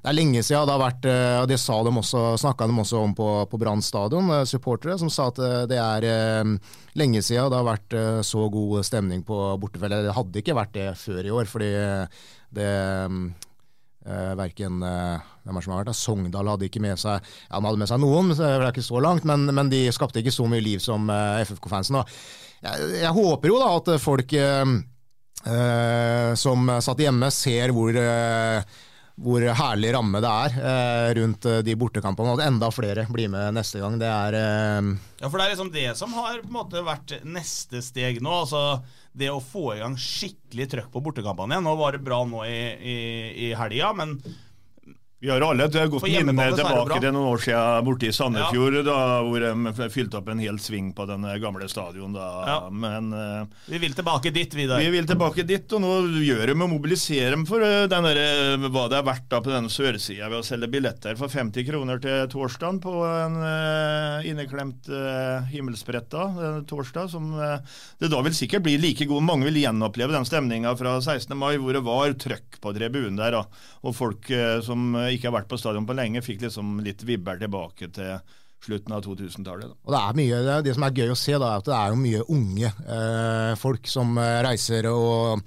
det 0.00 0.10
er 0.10 0.16
lenge 0.16 0.42
siden 0.42 0.66
det 0.66 0.74
har 0.74 0.82
vært 0.82 1.06
og 1.10 1.46
Det 1.48 1.56
sa 1.60 1.76
de 1.84 1.92
også, 2.02 2.24
snakka 2.40 2.66
de 2.68 2.76
også 2.82 3.00
om 3.00 3.14
på, 3.16 3.28
på 3.50 3.60
Brann 3.60 3.82
stadion, 3.84 4.32
supportere, 4.48 4.98
som 5.00 5.10
sa 5.12 5.28
at 5.30 5.38
det 5.70 5.78
er 5.80 6.06
lenge 6.98 7.22
siden 7.24 7.50
det 7.50 7.60
har 7.60 7.68
vært 7.68 7.96
så 8.26 8.48
god 8.52 8.86
stemning 8.86 9.22
på 9.26 9.38
bortefellet. 9.60 10.08
Det 10.08 10.16
hadde 10.16 10.42
ikke 10.42 10.58
vært 10.58 10.74
det 10.76 10.88
før 11.00 11.22
i 11.26 11.34
år, 11.34 11.50
fordi 11.50 11.70
det 12.56 12.70
Eh, 14.00 14.32
verken 14.32 14.78
uh, 14.80 15.20
hvem 15.44 15.58
er 15.58 15.64
som 15.64 15.74
har 15.74 15.82
vært 15.82 15.98
Sogndal 15.98 16.48
hadde 16.48 16.64
ikke 16.70 16.80
med 16.80 16.96
seg 16.96 17.18
ja, 17.20 17.50
han 17.52 17.66
hadde 17.68 17.82
med 17.82 17.90
seg 17.90 18.00
noen, 18.00 18.30
det 18.32 18.46
er 18.48 18.64
ikke 18.70 18.84
så 18.86 19.02
langt, 19.04 19.26
men, 19.28 19.44
men 19.52 19.68
de 19.68 19.82
skapte 19.92 20.22
ikke 20.22 20.32
så 20.32 20.46
mye 20.48 20.64
liv 20.64 20.80
som 20.80 21.04
uh, 21.12 21.36
FFK-fansen. 21.44 21.98
Jeg, 22.64 22.88
jeg, 23.00 23.12
håper 23.16 23.52
jo 23.52 23.58
da 23.60 23.68
at 23.76 23.90
folk 24.00 24.32
eh, 24.36 24.72
eh, 25.48 26.32
som 26.36 26.72
satt 26.84 27.00
hjemme, 27.00 27.30
ser 27.32 27.72
hvor 27.76 27.96
eh, 27.96 28.80
hvor 29.20 29.44
herlig 29.44 29.92
ramme 29.94 30.20
det 30.22 30.30
er 30.30 30.54
eh, 30.70 31.08
rundt 31.20 31.46
eh, 31.48 31.60
de 31.66 31.76
bortekampene. 31.78 32.32
Og 32.32 32.40
at 32.40 32.48
enda 32.48 32.70
flere 32.72 33.04
blir 33.12 33.30
med 33.32 33.56
neste 33.56 33.82
gang. 33.82 33.98
Det 34.00 34.08
er 34.08 34.36
eh... 34.38 34.90
Ja, 35.20 35.28
for 35.28 35.36
det 35.36 35.46
er 35.46 35.54
liksom 35.54 35.72
det 35.74 35.88
som 35.98 36.14
har 36.16 36.40
måte 36.52 36.84
vært 36.86 37.18
neste 37.28 37.82
steg 37.84 38.22
nå. 38.24 38.32
altså 38.44 38.80
Det 39.12 39.28
å 39.32 39.42
få 39.44 39.74
i 39.74 39.80
gang 39.82 39.98
skikkelig 40.00 40.70
trøkk 40.72 40.92
på 40.94 41.04
bortekampene 41.04 41.58
igjen. 41.58 41.68
Nå 41.68 41.76
var 41.80 41.96
det 41.96 42.04
bra 42.06 42.22
nå 42.28 42.46
i, 42.48 42.60
i, 42.80 42.96
i 43.48 43.52
helga, 43.58 43.92
men 43.98 44.16
Vi 45.20 45.28
har 45.28 45.44
alle 45.44 45.66
er 45.66 45.68
det 45.68 45.88
tilbake 46.56 47.00
til 47.00 47.12
noen 47.12 47.28
år 47.28 47.42
siden 47.44 47.84
borte 47.84 48.08
i 48.08 48.12
Sandefjord, 48.16 48.78
da, 48.86 48.98
hvor 49.26 49.44
de 49.44 49.88
fylte 49.92 50.16
opp 50.16 50.30
en 50.32 50.40
hel 50.40 50.56
sving 50.62 50.94
på 50.96 51.04
den 51.10 51.26
gamle 51.42 51.68
stadion. 51.68 52.14
Da. 52.16 52.28
Ja. 52.48 52.56
Men 52.72 53.12
uh, 53.12 53.44
Vi 53.68 53.82
vil 53.82 53.92
tilbake 53.96 54.32
dit, 54.32 54.54
Vidar. 54.56 54.80
vi 54.80 54.88
vil 54.94 55.08
tilbake 55.08 55.44
dit, 55.44 55.76
og 55.76 55.84
nå 55.84 55.92
gjør 56.24 56.52
de 56.52 56.56
å 56.56 56.70
mobilisere 56.70 57.34
dem 57.34 57.44
for 57.48 57.60
uh, 57.60 57.84
den 57.90 58.08
der, 58.08 58.22
eh, 58.22 58.68
hva 58.70 58.86
det 58.88 59.00
er 59.00 59.06
verdt 59.10 59.28
da 59.28 59.42
på 59.44 59.52
denne 59.52 59.72
sørsida 59.72 60.30
ved 60.32 60.40
å 60.40 60.46
selge 60.46 60.70
billetter 60.72 61.20
for 61.20 61.32
50 61.32 61.68
kroner 61.68 62.00
til 62.00 62.24
torsdagen 62.32 62.80
på 62.80 62.96
en 63.04 63.36
inneklemt 64.26 64.88
himmelspretta 65.50 66.22
eh, 66.22 66.62
torsdag. 66.68 67.10
Som 67.10 67.32
eh, 67.40 67.58
det 67.98 68.10
da 68.12 68.20
vil 68.24 68.36
sikkert 68.36 68.64
bli 68.66 68.76
like 68.80 69.06
god. 69.08 69.24
Mange 69.26 69.48
vil 69.48 69.60
gjenoppleve 69.62 70.14
den 70.14 70.28
stemninga 70.28 70.74
fra 70.78 70.96
16. 71.00 71.36
mai 71.38 71.56
hvor 71.60 71.76
det 71.76 71.84
var 71.86 72.14
trøkk 72.20 72.60
på 72.62 72.74
tribunen 72.76 73.18
der. 73.20 73.38
Da. 73.38 73.44
Og 73.86 73.96
folk 73.96 74.30
eh, 74.34 74.58
som 74.64 74.94
eh, 74.98 75.09
ikke 75.16 75.30
har 75.30 75.38
vært 75.40 75.50
på 75.50 75.58
stadion 75.60 75.88
på 75.88 75.96
lenge, 75.98 76.22
fikk 76.24 76.44
liksom 76.46 76.78
litt 76.84 77.02
vibber 77.06 77.40
tilbake 77.40 77.90
til 77.96 78.20
slutten 78.64 78.92
av 78.92 79.04
2000-tallet. 79.04 79.72
Og 79.86 79.92
det 79.94 80.00
er 80.00 80.16
mye, 80.18 80.40
det, 80.44 80.56
det 80.68 80.76
som 80.76 80.84
er 80.86 80.96
gøy 81.00 81.12
å 81.14 81.18
se, 81.18 81.36
da, 81.40 81.52
er 81.54 81.62
at 81.62 81.68
det 81.68 81.76
er 81.76 81.92
jo 81.92 82.00
mye 82.00 82.24
unge 82.36 82.72
eh, 82.96 83.52
folk 83.60 83.88
som 83.88 84.18
eh, 84.20 84.40
reiser 84.44 84.88
og, 84.90 85.44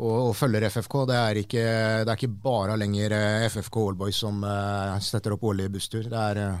og, 0.00 0.14
og 0.28 0.32
følger 0.36 0.66
FFK. 0.72 0.96
Det 1.10 1.18
er 1.20 1.42
ikke, 1.44 1.66
det 2.02 2.10
er 2.10 2.16
ikke 2.18 2.40
bare 2.48 2.78
lenger 2.80 3.14
eh, 3.16 3.44
FFK 3.52 3.82
Allboys 3.84 4.22
som 4.24 4.42
eh, 4.46 4.96
setter 5.04 5.36
opp 5.36 5.46
årlige 5.46 5.76
busstur. 5.78 6.10
Det 6.10 6.24
er 6.32 6.42
eh, 6.42 6.58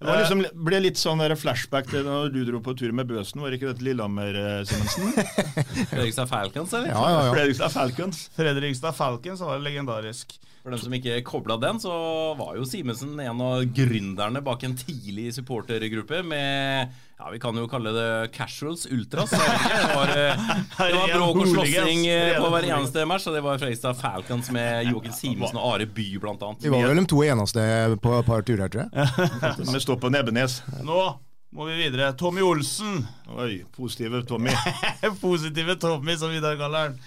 Det 0.00 0.10
var 0.10 0.22
liksom, 0.24 0.44
ble 0.66 0.82
litt 0.82 0.98
sånn 0.98 1.22
der 1.22 1.36
flashback 1.38 1.90
til 1.92 2.06
når 2.08 2.34
du 2.34 2.42
dro 2.50 2.62
på 2.64 2.74
tur 2.74 2.90
med 2.96 3.06
Bøsen. 3.12 3.44
Var 3.44 3.52
det 3.54 3.60
ikke 3.60 3.70
dette 3.70 3.86
Lillehammer, 3.86 4.42
eh, 4.42 4.60
Simensen? 4.66 5.14
Fredrikstad 5.92 6.30
Falcons, 6.34 6.74
eller? 6.74 6.90
Ja, 6.90 7.06
ja, 7.14 7.26
ja. 7.28 7.34
Fredrikstad 7.38 7.78
Falcons. 7.78 8.26
Fredrikstad 8.34 8.98
Falcons 8.98 9.46
var 9.46 9.62
legendarisk. 9.62 10.40
For 10.60 10.74
dem 10.74 10.80
som 10.82 10.92
ikke 10.92 11.20
kobla 11.24 11.56
den, 11.56 11.78
så 11.80 11.92
var 12.36 12.56
jo 12.58 12.66
Simensen 12.68 13.14
en 13.22 13.38
av 13.40 13.62
gründerne 13.72 14.42
bak 14.44 14.66
en 14.66 14.74
tidlig 14.76 15.30
supportergruppe 15.38 16.20
med 16.26 16.90
ja, 17.20 17.30
vi 17.32 17.40
kan 17.40 17.56
jo 17.56 17.66
kalle 17.68 17.92
det 17.92 18.10
casuals 18.32 18.86
ultras. 18.88 19.32
Det 19.32 19.88
var, 19.94 20.12
eh, 20.12 20.44
det 20.78 20.94
var 20.96 21.14
bråk 21.14 21.40
og 21.42 21.48
slåssing 21.50 22.04
eh, 22.08 22.36
på 22.36 22.52
hver 22.52 22.68
eneste 22.68 23.04
match, 23.08 23.28
og 23.28 23.36
det 23.36 23.42
var 23.44 23.60
Freistad 23.60 23.96
Falcons 24.00 24.48
med 24.56 24.88
Joakim 24.88 25.16
Simensen 25.16 25.60
og 25.60 25.74
Are 25.74 25.88
By, 25.88 26.06
blant 26.20 26.44
annet. 26.44 26.64
Vi 26.64 26.72
var 26.72 26.88
vel 26.88 27.02
de 27.02 27.06
to 27.12 27.24
eneste 27.24 27.64
på 28.04 28.14
et 28.18 28.28
par 28.28 28.44
turer, 28.48 28.72
tror 28.72 28.86
jeg. 28.88 29.66
Vi 29.74 29.82
står 29.84 30.00
på 30.00 30.12
Nebbenes. 30.12 30.60
Nå 30.84 31.02
må 31.50 31.66
vi 31.66 31.80
videre. 31.80 32.12
Tommy 32.14 32.44
Olsen. 32.46 33.00
Oi, 33.34 33.64
positive 33.74 34.22
Tommy. 34.28 34.52
Positive 35.20 35.74
Tommy, 35.82 36.14
som 36.16 36.30
Vidar 36.30 36.54
kaller 36.60 36.88
han. 36.88 37.00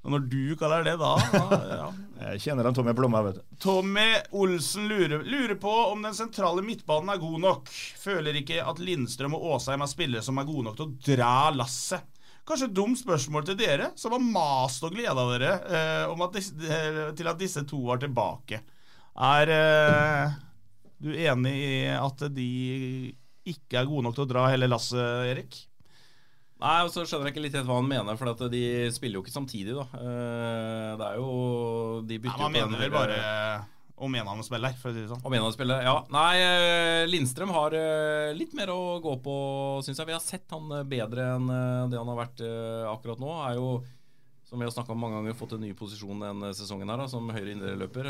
Og 0.00 0.14
når 0.14 0.22
du 0.32 0.54
kaller 0.56 0.84
det 0.86 0.94
da, 1.00 1.10
da 1.34 1.58
ja. 1.68 1.88
Jeg 2.20 2.40
kjenner 2.46 2.68
han 2.68 2.76
Tommy 2.76 2.94
Plomma, 2.96 3.20
vet 3.26 3.40
du. 3.40 3.42
Tommy 3.60 4.06
Olsen 4.36 4.88
lurer, 4.88 5.24
lurer 5.24 5.58
på 5.60 5.72
om 5.90 6.00
den 6.04 6.16
sentrale 6.16 6.64
midtbanen 6.64 7.12
er 7.12 7.20
god 7.20 7.36
nok. 7.42 7.68
Føler 8.00 8.40
ikke 8.40 8.62
at 8.64 8.80
Lindstrøm 8.80 9.36
og 9.36 9.44
Åsheim 9.56 9.84
er 9.84 9.92
spillere 9.92 10.24
som 10.24 10.40
er 10.40 10.48
gode 10.48 10.70
nok 10.70 10.78
til 10.78 10.88
å 10.88 11.12
dra 11.12 11.34
lasset. 11.52 12.08
Kanskje 12.48 12.70
et 12.70 12.76
dumt 12.76 12.98
spørsmål 12.98 13.44
til 13.46 13.58
dere, 13.60 13.90
som 14.00 14.16
har 14.16 14.24
mast 14.24 14.84
og 14.88 14.96
gleda 14.96 15.26
dere 15.34 15.50
eh, 15.68 16.04
om 16.10 16.24
at 16.24 16.38
disse, 16.38 16.56
eh, 16.64 17.02
til 17.16 17.28
at 17.30 17.38
disse 17.40 17.62
to 17.68 17.82
var 17.84 18.00
tilbake. 18.02 18.62
Er 19.20 19.52
eh, 19.54 20.38
du 21.00 21.12
enig 21.12 21.52
i 21.60 21.74
at 21.92 22.24
de 22.32 22.50
ikke 23.52 23.82
er 23.82 23.88
gode 23.88 24.08
nok 24.08 24.16
til 24.16 24.24
å 24.24 24.32
dra 24.32 24.48
hele 24.50 24.68
lasset, 24.70 25.28
Erik? 25.30 25.60
Nei, 26.60 26.76
og 26.84 26.90
så 26.92 27.02
skjønner 27.08 27.30
jeg 27.30 27.34
ikke 27.34 27.42
litt 27.46 27.54
helt 27.56 27.68
hva 27.70 27.78
han 27.80 27.88
mener, 27.88 28.16
for 28.20 28.48
de 28.52 28.62
spiller 28.92 29.18
jo 29.18 29.22
ikke 29.24 29.32
samtidig, 29.34 29.74
da. 29.78 29.86
Eh, 29.96 30.96
Det 31.00 31.06
er 31.10 31.16
jo 31.20 32.02
De 32.06 32.18
bytter 32.20 32.36
jo 32.36 32.48
Man 32.48 32.52
mener 32.56 32.82
vel 32.84 32.90
bare 32.94 33.20
om 34.00 34.14
en 34.16 34.28
av 34.28 34.32
dem 34.38 34.44
spiller, 34.46 34.72
for 34.80 34.88
å 34.88 34.94
si 34.96 35.02
det 35.02 35.10
sånn. 35.10 35.20
Om 35.28 35.34
en 35.36 35.42
av 35.44 35.50
spillere, 35.52 35.82
ja. 35.84 35.96
Nei, 36.08 36.36
eh, 36.40 37.02
Lindstrøm 37.10 37.50
har 37.52 37.74
eh, 37.76 38.30
litt 38.32 38.54
mer 38.56 38.70
å 38.72 38.96
gå 39.04 39.12
på, 39.20 39.34
syns 39.84 39.98
jeg. 40.00 40.08
Vi 40.08 40.14
har 40.16 40.22
sett 40.24 40.48
han 40.56 40.70
eh, 40.72 40.86
bedre 40.88 41.26
enn 41.34 41.50
eh, 41.52 41.88
det 41.92 41.98
han 42.00 42.08
har 42.08 42.16
vært 42.22 42.40
eh, 42.40 42.86
akkurat 42.88 43.20
nå. 43.20 43.28
Er 43.50 43.58
jo, 43.58 43.74
som 44.48 44.56
vi 44.58 44.64
har 44.64 44.72
snakka 44.72 44.94
om 44.96 45.02
mange 45.04 45.18
ganger, 45.20 45.36
fått 45.36 45.52
en 45.58 45.60
ny 45.60 45.74
posisjon 45.76 46.24
denne 46.24 46.48
sesongen 46.56 46.88
her, 46.88 46.96
da, 47.04 47.10
som 47.12 47.28
høyre 47.28 47.52
indreløper. 47.52 48.08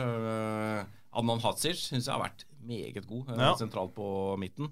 Adnan 1.10 1.42
Hadzic 1.42 1.82
syns 1.82 2.06
jeg 2.06 2.14
har 2.14 2.22
vært 2.22 2.46
meget 2.62 3.02
god 3.10 3.34
eh, 3.34 3.42
Ja. 3.48 3.54
sentralt 3.58 3.90
på 3.96 4.06
midten. 4.38 4.70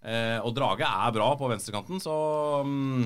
Eh, 0.00 0.38
og 0.40 0.54
Drage 0.56 0.86
er 0.86 1.12
bra 1.12 1.32
på 1.36 1.48
venstrekanten, 1.50 2.00
så 2.00 2.14
um, 2.64 3.04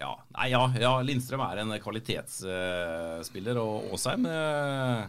ja, 0.00 0.14
nei, 0.36 0.48
ja, 0.52 0.62
ja, 0.80 0.94
Lindstrøm 1.04 1.42
er 1.44 1.60
en 1.62 1.76
kvalitetsspiller, 1.80 3.60
og 3.60 3.92
Aasheim 3.92 4.26
eh, 4.28 5.06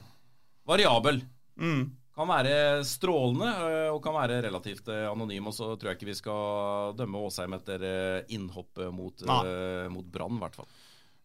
variabel. 0.68 1.22
Mm. 1.60 1.84
Kan 2.12 2.28
være 2.28 2.84
strålende 2.84 3.48
eh, 3.70 3.90
og 3.92 4.02
kan 4.04 4.18
være 4.18 4.42
relativt 4.48 4.90
eh, 4.92 5.08
anonym. 5.08 5.48
Og 5.48 5.56
så 5.56 5.70
tror 5.80 5.92
jeg 5.92 6.00
ikke 6.00 6.10
vi 6.12 6.18
skal 6.20 6.96
dømme 7.00 7.24
Aasheim 7.24 7.56
etter 7.56 7.86
eh, 7.88 8.34
innhoppet 8.36 8.92
mot, 8.96 9.24
eh, 9.24 9.88
mot 9.94 10.08
Brann, 10.12 10.36
i 10.36 10.44
hvert 10.44 10.60
fall. 10.60 10.68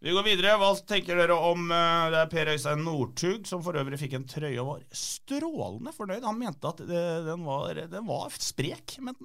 Vi 0.06 0.12
går 0.14 0.22
videre. 0.22 0.52
Hva 0.60 0.68
tenker 0.86 1.18
dere 1.18 1.34
om 1.34 1.64
eh, 1.74 2.04
Det 2.14 2.18
er 2.20 2.28
Per 2.30 2.50
Øystein 2.52 2.84
Northug, 2.86 3.46
som 3.50 3.62
for 3.64 3.74
øvrig 3.80 3.98
fikk 3.98 4.12
en 4.20 4.26
trøye 4.30 4.60
og 4.62 4.68
var 4.68 4.84
strålende 4.94 5.90
fornøyd. 5.96 6.22
Han 6.22 6.38
mente 6.38 6.70
at 6.70 6.82
det, 6.86 7.04
den, 7.26 7.42
var, 7.46 7.80
den 7.90 8.06
var 8.06 8.36
sprek, 8.38 8.98
men 9.02 9.18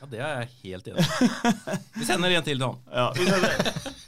Ja, 0.00 0.06
Det 0.12 0.20
er 0.22 0.36
jeg 0.38 0.52
helt 0.62 0.86
enig 0.92 1.02
i. 1.02 1.78
Vi 1.98 2.06
sender 2.08 2.30
en 2.38 2.46
til 2.46 2.62
til 2.62 2.62
han. 2.62 2.78
Ja, 2.94 3.08
vi 3.18 3.26
sender- 3.26 3.98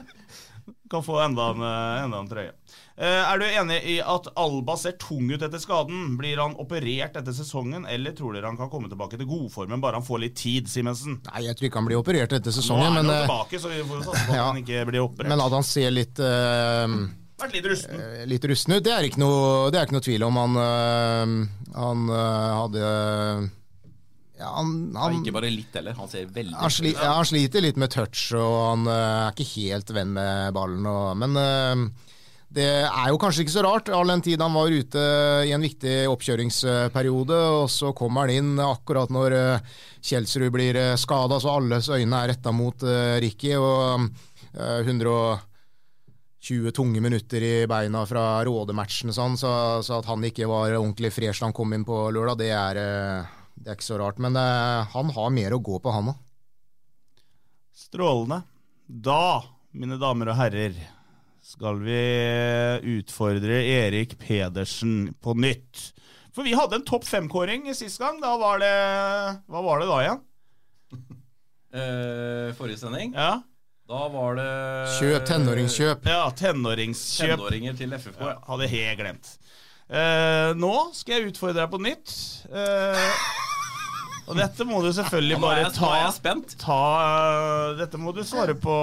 kan 0.93 1.05
få 1.05 1.17
enda 1.25 1.51
en, 1.55 1.63
eh, 1.67 2.05
enda 2.05 2.21
en 2.23 2.29
trøye. 2.31 2.53
Eh, 2.93 3.23
er 3.33 3.41
du 3.41 3.45
enig 3.49 3.79
i 3.89 3.95
at 4.05 4.27
Alba 4.39 4.77
ser 4.77 4.93
tung 5.01 5.31
ut 5.33 5.41
etter 5.43 5.59
skaden? 5.63 6.13
Blir 6.21 6.39
han 6.43 6.55
operert 6.61 7.17
etter 7.19 7.33
sesongen, 7.35 7.87
eller 7.89 8.13
tror 8.17 8.37
dere 8.37 8.51
han 8.51 8.59
kan 8.61 8.69
komme 8.71 8.91
tilbake 8.93 9.17
til 9.19 9.27
godformen 9.31 9.81
bare 9.83 9.99
han 9.99 10.07
får 10.07 10.21
litt 10.27 10.37
tid, 10.37 10.69
Simensen? 10.71 11.19
Nei, 11.33 11.47
jeg 11.49 11.57
tror 11.57 11.71
ikke 11.71 11.81
han 11.81 11.89
blir 11.89 12.03
operert 12.03 12.37
etter 12.37 12.53
sesongen. 12.55 12.85
Nå 12.85 12.93
er 12.93 13.01
han 13.01 13.07
men, 13.07 13.17
eh, 13.17 13.25
tilbake, 13.27 13.63
så 13.65 13.73
vi 13.73 13.81
får 13.89 14.05
satse 14.05 14.27
på 14.29 14.37
at 14.37 14.37
Ja. 14.37 14.45
han 14.53 14.61
ikke 14.63 14.85
blir 14.93 15.01
operert. 15.09 15.29
men 15.33 15.41
at 15.41 15.53
han 15.59 15.67
ser 15.67 15.91
litt 15.91 16.21
uh, 16.21 16.87
Vært 17.43 17.57
litt 17.57 17.65
rusten. 17.73 18.29
litt 18.29 18.45
rusten 18.45 18.77
ut, 18.77 18.85
det 18.85 18.93
er 18.93 19.09
ikke 19.09 19.19
noe, 19.25 19.71
det 19.73 19.81
er 19.81 19.87
ikke 19.89 19.97
noe 19.99 20.07
tvil 20.07 20.23
om. 20.29 20.37
Han, 20.37 20.57
uh, 20.61 21.81
han 21.81 22.09
uh, 22.13 22.53
hadde 22.63 23.51
ja, 24.43 24.53
han, 24.59 24.71
han, 24.99 25.21
ikke 25.21 25.35
bare 25.39 25.51
litt 25.53 25.75
heller. 25.79 25.95
Han 25.99 26.11
ser 26.11 26.31
veldig 26.35 26.59
han, 26.59 26.73
sli, 26.73 26.93
ja, 26.97 27.13
han 27.15 27.29
sliter 27.29 27.63
litt 27.63 27.79
med 27.79 27.93
touch, 27.95 28.33
og 28.35 28.57
han 28.67 28.89
uh, 28.91 28.95
er 29.29 29.37
ikke 29.37 29.51
helt 29.55 29.93
venn 29.95 30.17
med 30.17 30.57
ballen. 30.57 30.89
Og, 30.89 31.13
men 31.21 31.39
uh, 31.39 32.11
det 32.53 32.67
er 32.85 33.09
jo 33.09 33.21
kanskje 33.21 33.47
ikke 33.47 33.55
så 33.55 33.63
rart, 33.65 33.89
all 33.95 34.11
den 34.13 34.23
tid 34.25 34.43
han 34.45 34.53
var 34.53 34.69
ute 34.69 35.03
i 35.47 35.55
en 35.57 35.63
viktig 35.65 35.95
oppkjøringsperiode, 36.13 37.39
og 37.63 37.71
så 37.73 37.95
kommer 37.97 38.27
han 38.27 38.35
inn 38.35 38.61
akkurat 38.61 39.09
når 39.15 39.37
øh, 39.39 39.79
Kjelsrud 40.05 40.53
blir 40.53 40.77
skada, 41.01 41.39
så 41.41 41.55
alles 41.57 41.89
øyne 41.89 42.19
er 42.19 42.35
retta 42.35 42.53
mot 42.53 42.85
Ricky. 43.25 43.55
og 43.57 44.05
øh, 44.53 44.85
120 44.85 46.75
tunge 46.77 47.01
minutter 47.01 47.41
i 47.41 47.67
beina 47.71 48.05
fra 48.05 48.45
Råde-matchen, 48.45 49.17
sånn, 49.17 49.39
så, 49.41 49.81
så 49.81 50.03
at 50.03 50.11
han 50.13 50.29
ikke 50.29 50.51
var 50.51 50.77
ordentlig 50.77 51.13
fresh 51.15 51.41
da 51.41 51.49
han 51.49 51.57
kom 51.57 51.73
inn 51.73 51.89
på 51.89 52.11
lørdag, 52.13 52.37
det 52.43 52.53
er, 52.53 52.77
det 53.63 53.71
er 53.71 53.79
ikke 53.79 53.87
så 53.87 53.99
rart. 54.01 54.19
Men 54.23 54.37
uh, 54.39 54.83
han 54.93 55.13
har 55.17 55.35
mer 55.35 55.55
å 55.57 55.61
gå 55.63 55.79
på, 55.83 55.93
han 55.95 56.13
òg. 56.13 56.19
Strålende. 57.73 58.43
Da, 58.87 59.43
mine 59.73 59.97
damer 60.01 60.33
og 60.33 60.37
herrer, 60.37 60.75
skal 61.43 61.79
vi 61.83 62.01
utfordre 62.99 63.63
Erik 63.65 64.19
Pedersen 64.21 65.13
på 65.23 65.35
nytt. 65.39 65.89
For 66.33 66.47
vi 66.47 66.55
hadde 66.57 66.79
en 66.81 66.87
topp 66.89 67.07
fem-kåring 67.09 67.67
sist 67.77 68.01
gang. 68.01 68.21
Da 68.23 68.35
var 68.41 68.61
det 68.63 68.73
Hva 69.53 69.65
var 69.65 69.83
det 69.83 69.89
da 69.91 69.99
igjen? 70.05 70.21
Uh, 71.73 72.53
forrige 72.59 72.83
sending, 72.83 73.15
Ja, 73.17 73.41
da 73.89 74.03
var 74.13 74.37
det 74.39 74.49
Kjøp, 74.99 75.25
tenåringskjøp. 75.29 76.09
ja 76.09 76.25
tenåringskjøp. 76.37 77.37
Tenåringer 77.39 77.77
til 77.81 77.97
FFK. 77.97 78.21
Ja, 78.21 78.37
hadde 78.49 78.71
helt 78.73 79.01
glemt. 79.01 79.33
Uh, 79.93 80.53
nå 80.57 80.73
skal 80.97 81.19
jeg 81.19 81.33
utfordre 81.33 81.65
deg 81.65 81.73
på 81.73 81.81
nytt. 81.83 82.13
Eh, 82.49 83.25
og 84.27 84.39
dette 84.39 84.67
må 84.69 84.83
du 84.85 84.91
selvfølgelig 84.95 85.39
bare 85.43 85.71
ta 85.75 85.91
jeg 86.05 86.13
spent. 86.19 86.55
ta 86.63 86.79
Dette 87.81 87.99
må 88.01 88.15
du 88.17 88.23
svare 88.27 88.55
på 88.59 88.77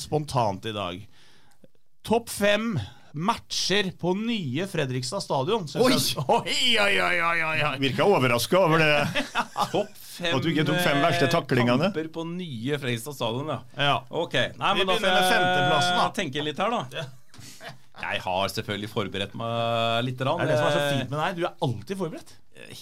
spontant 0.00 0.66
i 0.70 0.74
dag. 0.76 1.02
Topp 2.06 2.32
fem 2.32 2.72
matcher 3.12 3.90
på 3.98 4.14
nye 4.16 4.66
Fredrikstad 4.70 5.22
stadion. 5.24 5.66
Oi! 5.82 5.92
oi, 5.92 6.70
oi, 6.80 6.92
oi, 7.02 7.16
oi, 7.20 7.38
oi, 7.42 7.56
oi. 7.68 7.74
Virka 7.82 8.06
overraska 8.06 8.60
over 8.60 8.82
det. 8.82 9.24
Topp 9.74 9.94
fem 9.98 10.36
At 10.36 10.44
du 10.44 10.50
ikke 10.52 10.66
tok 10.68 10.80
fem 10.84 11.00
verste 11.02 11.26
eh, 11.26 11.32
taklingene. 11.32 11.90
kamper 11.90 12.10
på 12.14 12.26
nye 12.28 12.78
Fredrikstad 12.80 13.16
stadion, 13.18 13.50
ja. 13.50 13.60
Ja. 13.76 13.96
Ok, 14.10 14.36
Nei, 14.56 14.74
Vi 14.76 14.84
men 14.84 14.86
da 14.92 14.96
begynner 14.96 15.16
med 15.16 15.32
femteplassen, 15.32 15.96
da. 15.96 16.04
jeg 16.06 16.16
tenke 16.20 16.46
litt 16.46 16.62
her, 16.62 16.76
da. 16.76 17.08
Jeg 18.00 18.22
har 18.24 18.52
selvfølgelig 18.54 18.88
forberedt 18.88 19.34
meg 19.36 20.04
litt. 20.06 20.20
Det 20.20 20.28
er 20.30 20.48
det 20.48 20.56
som 20.56 20.68
er 20.70 20.76
så 20.76 20.84
fint 20.88 21.10
med 21.12 21.18
deg. 21.20 21.40
Du 21.40 21.44
er 21.48 21.66
alltid 21.66 21.98
forberedt. 22.00 22.32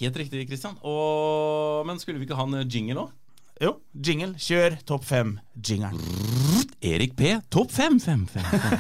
Helt 0.01 0.19
riktig, 0.21 0.45
Kristian. 0.51 0.77
Og... 0.83 1.87
Men 1.89 2.01
skulle 2.03 2.21
vi 2.21 2.29
ikke 2.29 2.39
ha 2.39 2.47
en 2.49 2.63
jingle 2.69 3.07
òg? 3.07 3.17
Jo, 3.59 3.73
jingle. 3.93 4.37
Kjør 4.39 4.77
topp 4.87 5.07
fem-jingelen. 5.09 5.99
Erik 6.85 7.17
P. 7.19 7.33
Topp 7.51 7.73
fem, 7.75 7.99
fem, 7.99 8.23
fem, 8.31 8.45
fem. 8.47 8.79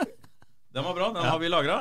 den 0.74 0.86
var 0.86 0.96
bra. 0.96 1.12
Den 1.14 1.28
har 1.28 1.38
vi 1.38 1.52
lagra. 1.52 1.76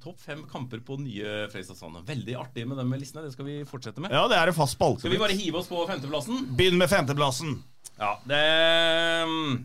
Topp 0.00 0.20
fem 0.20 0.42
kamper 0.48 0.80
på 0.84 0.96
nye 1.00 1.48
Fredrikstad 1.52 1.76
Stadion. 1.76 2.04
Veldig 2.08 2.36
artig 2.40 2.66
med 2.68 2.78
de 2.80 2.86
listene. 3.00 3.24
Det 3.26 3.32
skal 3.32 3.48
vi 3.48 3.56
fortsette 3.68 4.00
med. 4.04 4.12
Ja, 4.12 4.26
det 4.28 4.36
er 4.36 4.52
en 4.52 4.56
fast 4.56 4.76
spalte. 4.76 5.04
Skal 5.04 5.12
vi 5.12 5.20
bare 5.20 5.36
hive 5.36 5.60
oss 5.60 5.68
på 5.68 5.80
femteplassen? 5.88 6.46
Begynn 6.56 6.80
med 6.80 6.88
femteplassen. 6.92 7.58
Ja, 8.00 8.14
det 8.28 8.44
mm, 9.28 9.58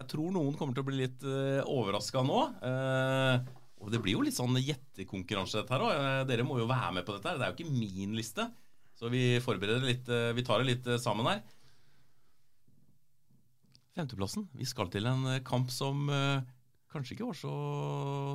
Jeg 0.00 0.08
tror 0.10 0.32
noen 0.34 0.54
kommer 0.58 0.74
til 0.74 0.82
å 0.82 0.88
bli 0.88 1.04
litt 1.04 1.22
uh, 1.26 1.62
overraska 1.70 2.22
nå. 2.26 2.40
Eh, 2.66 3.46
og 3.86 3.92
det 3.94 4.00
blir 4.02 4.16
jo 4.16 4.24
litt 4.26 4.34
sånn 4.34 4.56
gjettekonkurranse, 4.58 5.60
dette 5.62 5.72
her 5.76 5.84
òg. 5.86 6.00
Dere 6.26 6.44
må 6.46 6.58
jo 6.58 6.66
være 6.66 6.88
med 6.96 7.06
på 7.06 7.14
dette. 7.14 7.30
her 7.30 7.38
Det 7.38 7.46
er 7.46 7.52
jo 7.52 7.58
ikke 7.60 7.76
min 7.78 8.16
liste. 8.18 8.48
Så 8.98 9.10
vi 9.12 9.36
forbereder 9.44 9.84
litt 9.86 10.08
eh, 10.10 10.32
Vi 10.34 10.42
tar 10.42 10.58
det 10.62 10.66
litt 10.72 10.86
eh, 10.90 10.98
sammen 10.98 11.28
her. 11.30 11.42
Femteplassen. 13.96 14.48
Vi 14.56 14.66
skal 14.68 14.90
til 14.92 15.06
en 15.08 15.24
eh, 15.30 15.42
kamp 15.46 15.70
som 15.72 16.08
eh, 16.12 16.42
kanskje 16.92 17.14
ikke 17.16 17.30
var 17.30 17.38
så, 17.38 17.54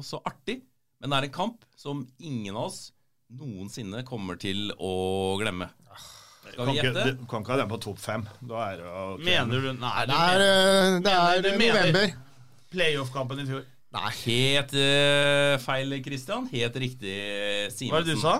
så 0.05 0.21
artig. 0.25 0.61
Men 1.01 1.11
det 1.13 1.19
er 1.19 1.27
en 1.29 1.35
kamp 1.35 1.67
som 1.77 2.05
ingen 2.21 2.55
av 2.55 2.69
oss 2.71 2.79
noensinne 3.31 4.01
kommer 4.07 4.39
til 4.41 4.71
å 4.77 4.93
glemme. 5.41 5.69
Skal 6.51 6.71
vi 6.71 6.79
gjette? 6.79 7.03
du 7.19 7.27
kan 7.29 7.43
ikke 7.45 7.53
ha 7.53 7.59
den 7.61 7.69
på 7.71 7.77
topp 7.85 7.99
fem. 8.01 8.25
Da 8.41 8.63
er 8.71 8.81
det 8.81 8.89
okay. 8.91 9.25
Mener 9.27 9.61
du 9.67 9.69
Nei, 9.77 10.05
Det 10.09 10.17
er, 10.17 10.41
eh, 10.47 10.97
det 11.05 11.13
er 11.13 11.45
det 11.45 11.53
er 11.53 11.61
november. 11.61 12.15
playoff-kampen 12.73 13.43
i 13.43 13.47
fjor. 13.51 13.67
Helt 13.91 14.71
uh, 14.71 15.59
feil, 15.59 15.97
Christian. 16.05 16.47
Helt 16.51 16.75
riktig, 16.79 17.15
Simensen. 17.75 17.91
Hva 17.91 17.99
er 17.99 18.07
det 18.07 18.15
du 18.15 18.23
sa? 18.23 18.39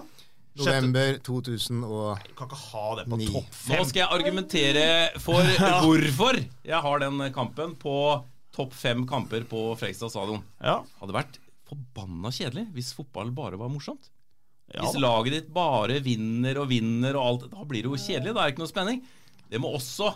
November 0.62 1.18
2000 1.24 1.84
og 1.88 2.24
Du 2.28 2.34
kan 2.36 2.50
ikke 2.50 2.60
ha 2.60 2.88
det 3.00 3.06
på 3.08 3.20
topp 3.24 3.54
fem. 3.56 3.78
Nå 3.78 3.86
skal 3.88 4.02
jeg 4.02 4.16
argumentere 4.18 4.86
for 5.24 5.52
hvorfor 5.86 6.40
jeg 6.40 6.82
har 6.88 7.04
den 7.04 7.22
kampen 7.36 7.76
på 7.80 7.96
topp 8.52 8.74
fem 8.76 9.06
kamper 9.08 9.46
på 9.48 9.70
Frekstad 9.80 10.12
stadion. 10.12 10.44
Ja. 10.60 10.82
Hadde 11.00 11.16
vært 11.16 11.40
forbanna 11.72 12.34
kjedelig 12.36 12.68
hvis 12.76 12.92
fotball 12.98 13.32
bare 13.36 13.60
var 13.60 13.72
morsomt. 13.72 14.12
Ja, 14.72 14.84
hvis 14.86 15.00
laget 15.00 15.36
ditt 15.36 15.48
bare 15.56 16.00
vinner 16.04 16.62
og 16.62 16.70
vinner 16.72 17.16
og 17.20 17.28
alt, 17.28 17.48
da 17.52 17.64
blir 17.68 17.84
det 17.84 17.92
jo 17.92 18.00
kjedelig. 18.00 18.36
Da 18.36 18.44
er 18.44 18.52
det 18.52 18.56
ikke 18.56 18.64
noe 18.64 18.72
spenning. 18.72 19.02
Det 19.52 19.60
må 19.60 19.72
også 19.76 20.14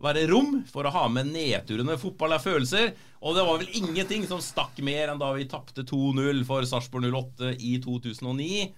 være 0.00 0.26
rom 0.30 0.60
for 0.68 0.86
å 0.86 0.92
ha 0.94 1.06
med 1.12 1.30
nedturene. 1.34 1.98
Fotball 2.00 2.36
er 2.36 2.42
følelser, 2.42 2.92
og 3.20 3.36
det 3.36 3.46
var 3.46 3.60
vel 3.60 3.80
ingenting 3.80 4.24
som 4.28 4.40
stakk 4.44 4.80
mer 4.84 5.12
enn 5.12 5.20
da 5.20 5.32
vi 5.36 5.48
tapte 5.50 5.84
2-0 5.88 6.44
for 6.48 6.64
Sarpsborg 6.68 7.10
08 7.10 7.54
i 7.58 7.76
2009 7.84 8.70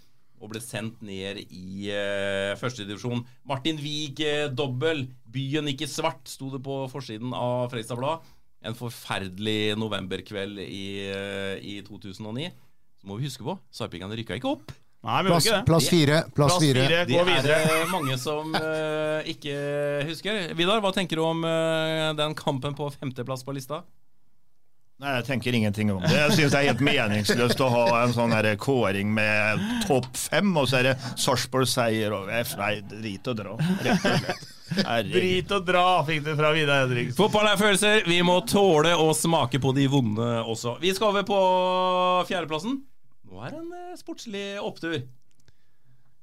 og 0.43 0.51
ble 0.51 0.63
sendt 0.63 1.03
ned 1.07 1.39
i 1.45 1.87
uh, 1.95 2.59
førstedivisjon. 2.59 3.23
Martin 3.47 3.79
Wiig 3.79 4.19
uh, 4.27 4.49
dobbel. 4.51 5.05
'Byen 5.31 5.71
gikk 5.71 5.87
i 5.87 5.91
svart', 5.91 6.27
sto 6.27 6.51
det 6.51 6.59
på 6.67 6.83
forsiden 6.91 7.31
av 7.37 7.71
Fredrikstad 7.71 8.01
Blad. 8.01 8.27
En 8.67 8.75
forferdelig 8.79 9.77
novemberkveld 9.79 10.59
i, 10.67 10.85
uh, 11.15 11.55
i 11.63 11.79
2009. 11.87 12.51
Så 12.99 13.07
må 13.07 13.19
vi 13.19 13.31
huske 13.31 13.47
på, 13.47 13.55
sarpingene 13.75 14.19
rykka 14.19 14.39
ikke 14.39 14.51
opp. 14.57 14.75
Nei, 15.03 15.23
vi 15.27 15.33
plass, 15.33 15.47
ikke 15.47 15.57
det. 15.57 15.67
plass 15.67 15.89
fire. 15.91 16.19
Plass 16.37 16.53
Plass 16.53 16.63
fire. 16.63 16.83
fire. 16.87 17.01
Det 17.09 17.17
Gå 17.17 17.23
er 17.25 17.27
videre. 17.27 17.57
det 17.67 17.89
mange 17.97 18.19
som 18.23 18.53
uh, 18.55 19.33
ikke 19.33 19.57
husker. 20.07 20.45
Vidar, 20.55 20.79
hva 20.85 20.93
tenker 20.95 21.19
du 21.19 21.25
om 21.27 21.43
uh, 21.43 22.13
den 22.19 22.37
kampen 22.39 22.77
på 22.79 22.87
femteplass 22.95 23.43
på 23.43 23.57
lista? 23.57 23.83
Nei, 25.03 25.17
jeg 25.17 25.27
tenker 25.27 25.57
ingenting 25.59 25.91
om 25.91 26.05
det. 26.05 26.13
Jeg 26.15 26.37
syns 26.37 26.53
det 26.55 26.59
er 26.61 26.69
helt 26.69 26.85
meningsløst 26.87 27.63
å 27.67 27.71
ha 27.73 27.87
en 28.05 28.13
sånn 28.15 28.31
her 28.37 28.47
kåring 28.63 29.11
med 29.17 29.65
topp 29.89 30.07
fem, 30.15 30.53
og 30.55 30.69
så 30.71 30.79
er 30.79 30.93
det 30.93 30.95
Sarpsborg 31.19 31.67
seier 31.67 32.15
og 32.15 32.31
F. 32.31 32.53
Nei, 32.61 32.77
drit 32.87 33.27
og 33.33 33.41
dra. 33.41 33.57
Drit 35.09 35.51
og 35.59 35.67
dra, 35.67 35.83
fikk 36.07 36.23
du 36.29 36.31
fra 36.39 36.53
Vidar 36.55 36.85
Henriksen. 36.85 37.17
Fotball 37.19 37.51
er 37.51 37.59
følelser. 37.59 38.07
Vi 38.07 38.21
må 38.23 38.39
tåle 38.47 38.95
å 38.95 39.11
smake 39.19 39.59
på 39.59 39.75
de 39.75 39.89
vonde 39.91 40.31
også. 40.47 40.77
Vi 40.85 40.95
skal 40.95 41.11
over 41.11 41.27
på 41.27 41.41
fjerdeplassen. 42.31 42.79
Er 43.43 43.59
en 43.59 43.75
eh, 43.75 43.93
sportslig 43.99 44.47
opptur. 44.63 45.03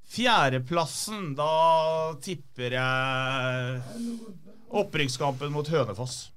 Fjerdeplassen, 0.10 1.34
da 1.38 2.16
tipper 2.24 2.74
jeg 2.74 4.08
opprykkskampen 4.80 5.52
mot 5.54 5.70
Hønefoss. 5.70 6.30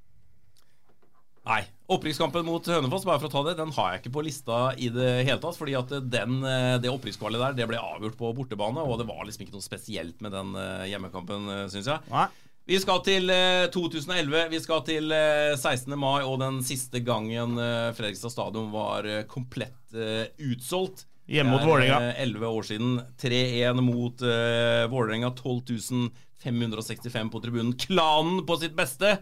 Nei. 1.48 1.62
Opprykkskampen 1.92 2.44
mot 2.46 2.66
Hønefoss, 2.68 3.06
bare 3.08 3.20
for 3.22 3.30
å 3.30 3.32
ta 3.32 3.42
det, 3.48 3.56
den 3.58 3.72
har 3.76 3.94
jeg 3.94 4.02
ikke 4.02 4.14
på 4.14 4.24
lista 4.26 4.60
i 4.76 4.90
det 4.92 5.10
hele 5.26 5.40
tatt. 5.42 5.58
Fordi 5.58 5.74
at 5.78 5.96
den, 6.12 6.38
eh, 6.44 6.76
det 6.82 6.92
opprykkskvalet 6.92 7.46
der 7.46 7.58
det 7.62 7.68
ble 7.70 7.80
avgjort 7.80 8.18
på 8.18 8.32
bortebane, 8.36 8.84
og 8.84 9.00
det 9.00 9.08
var 9.08 9.24
liksom 9.26 9.46
ikke 9.46 9.56
noe 9.56 9.64
spesielt 9.64 10.20
med 10.24 10.34
den 10.34 10.54
eh, 10.58 10.88
hjemmekampen, 10.92 11.52
syns 11.72 11.90
jeg. 11.94 12.12
Nei. 12.12 12.28
Vi 12.68 12.78
skal 12.78 13.00
til 13.02 13.30
eh, 13.34 13.66
2011. 13.74 14.44
Vi 14.52 14.60
skal 14.62 14.82
til 14.86 15.10
eh, 15.14 15.54
16. 15.58 15.96
mai 15.98 16.22
og 16.22 16.36
den 16.42 16.60
siste 16.66 17.00
gangen 17.02 17.56
eh, 17.58 17.88
Fredrikstad 17.96 18.30
stadion 18.30 18.68
var 18.70 19.08
eh, 19.08 19.24
komplett 19.30 19.94
eh, 19.96 20.28
utsolgt. 20.46 21.06
Hjemme 21.32 21.54
mot 21.56 21.62
er, 21.62 21.66
Vålerenga. 21.70 21.98
eh, 22.12 22.22
11 22.22 22.46
år 22.46 22.68
siden. 22.68 22.92
3-1 23.22 23.82
mot 23.82 24.22
uh, 24.26 24.86
Vålerenga. 24.92 25.32
12.565 25.38 27.30
på 27.34 27.42
tribunen. 27.42 27.74
Klanen 27.78 28.42
på 28.46 28.56
sitt 28.62 28.74
beste. 28.78 29.16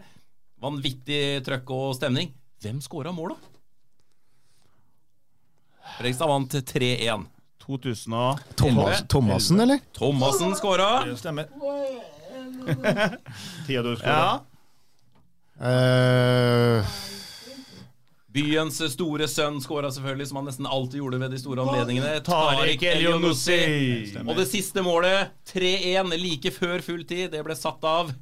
Vanvittig 0.61 1.41
trøkk 1.45 1.73
og 1.73 1.95
stemning. 1.97 2.33
Hvem 2.61 2.81
skåra 2.85 3.13
mål, 3.15 3.33
da? 3.33 3.37
Fredrikstad 5.97 6.29
vant 6.29 6.57
3-1. 6.73 7.25
2000 7.61 8.13
og 8.17 8.39
Thomas, 8.57 9.03
Thomassen, 9.09 9.59
eller? 9.61 9.81
Thomassen 9.93 10.55
skåra. 10.57 11.05
Det 11.05 12.10
stemmer. 13.65 13.83
du 13.83 13.95
skal 13.97 14.09
Ja. 14.09 14.39
Uh, 15.61 16.81
Byens 18.31 18.77
store 18.93 19.27
sønn 19.27 19.59
skåra 19.61 19.89
selvfølgelig, 19.91 20.29
som 20.29 20.39
han 20.39 20.47
nesten 20.47 20.67
alltid 20.69 21.01
gjorde 21.01 21.19
ved 21.19 21.33
de 21.35 21.39
store 21.41 21.65
anledningene. 21.65 22.13
Tariq 22.23 22.85
Elionussi. 22.93 23.57
Og 24.23 24.33
det 24.39 24.47
siste 24.47 24.83
målet, 24.85 25.33
3-1, 25.51 26.13
like 26.21 26.53
før 26.55 26.83
full 26.85 27.03
tid, 27.07 27.27
det 27.33 27.43
ble 27.43 27.57
satt 27.59 27.83
av 27.83 28.13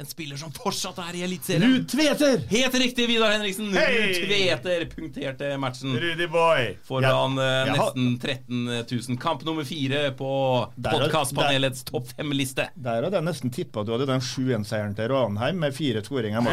en 0.00 0.06
spiller 0.08 0.38
som 0.40 0.48
fortsatt 0.56 0.96
er 1.04 1.18
i 1.18 1.22
Eliteserien. 1.26 1.74
Ruud 1.74 1.86
Tveter! 1.92 2.38
Helt 2.48 2.76
riktig, 2.80 3.04
Vidar 3.10 3.34
Henriksen. 3.34 3.68
Hey! 3.76 3.98
Ruud 4.00 4.30
Tveter 4.30 4.84
punkterte 4.94 5.50
matchen 5.60 5.92
Rudy 6.00 6.26
Boy. 6.32 6.70
foran 6.88 7.36
eh, 7.36 7.50
jeg 7.68 7.74
nesten 7.76 8.06
13 8.22 8.62
000. 9.10 9.18
Kamp 9.20 9.44
nummer 9.44 9.66
fire 9.68 10.06
på 10.16 10.30
podkastpanelets 10.88 11.84
topp 11.90 12.08
fem-liste. 12.16 12.70
Der 12.80 13.04
hadde 13.04 13.20
jeg 13.20 13.28
nesten 13.28 13.52
tippa 13.54 13.84
du 13.84 13.92
hadde 13.94 14.08
den 14.08 14.24
7-1-seieren 14.24 14.96
til 14.96 15.10
Ranheim 15.12 15.60
med 15.60 15.76
fire 15.76 16.02
skåringer. 16.06 16.48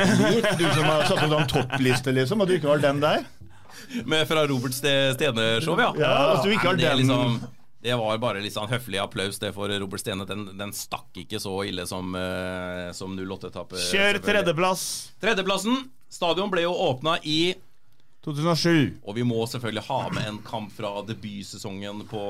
Du 0.59 0.65
som 0.75 0.83
har 0.89 1.07
satt 1.07 1.23
opp 1.27 1.37
en 1.39 1.49
toppliste, 1.51 2.11
liksom, 2.15 2.43
og 2.43 2.49
du 2.51 2.57
ikke 2.57 2.71
har 2.73 2.83
den 2.83 2.99
der? 3.03 3.23
Med 4.09 4.25
fra 4.27 4.43
Robert 4.49 4.75
Ste- 4.75 5.13
Stene-show, 5.15 5.77
ja. 5.79 5.93
Ja, 6.01 6.11
altså, 6.33 6.49
du 6.49 6.55
ikke 6.57 6.67
har 6.73 6.79
den- 6.79 6.99
liksom, 7.05 7.39
det 7.83 7.93
var 7.99 8.17
bare 8.21 8.41
litt 8.41 8.55
sånn 8.55 8.69
høflig 8.71 8.99
applaus 9.01 9.37
det 9.41 9.51
for 9.55 9.69
Robert 9.69 10.01
Stene. 10.01 10.25
Den, 10.29 10.47
den 10.57 10.73
stakk 10.75 11.17
ikke 11.21 11.39
så 11.41 11.59
ille 11.69 11.85
som, 11.89 12.15
uh, 12.17 12.89
som 12.97 13.13
08-etappe. 13.13 13.77
Kjør 13.91 14.21
tredjeplass. 14.25 14.83
Tredjeplassen. 15.21 15.85
Stadion 16.09 16.49
ble 16.49 16.63
jo 16.65 16.73
åpna 16.73 17.17
i 17.27 17.53
2007. 18.27 18.97
Og 19.07 19.15
vi 19.15 19.23
må 19.27 19.45
selvfølgelig 19.47 19.85
ha 19.87 19.99
med 20.13 20.27
en 20.27 20.39
kamp 20.45 20.73
fra 20.75 20.91
debutsesongen 21.07 22.03
på, 22.09 22.23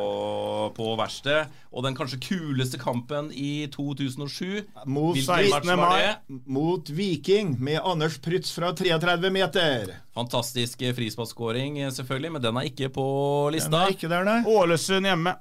på 0.78 0.90
verksted. 1.00 1.50
Og 1.74 1.84
den 1.86 1.98
kanskje 1.98 2.20
kuleste 2.24 2.80
kampen 2.82 3.32
i 3.34 3.66
2007. 3.74 4.62
Mot, 4.86 5.18
Hvilken 5.18 5.58
16. 5.58 5.74
mai. 5.80 6.14
mot 6.46 6.90
Viking 6.94 7.56
med 7.62 7.82
Anders 7.84 8.20
Prytz 8.24 8.54
fra 8.56 8.72
33 8.78 9.32
meter. 9.34 9.92
Fantastisk 10.18 10.82
frisparkskåring, 10.98 11.80
selvfølgelig, 11.94 12.32
men 12.38 12.46
den 12.46 12.58
er 12.62 12.70
ikke 12.70 12.90
på 12.94 13.08
Den 13.52 13.58
lista. 13.58 13.84
er 13.88 13.94
ikke 13.98 14.10
der, 14.10 14.26
nei. 14.28 14.40
Ålesund 14.48 15.06
hjemme. 15.10 15.36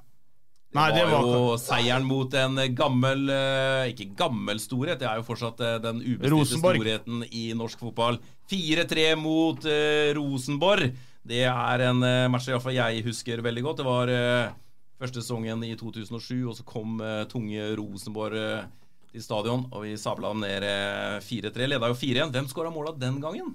Nei, 0.77 0.91
det 0.95 1.07
var 1.09 1.24
jo 1.27 1.57
seieren 1.61 2.05
mot 2.07 2.35
en 2.37 2.61
gammel 2.77 3.31
eh, 3.33 3.93
Ikke 3.93 4.11
gammel 4.18 4.61
storhet, 4.62 5.01
det 5.01 5.09
er 5.09 5.20
jo 5.20 5.27
fortsatt 5.27 5.62
eh, 5.64 5.79
den 5.85 6.03
ubestridte 6.05 6.61
storheten 6.61 7.24
i 7.31 7.49
norsk 7.57 7.83
fotball. 7.89 8.20
4-3 8.51 9.09
mot 9.18 9.64
uh, 9.66 10.12
Rosenborg. 10.14 10.93
Det 11.27 11.43
er 11.51 11.83
en 11.89 12.05
uh, 12.05 12.29
match 12.31 12.47
iallfall 12.53 12.77
jeg 12.77 13.03
husker 13.09 13.43
veldig 13.43 13.64
godt. 13.66 13.81
Det 13.81 13.89
var 13.89 14.12
uh, 14.12 14.55
første 15.01 15.22
sesongen 15.22 15.64
i 15.66 15.74
2007, 15.77 16.47
og 16.49 16.57
så 16.57 16.64
kom 16.66 17.01
uh, 17.03 17.24
tunge 17.31 17.68
Rosenborg 17.79 18.37
eh, 18.41 18.68
til 19.12 19.24
stadion, 19.24 19.66
og 19.72 19.85
vi 19.85 19.95
sabla 20.01 20.33
dem 20.33 20.45
ned 20.45 20.66
eh, 20.66 21.18
4-3. 21.24 21.68
Leda 21.68 21.91
jo 21.93 21.99
4-1. 21.99 22.33
Hvem 22.35 22.49
skåra 22.51 22.72
måla 22.72 22.95
den 22.97 23.20
gangen? 23.22 23.55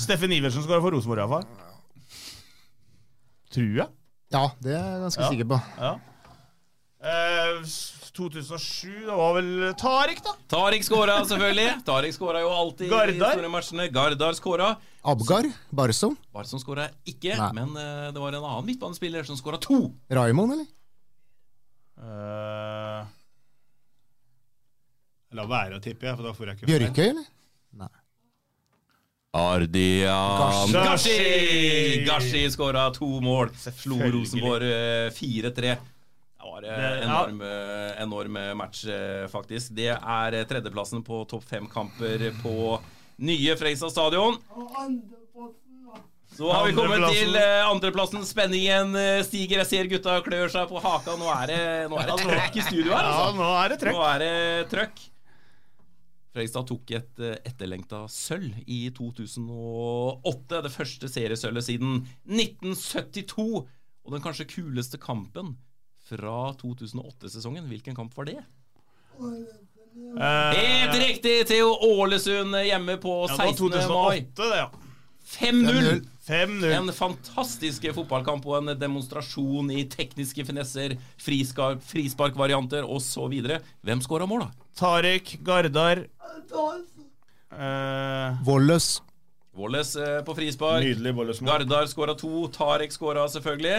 Steffen 0.00 0.32
Iversen 0.34 0.64
skåra 0.66 0.82
for 0.82 0.96
Rosenborg, 0.96 1.22
iallfall. 1.22 1.46
Tror 3.50 3.72
jeg. 3.80 3.99
Ja, 4.32 4.44
det 4.62 4.74
er 4.76 4.84
jeg 4.84 5.00
ganske 5.06 5.22
Ja. 5.24 5.30
sikker 5.32 5.48
på. 5.50 5.58
Ja. 5.80 5.92
Eh, 7.00 7.62
2007, 8.12 9.06
det 9.06 9.16
var 9.16 9.34
vel 9.38 9.50
Tariq, 9.80 10.18
da? 10.26 10.34
Tariq 10.52 10.82
skåra, 10.84 11.14
selvfølgelig. 11.24 11.68
Tariq 11.88 12.12
skåra 12.16 12.42
jo 12.44 12.50
alltid 12.52 12.90
i 12.92 13.12
de 13.16 13.30
store 13.32 13.48
matchene. 13.52 13.86
Gardar 13.94 14.34
skåra. 14.36 14.76
Abgar 15.02 15.46
Barsom. 15.72 16.16
Barsom 16.34 16.60
skåra 16.60 16.90
ikke, 17.08 17.32
Nei. 17.38 17.52
men 17.56 17.70
eh, 17.80 18.10
det 18.12 18.20
var 18.20 18.34
en 18.36 18.44
annen 18.44 18.66
midtbanespiller 18.68 19.24
som 19.24 19.38
skåra 19.40 19.56
to. 19.62 19.94
Raymond, 20.12 20.52
eller? 20.58 20.68
Eh, 22.00 23.06
La 25.38 25.44
være 25.46 25.78
å 25.78 25.82
tippe, 25.82 26.08
jeg, 26.08 26.16
for 26.18 26.26
da 26.26 26.32
får 26.34 26.48
jeg 26.50 26.56
ikke 26.58 26.66
Bjørkøy, 26.72 27.04
eller? 27.12 27.26
Nei. 29.50 30.06
Ardian 30.06 30.72
Gashi! 30.72 32.04
Gashi! 32.06 32.44
Skåra 32.50 32.88
to 32.94 33.08
mål. 33.24 33.50
Slo 33.56 33.98
Rosenborg 33.98 34.68
eh, 34.72 35.10
4-3. 35.16 35.76
Det 36.40 36.46
var 36.50 36.62
en 36.62 37.02
enorm, 37.02 37.40
eh, 37.42 38.02
enorm 38.02 38.36
eh, 38.36 38.54
match, 38.54 38.84
eh, 38.84 39.26
faktisk. 39.32 39.72
Det 39.76 39.90
er 39.94 40.34
eh, 40.38 40.44
tredjeplassen 40.48 41.02
på 41.06 41.22
topp 41.30 41.44
fem-kamper 41.48 42.30
på 42.42 42.80
nye 43.20 43.56
Fredrikstad 43.56 43.90
stadion. 43.94 44.36
Så 46.36 46.52
har 46.52 46.66
vi 46.66 46.72
kommet 46.72 47.02
til 47.12 47.34
eh, 47.36 47.66
andreplassen. 47.68 48.22
Spenningen 48.24 48.94
eh, 48.96 49.20
stiger. 49.26 49.60
Jeg 49.64 49.68
ser 49.68 49.88
gutta 49.90 50.20
klør 50.24 50.48
seg 50.52 50.68
på 50.70 50.80
haka. 50.80 51.16
Nå 51.20 51.28
er 51.34 51.46
det, 51.50 51.62
nå 51.90 51.98
er 52.00 52.06
det 52.08 52.18
trøkk 52.22 52.56
i 52.56 52.64
studio 52.68 52.94
her. 52.94 53.08
Altså. 53.10 53.34
trøkk. 53.82 53.96
Nå 53.96 54.04
er 54.08 54.18
det 54.24 54.34
trøkk. 54.72 54.89
Fredrikstad 56.30 56.68
tok 56.70 56.92
et 56.94 57.22
eh, 57.26 57.38
etterlengta 57.48 58.04
sølv 58.10 58.54
i 58.70 58.84
2008. 58.94 60.60
Det 60.66 60.72
første 60.74 61.10
seriesølvet 61.10 61.66
siden 61.66 62.00
1972. 62.28 63.48
Og 64.00 64.14
den 64.14 64.22
kanskje 64.24 64.46
kuleste 64.48 65.00
kampen 65.02 65.56
fra 66.10 66.52
2008-sesongen. 66.60 67.66
Hvilken 67.70 67.98
kamp 67.98 68.14
var 68.16 68.30
det? 68.30 68.38
Eh, 69.20 70.54
Helt 70.56 70.94
riktig! 71.02 71.34
Theo 71.50 71.74
Ålesund 71.98 72.54
hjemme 72.64 72.96
på 73.02 73.16
ja, 73.26 73.34
det 73.34 73.42
var 73.42 73.50
16. 73.50 73.68
mai. 73.90 74.22
2008, 74.22 74.48
det, 74.54 74.62
ja. 74.62 74.70
5-0! 75.30 76.00
5-0. 76.26 76.64
En 76.74 76.92
fantastisk 76.94 77.84
fotballkamp 77.94 78.46
og 78.46 78.56
en 78.60 78.72
demonstrasjon 78.78 79.70
i 79.74 79.84
tekniske 79.90 80.44
finesser, 80.46 80.96
frispark, 81.22 81.82
frisparkvarianter 81.86 82.86
osv. 82.86 83.36
Hvem 83.86 84.02
skåra 84.06 84.26
mål, 84.30 84.46
da? 84.46 84.59
Tariq 84.78 85.38
Gardar 85.46 86.04
uh, 87.50 88.42
Volles. 88.46 89.00
Wallace 89.60 90.00
eh, 90.00 90.24
på 90.24 90.34
frispark. 90.34 90.84
Nydelig 90.84 91.14
bollesmål. 91.14 91.50
Gardar 91.50 91.86
skåra 91.86 92.14
to. 92.18 92.46
Tarek 92.54 92.92
skåra 92.94 93.26
selvfølgelig. 93.28 93.78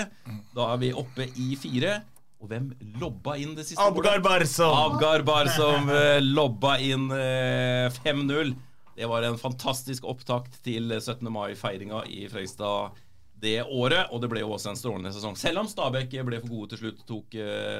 Da 0.56 0.72
er 0.74 0.82
vi 0.82 0.92
oppe 0.94 1.28
i 1.39 1.54
fire. 1.60 2.02
Og 2.42 2.50
hvem 2.50 2.72
lobba 3.02 3.36
inn 3.38 3.54
det 3.58 3.68
siste 3.68 3.84
Abgar 3.84 4.22
Barsom. 4.26 4.74
Abgar 4.74 5.24
Barsom 5.26 5.92
eh, 5.94 6.18
lobba 6.24 6.78
inn 6.82 7.08
eh, 7.14 8.02
5-0. 8.02 8.56
Det 8.98 9.08
var 9.10 9.26
en 9.26 9.38
fantastisk 9.39 10.06
opptakt 10.10 10.60
til 10.66 10.92
17. 11.00 11.30
mai-feiringa 11.32 12.04
i 12.10 12.26
Fredrikstad 12.30 12.98
det 13.42 13.62
året. 13.64 14.12
Og 14.12 14.22
det 14.22 14.30
ble 14.34 14.44
jo 14.44 14.52
også 14.58 14.74
en 14.74 14.82
strålende 14.82 15.14
sesong. 15.16 15.38
Selv 15.39 15.64
om 15.64 15.70
Stabæk 15.70 16.20
ble 16.28 16.42
for 16.44 16.52
gode 16.52 16.74
til 16.74 16.84
slutt, 16.84 17.06
tok 17.08 17.39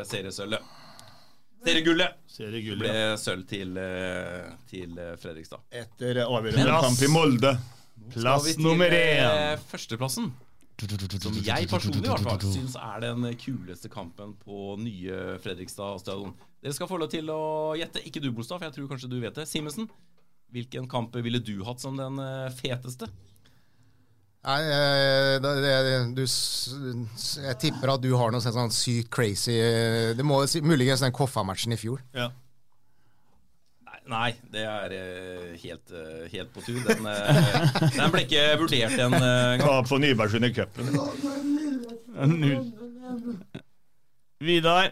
seriesølvet. 0.10 0.72
Seriegullet 1.62 2.18
Seriegull, 2.26 2.80
ble 2.82 2.94
sølv 3.22 3.44
til, 3.50 3.76
eh, 3.78 4.48
til 4.72 4.96
eh, 4.98 5.14
Fredrikstad. 5.22 5.62
Etter 5.70 6.24
avgjørende 6.26 6.80
kamp 6.88 7.04
i 7.06 7.10
Molde. 7.12 7.52
Plass 8.16 8.58
nummer 8.58 8.90
eh, 8.90 9.22
én. 9.22 9.62
Førsteplassen. 9.70 10.32
Som 10.82 11.36
jeg 11.46 11.68
personlig 11.70 12.08
i 12.08 12.10
hvert 12.10 12.24
fall 12.26 12.54
syns 12.56 12.74
er 12.80 13.04
den 13.04 13.28
kuleste 13.38 13.92
kampen 13.94 14.32
på 14.42 14.72
nye 14.82 15.36
Fredrikstad 15.44 16.02
stadion. 16.02 16.34
Dere 16.62 16.74
skal 16.74 16.90
få 16.90 16.98
lov 17.02 17.12
til 17.14 17.30
å 17.30 17.42
gjette. 17.78 18.02
Ikke 18.10 18.24
du, 18.24 18.32
Bolstad, 18.34 18.58
for 18.58 18.66
jeg 18.66 18.80
tror 18.80 18.90
kanskje 18.90 19.12
du 19.12 19.20
vet 19.22 19.38
det. 19.38 19.46
Simensen, 19.50 19.90
hvilken 20.54 20.90
kamp 20.90 21.14
ville 21.22 21.42
du 21.42 21.60
hatt 21.68 21.84
som 21.84 22.00
den 22.00 22.18
eh, 22.22 22.50
feteste? 22.58 23.12
Nei, 24.42 24.62
eh, 24.66 25.36
det, 25.38 25.50
det, 25.62 25.98
du, 26.18 26.24
jeg 26.26 27.58
tipper 27.62 27.92
at 27.94 28.02
du 28.02 28.10
har 28.18 28.32
noe 28.34 28.42
sånn 28.42 28.74
sykt 28.74 29.12
crazy 29.14 29.54
eh, 29.54 30.16
Det 30.18 30.26
må 30.26 30.40
muligens 30.66 31.04
den 31.06 31.14
Koffa-matchen 31.14 31.76
i 31.76 31.78
fjor. 31.78 32.02
Ja. 32.18 32.32
Nei, 34.12 34.32
det 34.52 34.64
er 34.66 34.96
eh, 34.98 35.52
helt, 35.62 35.94
helt 36.34 36.50
på 36.56 36.64
tur. 36.66 36.82
Den, 36.88 37.06
den 37.06 38.16
ble 38.16 38.24
ikke 38.26 38.48
vurdert 38.64 38.98
en 38.98 39.14
gang. 39.14 39.62
Tap 39.62 39.92
for 39.92 40.02
Nybergsund 40.02 40.50
i 40.50 40.52
cupen. 40.58 40.90
Vidar. 44.42 44.90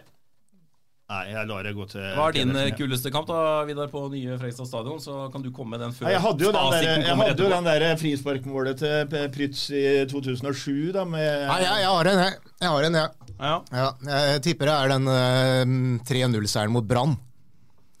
Nei, 1.10 1.24
jeg 1.32 1.46
lar 1.50 1.64
det 1.66 1.72
gå 1.74 1.84
til 1.90 2.04
Hva 2.14 2.28
er 2.28 2.36
din 2.36 2.54
eh, 2.54 2.68
kuleste 2.78 3.10
kamp, 3.10 3.26
da, 3.26 3.64
Vidar, 3.66 3.88
på 3.90 4.04
nye 4.12 4.36
Fredrikstad 4.38 4.68
stadion? 4.68 5.00
Så 5.02 5.24
kan 5.32 5.42
du 5.42 5.48
komme 5.50 5.74
med 5.74 5.82
den 5.82 5.94
før 5.96 6.06
Nei, 6.06 6.12
jeg 6.14 6.22
hadde 6.22 6.44
jo 6.46 6.52
den 6.54 6.68
der, 6.76 6.86
jeg 7.02 7.16
hadde 7.18 7.42
jo 7.42 7.48
den 7.50 7.66
der 7.66 7.86
frisparkmålet 7.98 8.78
til 8.78 9.16
Prytz 9.34 9.64
i 9.74 9.82
2007, 10.12 10.92
da, 10.94 11.02
med 11.10 11.26
Nei, 11.48 11.58
jeg, 11.64 11.82
jeg 11.82 11.90
har 11.90 12.12
en, 12.12 12.22
jeg. 12.22 12.38
jeg, 12.62 12.70
har 12.76 12.86
en, 12.86 13.00
jeg. 13.00 13.34
Ja. 13.40 13.56
Ja, 13.80 13.88
jeg 14.30 14.44
tipper 14.46 14.70
det 14.70 14.76
er 14.76 14.94
den 14.94 15.10
eh, 15.16 15.74
3-0-seieren 16.12 16.76
mot 16.78 16.86
Brann. 16.86 17.18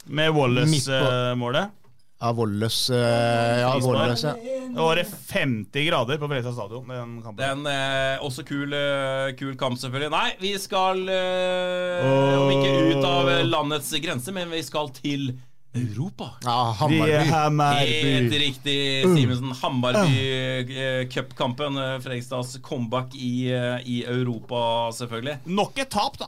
Med 0.06 0.30
Wallace-målet. 0.36 1.74
Ja, 2.20 2.32
Volles 2.36 2.78
eh, 2.92 3.60
Ja, 3.62 3.70
voldløs 3.80 4.22
ja. 4.26 4.34
Det 4.70 4.76
var 4.76 4.98
50 5.02 5.86
grader 5.88 6.18
på 6.20 6.28
Fredrikstad 6.28 6.52
stadion. 6.58 6.88
Den 6.92 7.14
kampen. 7.24 7.40
Den 7.40 7.66
eh, 7.72 8.20
også 8.22 8.44
kul, 8.46 8.74
eh, 8.76 9.30
kul 9.38 9.54
kamp, 9.58 9.78
selvfølgelig. 9.80 10.10
Nei, 10.12 10.26
vi 10.42 10.52
skal 10.60 11.00
eh, 11.08 12.40
Om 12.40 12.50
ikke 12.58 12.74
ut 12.92 13.06
av 13.08 13.30
eh, 13.32 13.44
landets 13.48 13.90
grenser, 14.04 14.36
men 14.36 14.52
vi 14.52 14.60
skal 14.66 14.92
til 15.00 15.30
Europa. 15.70 16.32
ja 16.42 16.58
Hammarby. 16.80 17.86
Helt 17.86 18.32
riktig, 18.42 18.76
Simensen. 19.06 19.52
Hammarby 19.62 21.06
cupkampen. 21.06 21.08
Cup-kampen. 21.14 21.78
eh, 21.78 21.96
Fredrikstads 22.04 22.56
comeback 22.66 23.14
i, 23.14 23.52
eh, 23.54 23.78
i 23.86 24.00
Europa, 24.04 24.90
selvfølgelig. 24.98 25.38
Nok 25.46 25.78
et 25.78 25.90
tap, 25.94 26.18
da. 26.18 26.26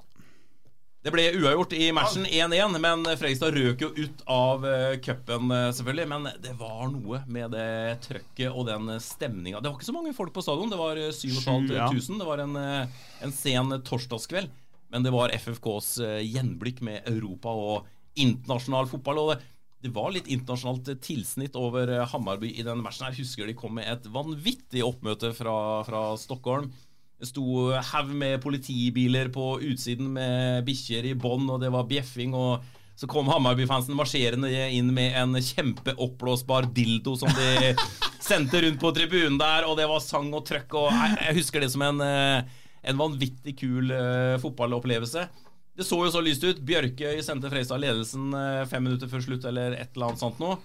Det 1.03 1.11
ble 1.11 1.25
uavgjort 1.35 1.73
i 1.75 1.89
matchen 1.91 2.27
1-1, 2.29 2.77
men 2.79 3.01
Fredrikstad 3.11 3.57
røk 3.57 3.81
jo 3.83 3.89
ut 3.97 4.21
av 4.31 4.63
uh, 4.63 4.93
cupen, 5.03 5.51
eh, 5.51 5.69
selvfølgelig. 5.75 6.09
Men 6.13 6.29
det 6.45 6.53
var 6.61 6.93
noe 6.93 7.25
med 7.27 7.51
det 7.57 7.99
trøkket 8.07 8.55
og 8.55 8.69
den 8.71 8.93
stemninga. 9.03 9.59
Det 9.59 9.73
var 9.73 9.81
ikke 9.81 9.89
så 9.91 9.97
mange 9.97 10.15
folk 10.15 10.31
på 10.37 10.45
stadion. 10.47 10.71
Det 10.71 10.79
var 10.79 11.01
eh, 11.03 11.11
7500. 11.11 11.75
ja. 11.75 11.89
Det 11.91 12.29
var 12.29 12.45
en, 12.45 12.55
eh, 12.61 13.01
en 13.27 13.35
sen 13.35 13.75
torsdagskveld. 13.83 14.53
Men 14.93 15.03
det 15.03 15.11
var 15.15 15.33
FFKs 15.33 15.99
eh, 16.05 16.21
gjenblikk 16.29 16.83
med 16.85 17.07
Europa 17.09 17.51
og 17.57 17.89
internasjonal 18.21 18.91
fotball. 18.91 19.23
Og 19.23 19.31
det, 19.83 19.91
var 19.95 20.13
litt 20.13 20.29
internasjonalt 20.31 20.91
tilsnitt 21.03 21.57
over 21.57 21.89
eh, 21.89 22.05
Hammarby 22.13 22.51
i 22.53 22.67
den 22.67 22.83
matchen. 22.85 23.09
Jeg 23.09 23.25
husker 23.25 23.49
de 23.49 23.57
kom 23.57 23.79
med 23.79 23.89
et 23.89 24.09
vanvittig 24.13 24.85
oppmøte 24.85 25.33
fra, 25.35 25.57
fra 25.89 26.05
Stockholm. 26.21 26.69
Det 27.23 27.29
sto 27.31 27.71
haug 27.71 28.09
med 28.19 28.41
politibiler 28.43 29.29
på 29.31 29.55
utsiden 29.63 30.09
med 30.17 30.65
bikkjer 30.67 31.13
i 31.13 31.15
bånd, 31.15 31.47
og 31.55 31.61
det 31.63 31.71
var 31.71 31.87
bjeffing. 31.87 32.35
og 32.35 32.65
så 32.99 33.09
kom 33.11 33.29
Hammarby-fansen 33.31 33.97
marsjerende 33.97 34.51
inn 34.71 34.91
med 34.95 35.15
en 35.19 35.39
kjempeoppblåsbar 35.39 36.69
dildo 36.77 37.15
som 37.19 37.31
de 37.35 37.73
sendte 38.23 38.61
rundt 38.63 38.81
på 38.83 38.93
tribunen 38.95 39.39
der, 39.41 39.67
og 39.67 39.79
det 39.79 39.89
var 39.91 40.03
sang 40.05 40.29
og 40.37 40.45
trøkk. 40.49 40.77
og 40.79 40.91
Jeg, 40.93 41.37
husker 41.41 41.65
det 41.65 41.71
som 41.73 41.83
en, 41.87 42.03
eh, 42.05 42.45
en 42.91 43.01
vanvittig 43.01 43.57
kul 43.63 43.91
eh, 43.97 44.37
fotballopplevelse. 44.43 45.25
Det 45.73 45.87
så 45.89 45.99
jo 46.05 46.11
så 46.13 46.21
lyst 46.21 46.45
ut. 46.45 46.61
Bjørkøy 46.69 47.23
sendte 47.25 47.51
Freistad 47.51 47.81
ledelsen 47.81 48.35
eh, 48.37 48.65
fem 48.71 48.85
minutter 48.85 49.11
før 49.11 49.25
slutt, 49.25 49.47
eller 49.49 49.79
et 49.79 49.97
eller 49.97 50.13
annet 50.13 50.23
sånt 50.23 50.43
noe. 50.43 50.59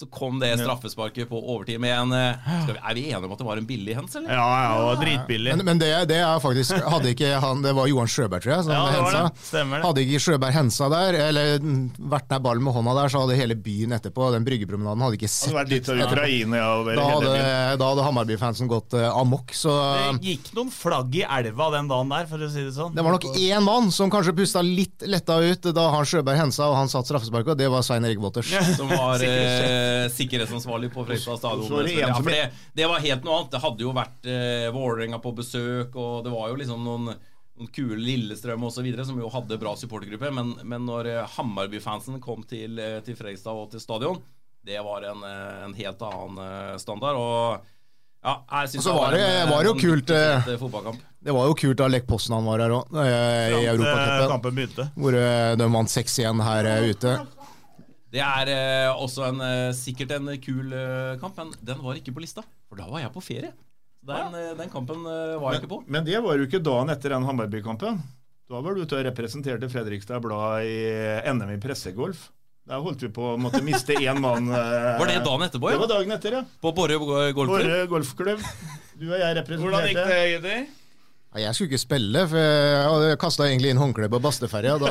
Så 0.00 0.08
kom 0.10 0.40
det 0.42 0.48
straffesparket 0.58 1.28
på 1.30 1.38
overtid 1.38 1.78
med 1.78 1.92
en 1.94 2.12
eh, 2.12 2.46
skal 2.64 2.74
vi, 2.74 2.80
Er 2.80 2.94
vi 2.96 3.02
enige 3.12 3.28
om 3.28 3.32
at 3.32 3.38
det 3.38 3.44
var 3.46 3.60
en 3.60 3.66
billig 3.68 3.94
hens, 3.94 4.16
eller? 4.18 4.32
Ja, 4.34 4.46
ja, 4.64 4.70
og 4.88 4.98
dritbillig. 4.98 5.52
Men, 5.54 5.68
men 5.68 5.78
det, 5.78 5.90
det 6.10 6.16
er 6.18 6.40
faktisk 6.42 6.74
Hadde 6.82 7.12
ikke 7.14 7.30
han 7.38 7.62
Det 7.62 7.70
var 7.78 7.86
Johan 7.86 8.10
Sjøberg, 8.10 8.42
tror 8.42 8.56
jeg, 8.56 8.64
som 8.66 8.74
Ja, 8.74 8.80
det 8.90 9.04
var 9.04 9.14
hensa. 9.14 9.20
det. 9.28 9.46
Stemmer 9.46 9.78
det. 9.78 9.86
Hadde 9.86 10.02
ikke 10.02 10.20
Sjøberg 10.24 10.56
hensa 10.56 10.88
der, 10.90 11.18
eller 11.28 11.68
vært 12.14 12.34
nær 12.34 12.42
ballen 12.42 12.66
med 12.66 12.74
hånda 12.74 12.96
der, 12.98 13.12
så 13.14 13.22
hadde 13.22 13.36
hele 13.38 13.58
byen 13.68 13.94
etterpå, 13.94 14.32
den 14.34 14.48
bryggepromenaden, 14.48 15.04
hadde 15.06 15.18
ikke 15.20 15.30
sett 15.30 15.52
hadde 15.52 15.60
vært 15.60 15.72
litt 15.76 15.92
av 15.92 16.02
Ukraina 16.08 16.58
ja, 16.58 16.72
Da 16.88 17.06
hadde, 17.12 17.38
da 17.84 17.92
hadde 17.92 18.08
Hammarby-fansen 18.08 18.70
gått 18.70 18.98
uh, 18.98 19.06
amok. 19.14 19.54
Så 19.54 19.76
Det 20.18 20.32
gikk 20.32 20.50
noen 20.58 20.74
flagg 20.74 21.14
i 21.20 21.22
elva 21.22 21.70
den 21.76 21.92
dagen 21.92 22.10
der, 22.16 22.26
for 22.30 22.42
å 22.42 22.50
si 22.50 22.66
det 22.66 22.74
sånn. 22.74 22.98
det 22.98 23.06
var 23.06 23.14
nok 23.14 23.28
én 23.30 23.62
mann 23.62 23.94
som 23.94 24.10
kanskje 24.10 24.34
pusta 24.42 24.64
litt 24.66 25.06
letta 25.06 25.38
ut 25.38 25.70
da 25.70 25.86
han 25.94 26.08
Sjøberg 26.08 26.42
hensa 26.42 26.66
og 26.66 26.78
han 26.80 26.90
satt 26.90 27.06
straffesparket, 27.06 27.54
og 27.54 27.62
det 27.62 27.70
var 27.70 27.86
Svein 27.86 28.10
Erik 28.10 28.18
Wotters. 28.24 28.50
Som 28.74 28.90
var 28.90 29.22
sikkerhetsansvarlig 30.12 30.90
på 30.94 31.04
Fredrikstad 31.06 31.40
stadion. 31.40 31.66
Så 31.68 31.78
var 31.78 31.88
det 31.88 31.94
Ja, 31.98 32.14
for 32.16 32.30
det, 32.30 32.50
det 32.76 32.88
var 32.90 33.04
helt 33.04 33.26
noe 33.26 33.38
annet. 33.38 33.52
Det 33.54 33.62
hadde 33.64 33.86
jo 33.86 33.94
vært 33.96 34.28
eh, 34.30 34.68
Vålerenga 34.74 35.20
på 35.22 35.34
besøk, 35.36 35.96
og 35.96 36.24
det 36.26 36.32
var 36.34 36.52
jo 36.52 36.60
liksom 36.60 36.86
noen, 36.86 37.10
noen 37.14 37.72
kule 37.74 37.98
Lillestrøm 38.00 38.66
osv. 38.68 38.88
som 39.04 39.20
jo 39.20 39.32
hadde 39.34 39.60
bra 39.60 39.74
supportergruppe. 39.80 40.32
Men, 40.34 40.54
men 40.62 40.88
når 40.88 41.10
eh, 41.12 41.36
Hammarby-fansen 41.36 42.22
kom 42.24 42.46
til, 42.48 42.78
eh, 42.78 42.98
til 43.06 43.18
Fredrikstad 43.18 43.64
og 43.64 43.70
til 43.74 43.82
stadion, 43.82 44.22
det 44.64 44.80
var 44.80 45.04
en, 45.10 45.22
eh, 45.28 45.62
en 45.68 45.76
helt 45.76 46.02
annen 46.08 46.42
eh, 46.44 46.76
standard. 46.80 47.20
Og 47.20 47.70
ja, 48.24 48.38
jeg 48.62 48.68
synes 48.72 48.86
altså, 48.86 49.10
det, 49.12 49.24
var 49.44 49.50
var 49.50 49.66
jo 49.66 49.72
en 49.74 49.80
kult, 49.80 50.10
eh, 50.10 50.48
eh. 50.48 51.00
Det 51.24 51.32
var 51.36 51.48
jo 51.50 51.56
kult 51.60 51.76
da 51.76 51.88
Lech 51.92 52.06
Poznan 52.08 52.46
var 52.48 52.62
her 52.64 52.72
òg, 52.72 52.94
i 52.96 53.66
Europacupen. 53.68 54.92
Hvor 54.96 55.16
eh, 55.18 55.52
de 55.60 55.66
vant 55.76 55.92
6-1 55.92 56.40
her 56.46 56.68
eh, 56.70 56.86
ute. 56.94 57.12
Det 58.14 58.22
er 58.22 58.50
eh, 58.54 58.88
også 58.94 59.24
en, 59.32 59.40
eh, 59.42 59.72
sikkert 59.74 60.12
en 60.14 60.28
kul 60.38 60.70
eh, 60.70 61.14
kamp, 61.18 61.34
men 61.40 61.50
den 61.66 61.80
var 61.82 61.96
ikke 61.98 62.12
på 62.14 62.22
lista. 62.22 62.44
For 62.70 62.78
da 62.78 62.86
var 62.86 63.02
jeg 63.02 63.10
på 63.14 63.22
ferie. 63.26 63.50
Så 64.04 64.10
Den, 64.12 64.36
eh, 64.38 64.52
den 64.60 64.70
kampen 64.70 65.02
eh, 65.08 65.34
var 65.42 65.56
jeg 65.56 65.64
ikke 65.64 65.72
på. 65.72 65.80
Men 65.90 66.06
det 66.06 66.20
var 66.22 66.38
jo 66.38 66.46
ikke 66.46 66.60
dagen 66.62 66.92
etter 66.94 67.14
den 67.16 67.26
Hammarby-kampen. 67.26 67.98
Da 68.44 68.60
var 68.62 68.76
du 68.76 68.84
ute 68.84 68.98
og 69.00 69.06
representerte 69.08 69.66
Fredrikstad 69.72 70.20
Blad 70.22 70.62
i 70.68 70.78
NM 71.32 71.54
i 71.56 71.58
pressegolf. 71.62 72.28
Da 72.68 72.78
holdt 72.80 73.02
vi 73.02 73.10
på 73.12 73.32
å 73.34 73.40
måtte 73.40 73.60
miste 73.64 73.96
én 74.06 74.20
mann. 74.22 74.46
eh, 74.52 74.94
Var 75.00 75.10
det 75.10 75.18
dagen 75.26 75.48
etterpå, 75.48 75.72
ja? 75.72 75.76
Det 75.80 75.82
var 75.86 75.92
dagen 75.96 76.14
etter, 76.14 76.38
ja. 76.38 76.44
På 76.62 76.70
Borre 76.76 77.00
golfklubb? 77.00 77.50
Borre 77.58 77.82
golfklubb. 77.90 78.46
Du 78.94 79.08
og 79.10 79.18
jeg 79.18 79.36
representerte. 79.40 79.64
Hvordan 79.64 79.90
gikk 79.90 80.02
det, 80.14 80.22
gutter? 80.36 80.64
Jeg 81.34 81.50
skulle 81.56 81.72
ikke 81.72 81.82
spille, 81.82 82.20
for 82.30 82.38
jeg 82.38 83.18
kasta 83.18 83.46
egentlig 83.48 83.72
inn 83.74 83.80
håndkleet 83.80 84.12
på 84.12 84.20
Basteferja. 84.22 84.76
Da 84.78 84.90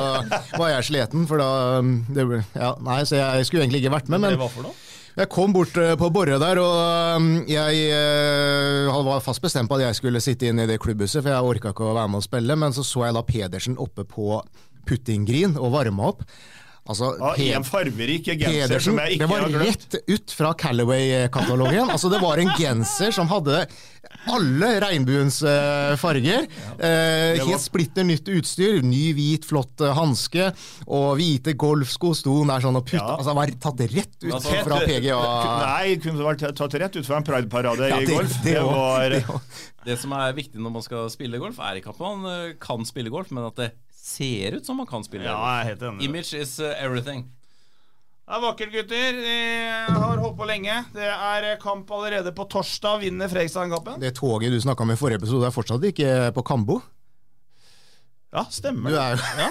var 0.60 0.74
jeg 0.74 0.84
sliten, 0.90 1.22
for 1.30 1.40
da 1.40 1.78
um, 1.80 1.94
det, 2.12 2.26
ble- 2.28 2.42
ja, 2.52 2.74
Nei, 2.84 2.98
så 3.08 3.16
jeg 3.16 3.46
skulle 3.48 3.64
egentlig 3.64 3.80
ikke 3.84 3.94
vært 3.94 4.10
med, 4.12 4.20
men 4.26 4.34
Det 4.36 4.40
var 4.42 4.52
for 4.52 4.66
noe? 4.68 4.76
jeg 5.14 5.28
kom 5.30 5.52
bort 5.54 5.76
eh, 5.78 5.92
på 5.96 6.08
Borre 6.12 6.36
der, 6.42 6.58
og 6.58 7.16
um, 7.22 7.28
jeg 7.48 7.84
eh, 7.94 8.90
var 9.08 9.22
fast 9.24 9.40
bestemt 9.44 9.70
på 9.70 9.78
at 9.78 9.86
jeg 9.86 9.96
skulle 10.02 10.20
sitte 10.20 10.50
inn 10.50 10.58
i 10.60 10.66
det 10.68 10.80
klubbhuset, 10.82 11.22
for 11.22 11.30
jeg 11.32 11.48
orka 11.54 11.70
ikke 11.72 11.86
å 11.86 11.94
være 11.96 12.10
med 12.12 12.20
og 12.20 12.26
spille. 12.26 12.56
Men 12.60 12.74
så 12.76 12.84
så 12.84 13.06
jeg 13.06 13.14
da 13.16 13.22
Pedersen 13.28 13.78
oppe 13.80 14.04
på 14.04 14.40
puttinggreen 14.88 15.56
og 15.56 15.72
varma 15.78 16.10
opp. 16.12 16.26
Altså, 16.84 17.14
Ja, 17.40 17.56
en 17.56 17.64
farverik 17.64 18.26
genser 18.28 18.80
som 18.84 18.98
jeg 19.00 19.14
det 19.14 19.16
ikke 19.16 19.28
var 19.30 19.40
har 19.46 19.48
glemt. 19.54 19.86
rett 19.94 20.10
ut 20.12 20.30
fra 20.36 20.50
Callaway-katalogen. 20.52 21.88
Altså, 21.90 22.10
det 22.12 22.20
var 22.20 22.36
en 22.42 22.50
genser 22.58 23.10
som 23.16 23.28
hadde 23.30 23.62
alle 24.28 24.68
regnbuens 24.84 25.38
eh, 25.48 25.94
farger. 26.00 26.44
Eh, 26.76 27.40
helt 27.40 27.62
splitter 27.64 28.04
nytt 28.04 28.28
utstyr. 28.28 28.82
Ny, 28.84 29.14
hvit, 29.16 29.46
flott 29.48 29.80
uh, 29.80 29.94
hanske. 29.96 30.50
Og 30.86 31.16
hvite 31.20 31.54
golfsko 31.60 32.12
sto 32.16 32.36
der 32.48 32.60
sånn 32.64 32.76
og 32.76 32.84
putta. 32.84 33.00
Ja. 33.00 33.16
Altså, 33.16 33.32
det 33.32 33.38
var 33.40 33.54
tatt 33.64 33.80
rett 33.94 34.18
ut 34.26 34.34
Altså, 34.36 34.58
fra 34.68 34.80
PGA. 34.84 35.20
Nei, 35.64 35.96
kunne 36.04 36.28
vært 36.28 36.44
tatt 36.60 36.76
rett 36.84 37.00
ut 37.00 37.08
fra 37.08 37.16
en 37.22 37.24
prideparade 37.30 37.88
Ja, 37.88 38.00
i 38.00 38.04
det- 38.04 38.12
golf. 38.14 38.36
det 38.44 38.44
Det 38.44 38.60
det, 38.60 38.66
var 38.68 39.08
det. 39.16 39.24
Det 39.84 39.98
som 40.00 40.12
er 40.16 40.32
viktig 40.36 40.60
når 40.60 40.72
man 40.78 40.82
skal 40.84 41.08
spille 41.12 41.40
golf, 41.40 41.58
er 41.60 41.80
ikke 41.80 41.92
at 41.96 41.98
man 42.00 42.54
kan 42.60 42.84
spille 42.88 43.10
golf, 43.12 43.30
men 43.32 43.44
at 43.48 43.56
det 43.56 43.72
ser 44.04 44.58
ut 44.58 44.66
som 44.66 44.76
man 44.76 44.88
kan 44.88 45.04
spille 45.06 45.24
Ja, 45.24 45.38
jeg 45.38 45.62
er 45.64 45.70
helt 45.72 45.86
enig. 45.88 46.04
Image 46.08 46.36
is 46.36 46.58
eh, 46.60 46.76
everything. 46.84 47.24
Det 48.24 48.32
er 48.32 48.40
vakkert, 48.40 48.70
gutter. 48.72 49.16
Vi 49.20 49.36
har 49.92 50.20
holdt 50.22 50.36
på 50.38 50.46
lenge. 50.48 50.78
Det 50.94 51.04
er 51.12 51.46
kamp 51.60 51.90
allerede 51.92 52.32
på 52.32 52.46
torsdag. 52.48 53.02
Vinner 53.02 53.28
Fredrikstad-kampen? 53.28 54.00
Det 54.00 54.14
toget 54.16 54.52
du 54.52 54.60
snakka 54.64 54.84
om 54.86 54.92
i 54.94 54.96
forrige 54.96 55.20
episode, 55.20 55.44
er 55.48 55.52
fortsatt 55.52 55.84
ikke 55.90 56.30
på 56.36 56.44
Kambo. 56.46 56.78
Ja, 58.34 58.42
stemmer. 58.50 58.90
Du 58.90 58.96
er 58.98 59.20
Ja, 59.38 59.44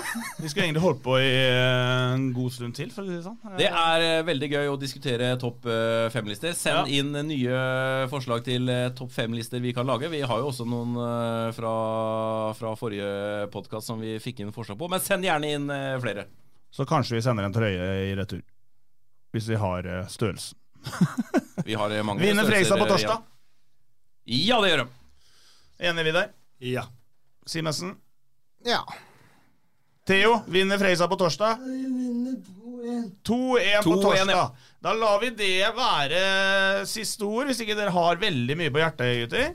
Vi 0.43 0.49
skulle 0.51 0.65
egentlig 0.67 0.81
holdt 0.83 0.99
på 1.05 1.13
i 1.15 1.27
eh, 1.31 2.13
en 2.17 2.25
god 2.35 2.51
stund 2.51 2.75
til, 2.75 2.89
for 2.91 3.05
å 3.05 3.07
si 3.07 3.15
det 3.15 3.23
sånn. 3.23 3.37
Det 3.55 3.69
er 3.69 4.03
eh, 4.03 4.23
veldig 4.27 4.49
gøy 4.51 4.71
å 4.73 4.79
diskutere 4.81 5.29
topp 5.39 5.69
eh, 5.71 6.09
fem-lister. 6.11 6.51
Send 6.59 6.91
Ja. 6.91 6.99
inn 6.99 7.15
nye 7.29 7.61
forslag 8.11 8.43
til 8.43 8.67
topp 8.97 9.13
fem-lister 9.15 9.63
vi 9.63 9.71
kan 9.77 9.87
lage. 9.87 10.11
Vi 10.11 10.19
har 10.27 10.43
jo 10.43 10.49
også 10.51 10.67
noen 10.67 10.97
fra, 11.55 11.73
fra 12.59 12.73
forrige 12.75 13.47
podkast 13.55 13.87
som 13.87 14.03
vi 14.03 14.17
fikk 14.19 14.43
inn 14.43 14.51
forslag 14.51 14.77
på. 14.81 14.91
Men 14.91 14.99
send 15.05 15.23
gjerne 15.23 15.53
inn 15.55 15.71
flere. 16.03 16.27
Så 16.73 16.83
kanskje 16.89 17.15
vi 17.15 17.23
sender 17.23 17.47
en 17.47 17.55
trøye 17.55 17.87
i 18.09 18.13
retur. 18.19 18.43
Hvis 19.31 19.47
vi 19.47 19.55
har 19.63 19.87
størrelsen. 20.11 20.59
Vi 21.63 21.77
har 21.79 21.87
mange 21.87 22.03
mange 22.03 22.25
Vinner 22.25 22.43
Fredrikstad 22.43 22.81
på 22.81 22.89
torsdag. 22.89 23.21
Ja. 24.27 24.41
Ja, 24.51 24.57
det 24.59 24.71
gjør 24.73 24.81
de. 24.81 24.87
Enig, 25.87 26.03
Vidar? 26.09 26.33
Ja. 26.59 26.83
Simensen? 27.47 27.93
Ja. 28.63 28.83
Theo, 30.07 30.41
vinner 30.51 30.77
Freisa 30.81 31.07
på 31.07 31.15
torsdag? 31.19 31.59
2-1 33.23 33.23
på 33.23 33.95
2-1, 33.95 34.01
torsdag. 34.01 34.31
ja. 34.31 34.55
Da 34.83 34.91
lar 34.99 35.19
vi 35.21 35.29
det 35.31 35.69
være 35.77 36.21
siste 36.89 37.23
ord, 37.23 37.47
hvis 37.47 37.61
ikke 37.63 37.77
dere 37.77 37.93
har 37.95 38.19
veldig 38.19 38.57
mye 38.59 38.71
på 38.73 38.81
hjertet, 38.81 39.13
gutter. 39.21 39.53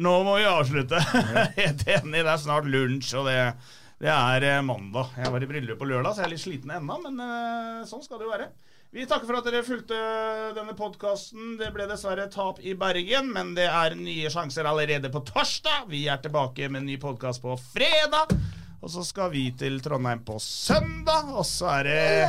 Nå 0.00 0.14
må 0.24 0.36
vi 0.38 0.46
avslutte. 0.48 1.00
Helt 1.60 1.84
enig. 1.88 2.22
Det 2.22 2.32
er 2.32 2.40
snart 2.40 2.68
lunsj, 2.72 3.12
og 3.20 3.28
det, 3.28 3.36
det 4.00 4.12
er 4.14 4.48
eh, 4.48 4.64
mandag. 4.64 5.12
Jeg 5.20 5.34
var 5.34 5.44
i 5.44 5.50
bryllup 5.50 5.80
på 5.82 5.88
lørdag, 5.90 6.14
så 6.14 6.24
jeg 6.24 6.30
er 6.30 6.34
litt 6.34 6.44
sliten 6.46 6.72
ennå, 6.78 6.98
men 7.04 7.20
eh, 7.26 7.82
sånn 7.90 8.04
skal 8.06 8.20
det 8.22 8.28
jo 8.28 8.32
være. 8.32 8.48
Vi 8.92 9.06
takker 9.08 9.24
for 9.24 9.38
at 9.38 9.46
dere 9.48 9.62
fulgte 9.64 9.96
denne 10.52 10.74
podkasten. 10.76 11.54
Det 11.56 11.70
ble 11.72 11.86
dessverre 11.88 12.26
tap 12.28 12.58
i 12.60 12.74
Bergen, 12.76 13.30
men 13.32 13.54
det 13.56 13.64
er 13.64 13.94
nye 13.96 14.28
sjanser 14.28 14.68
allerede 14.68 15.08
på 15.08 15.22
torsdag. 15.30 15.86
Vi 15.88 16.02
er 16.12 16.20
tilbake 16.20 16.68
med 16.68 16.82
en 16.82 16.90
ny 16.90 16.98
podkast 17.00 17.40
på 17.40 17.54
fredag. 17.72 18.34
Og 18.82 18.92
så 18.92 19.00
skal 19.06 19.30
vi 19.32 19.46
til 19.56 19.80
Trondheim 19.80 20.20
på 20.26 20.36
søndag, 20.44 21.30
og 21.32 21.46
så 21.48 21.70
er 21.78 21.88
det 21.88 22.28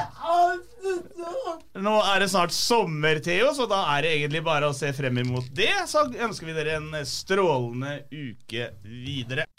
Nå 1.84 1.98
er 2.14 2.24
det 2.24 2.30
snart 2.32 2.56
sommer, 2.56 3.20
Theo, 3.26 3.52
så 3.58 3.68
da 3.68 3.82
er 3.98 4.06
det 4.06 4.16
egentlig 4.22 4.44
bare 4.48 4.72
å 4.72 4.78
se 4.78 4.94
frem 4.96 5.20
imot 5.20 5.52
det. 5.58 5.74
Så 5.92 6.06
ønsker 6.14 6.48
vi 6.48 6.56
dere 6.56 6.80
en 6.80 6.94
strålende 7.10 8.06
uke 8.08 8.72
videre. 8.88 9.50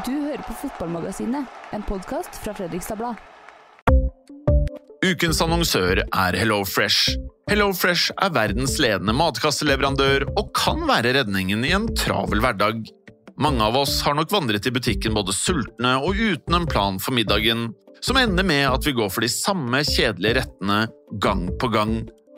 Du 0.00 0.12
hører 0.14 0.40
på 0.40 0.54
Fotballmagasinet, 0.56 1.44
en 1.76 1.82
podkast 1.84 2.38
fra 2.40 2.54
Fredrikstad 2.56 2.96
Blad. 2.96 3.18
Ukens 5.04 5.42
annonsør 5.44 6.00
er 6.00 6.38
HelloFresh. 6.40 7.18
HelloFresh 7.50 8.14
er 8.16 8.32
verdens 8.32 8.78
ledende 8.80 9.12
matkasseleverandør 9.18 10.24
og 10.30 10.48
kan 10.56 10.80
være 10.88 11.12
redningen 11.18 11.66
i 11.68 11.74
en 11.76 11.90
travel 11.92 12.40
hverdag. 12.40 12.80
Mange 13.36 13.66
av 13.66 13.76
oss 13.82 13.98
har 14.06 14.16
nok 14.16 14.32
vandret 14.32 14.64
i 14.64 14.72
butikken 14.72 15.12
både 15.18 15.36
sultne 15.36 15.98
og 16.00 16.16
uten 16.16 16.56
en 16.56 16.68
plan 16.72 16.96
for 16.96 17.12
middagen, 17.12 17.68
som 18.00 18.16
ender 18.16 18.48
med 18.48 18.64
at 18.70 18.88
vi 18.88 18.96
går 18.96 19.12
for 19.12 19.20
de 19.20 19.28
samme 19.28 19.84
kjedelige 19.84 20.40
rettene 20.40 20.86
gang 21.20 21.50
på 21.60 21.68
gang. 21.76 21.98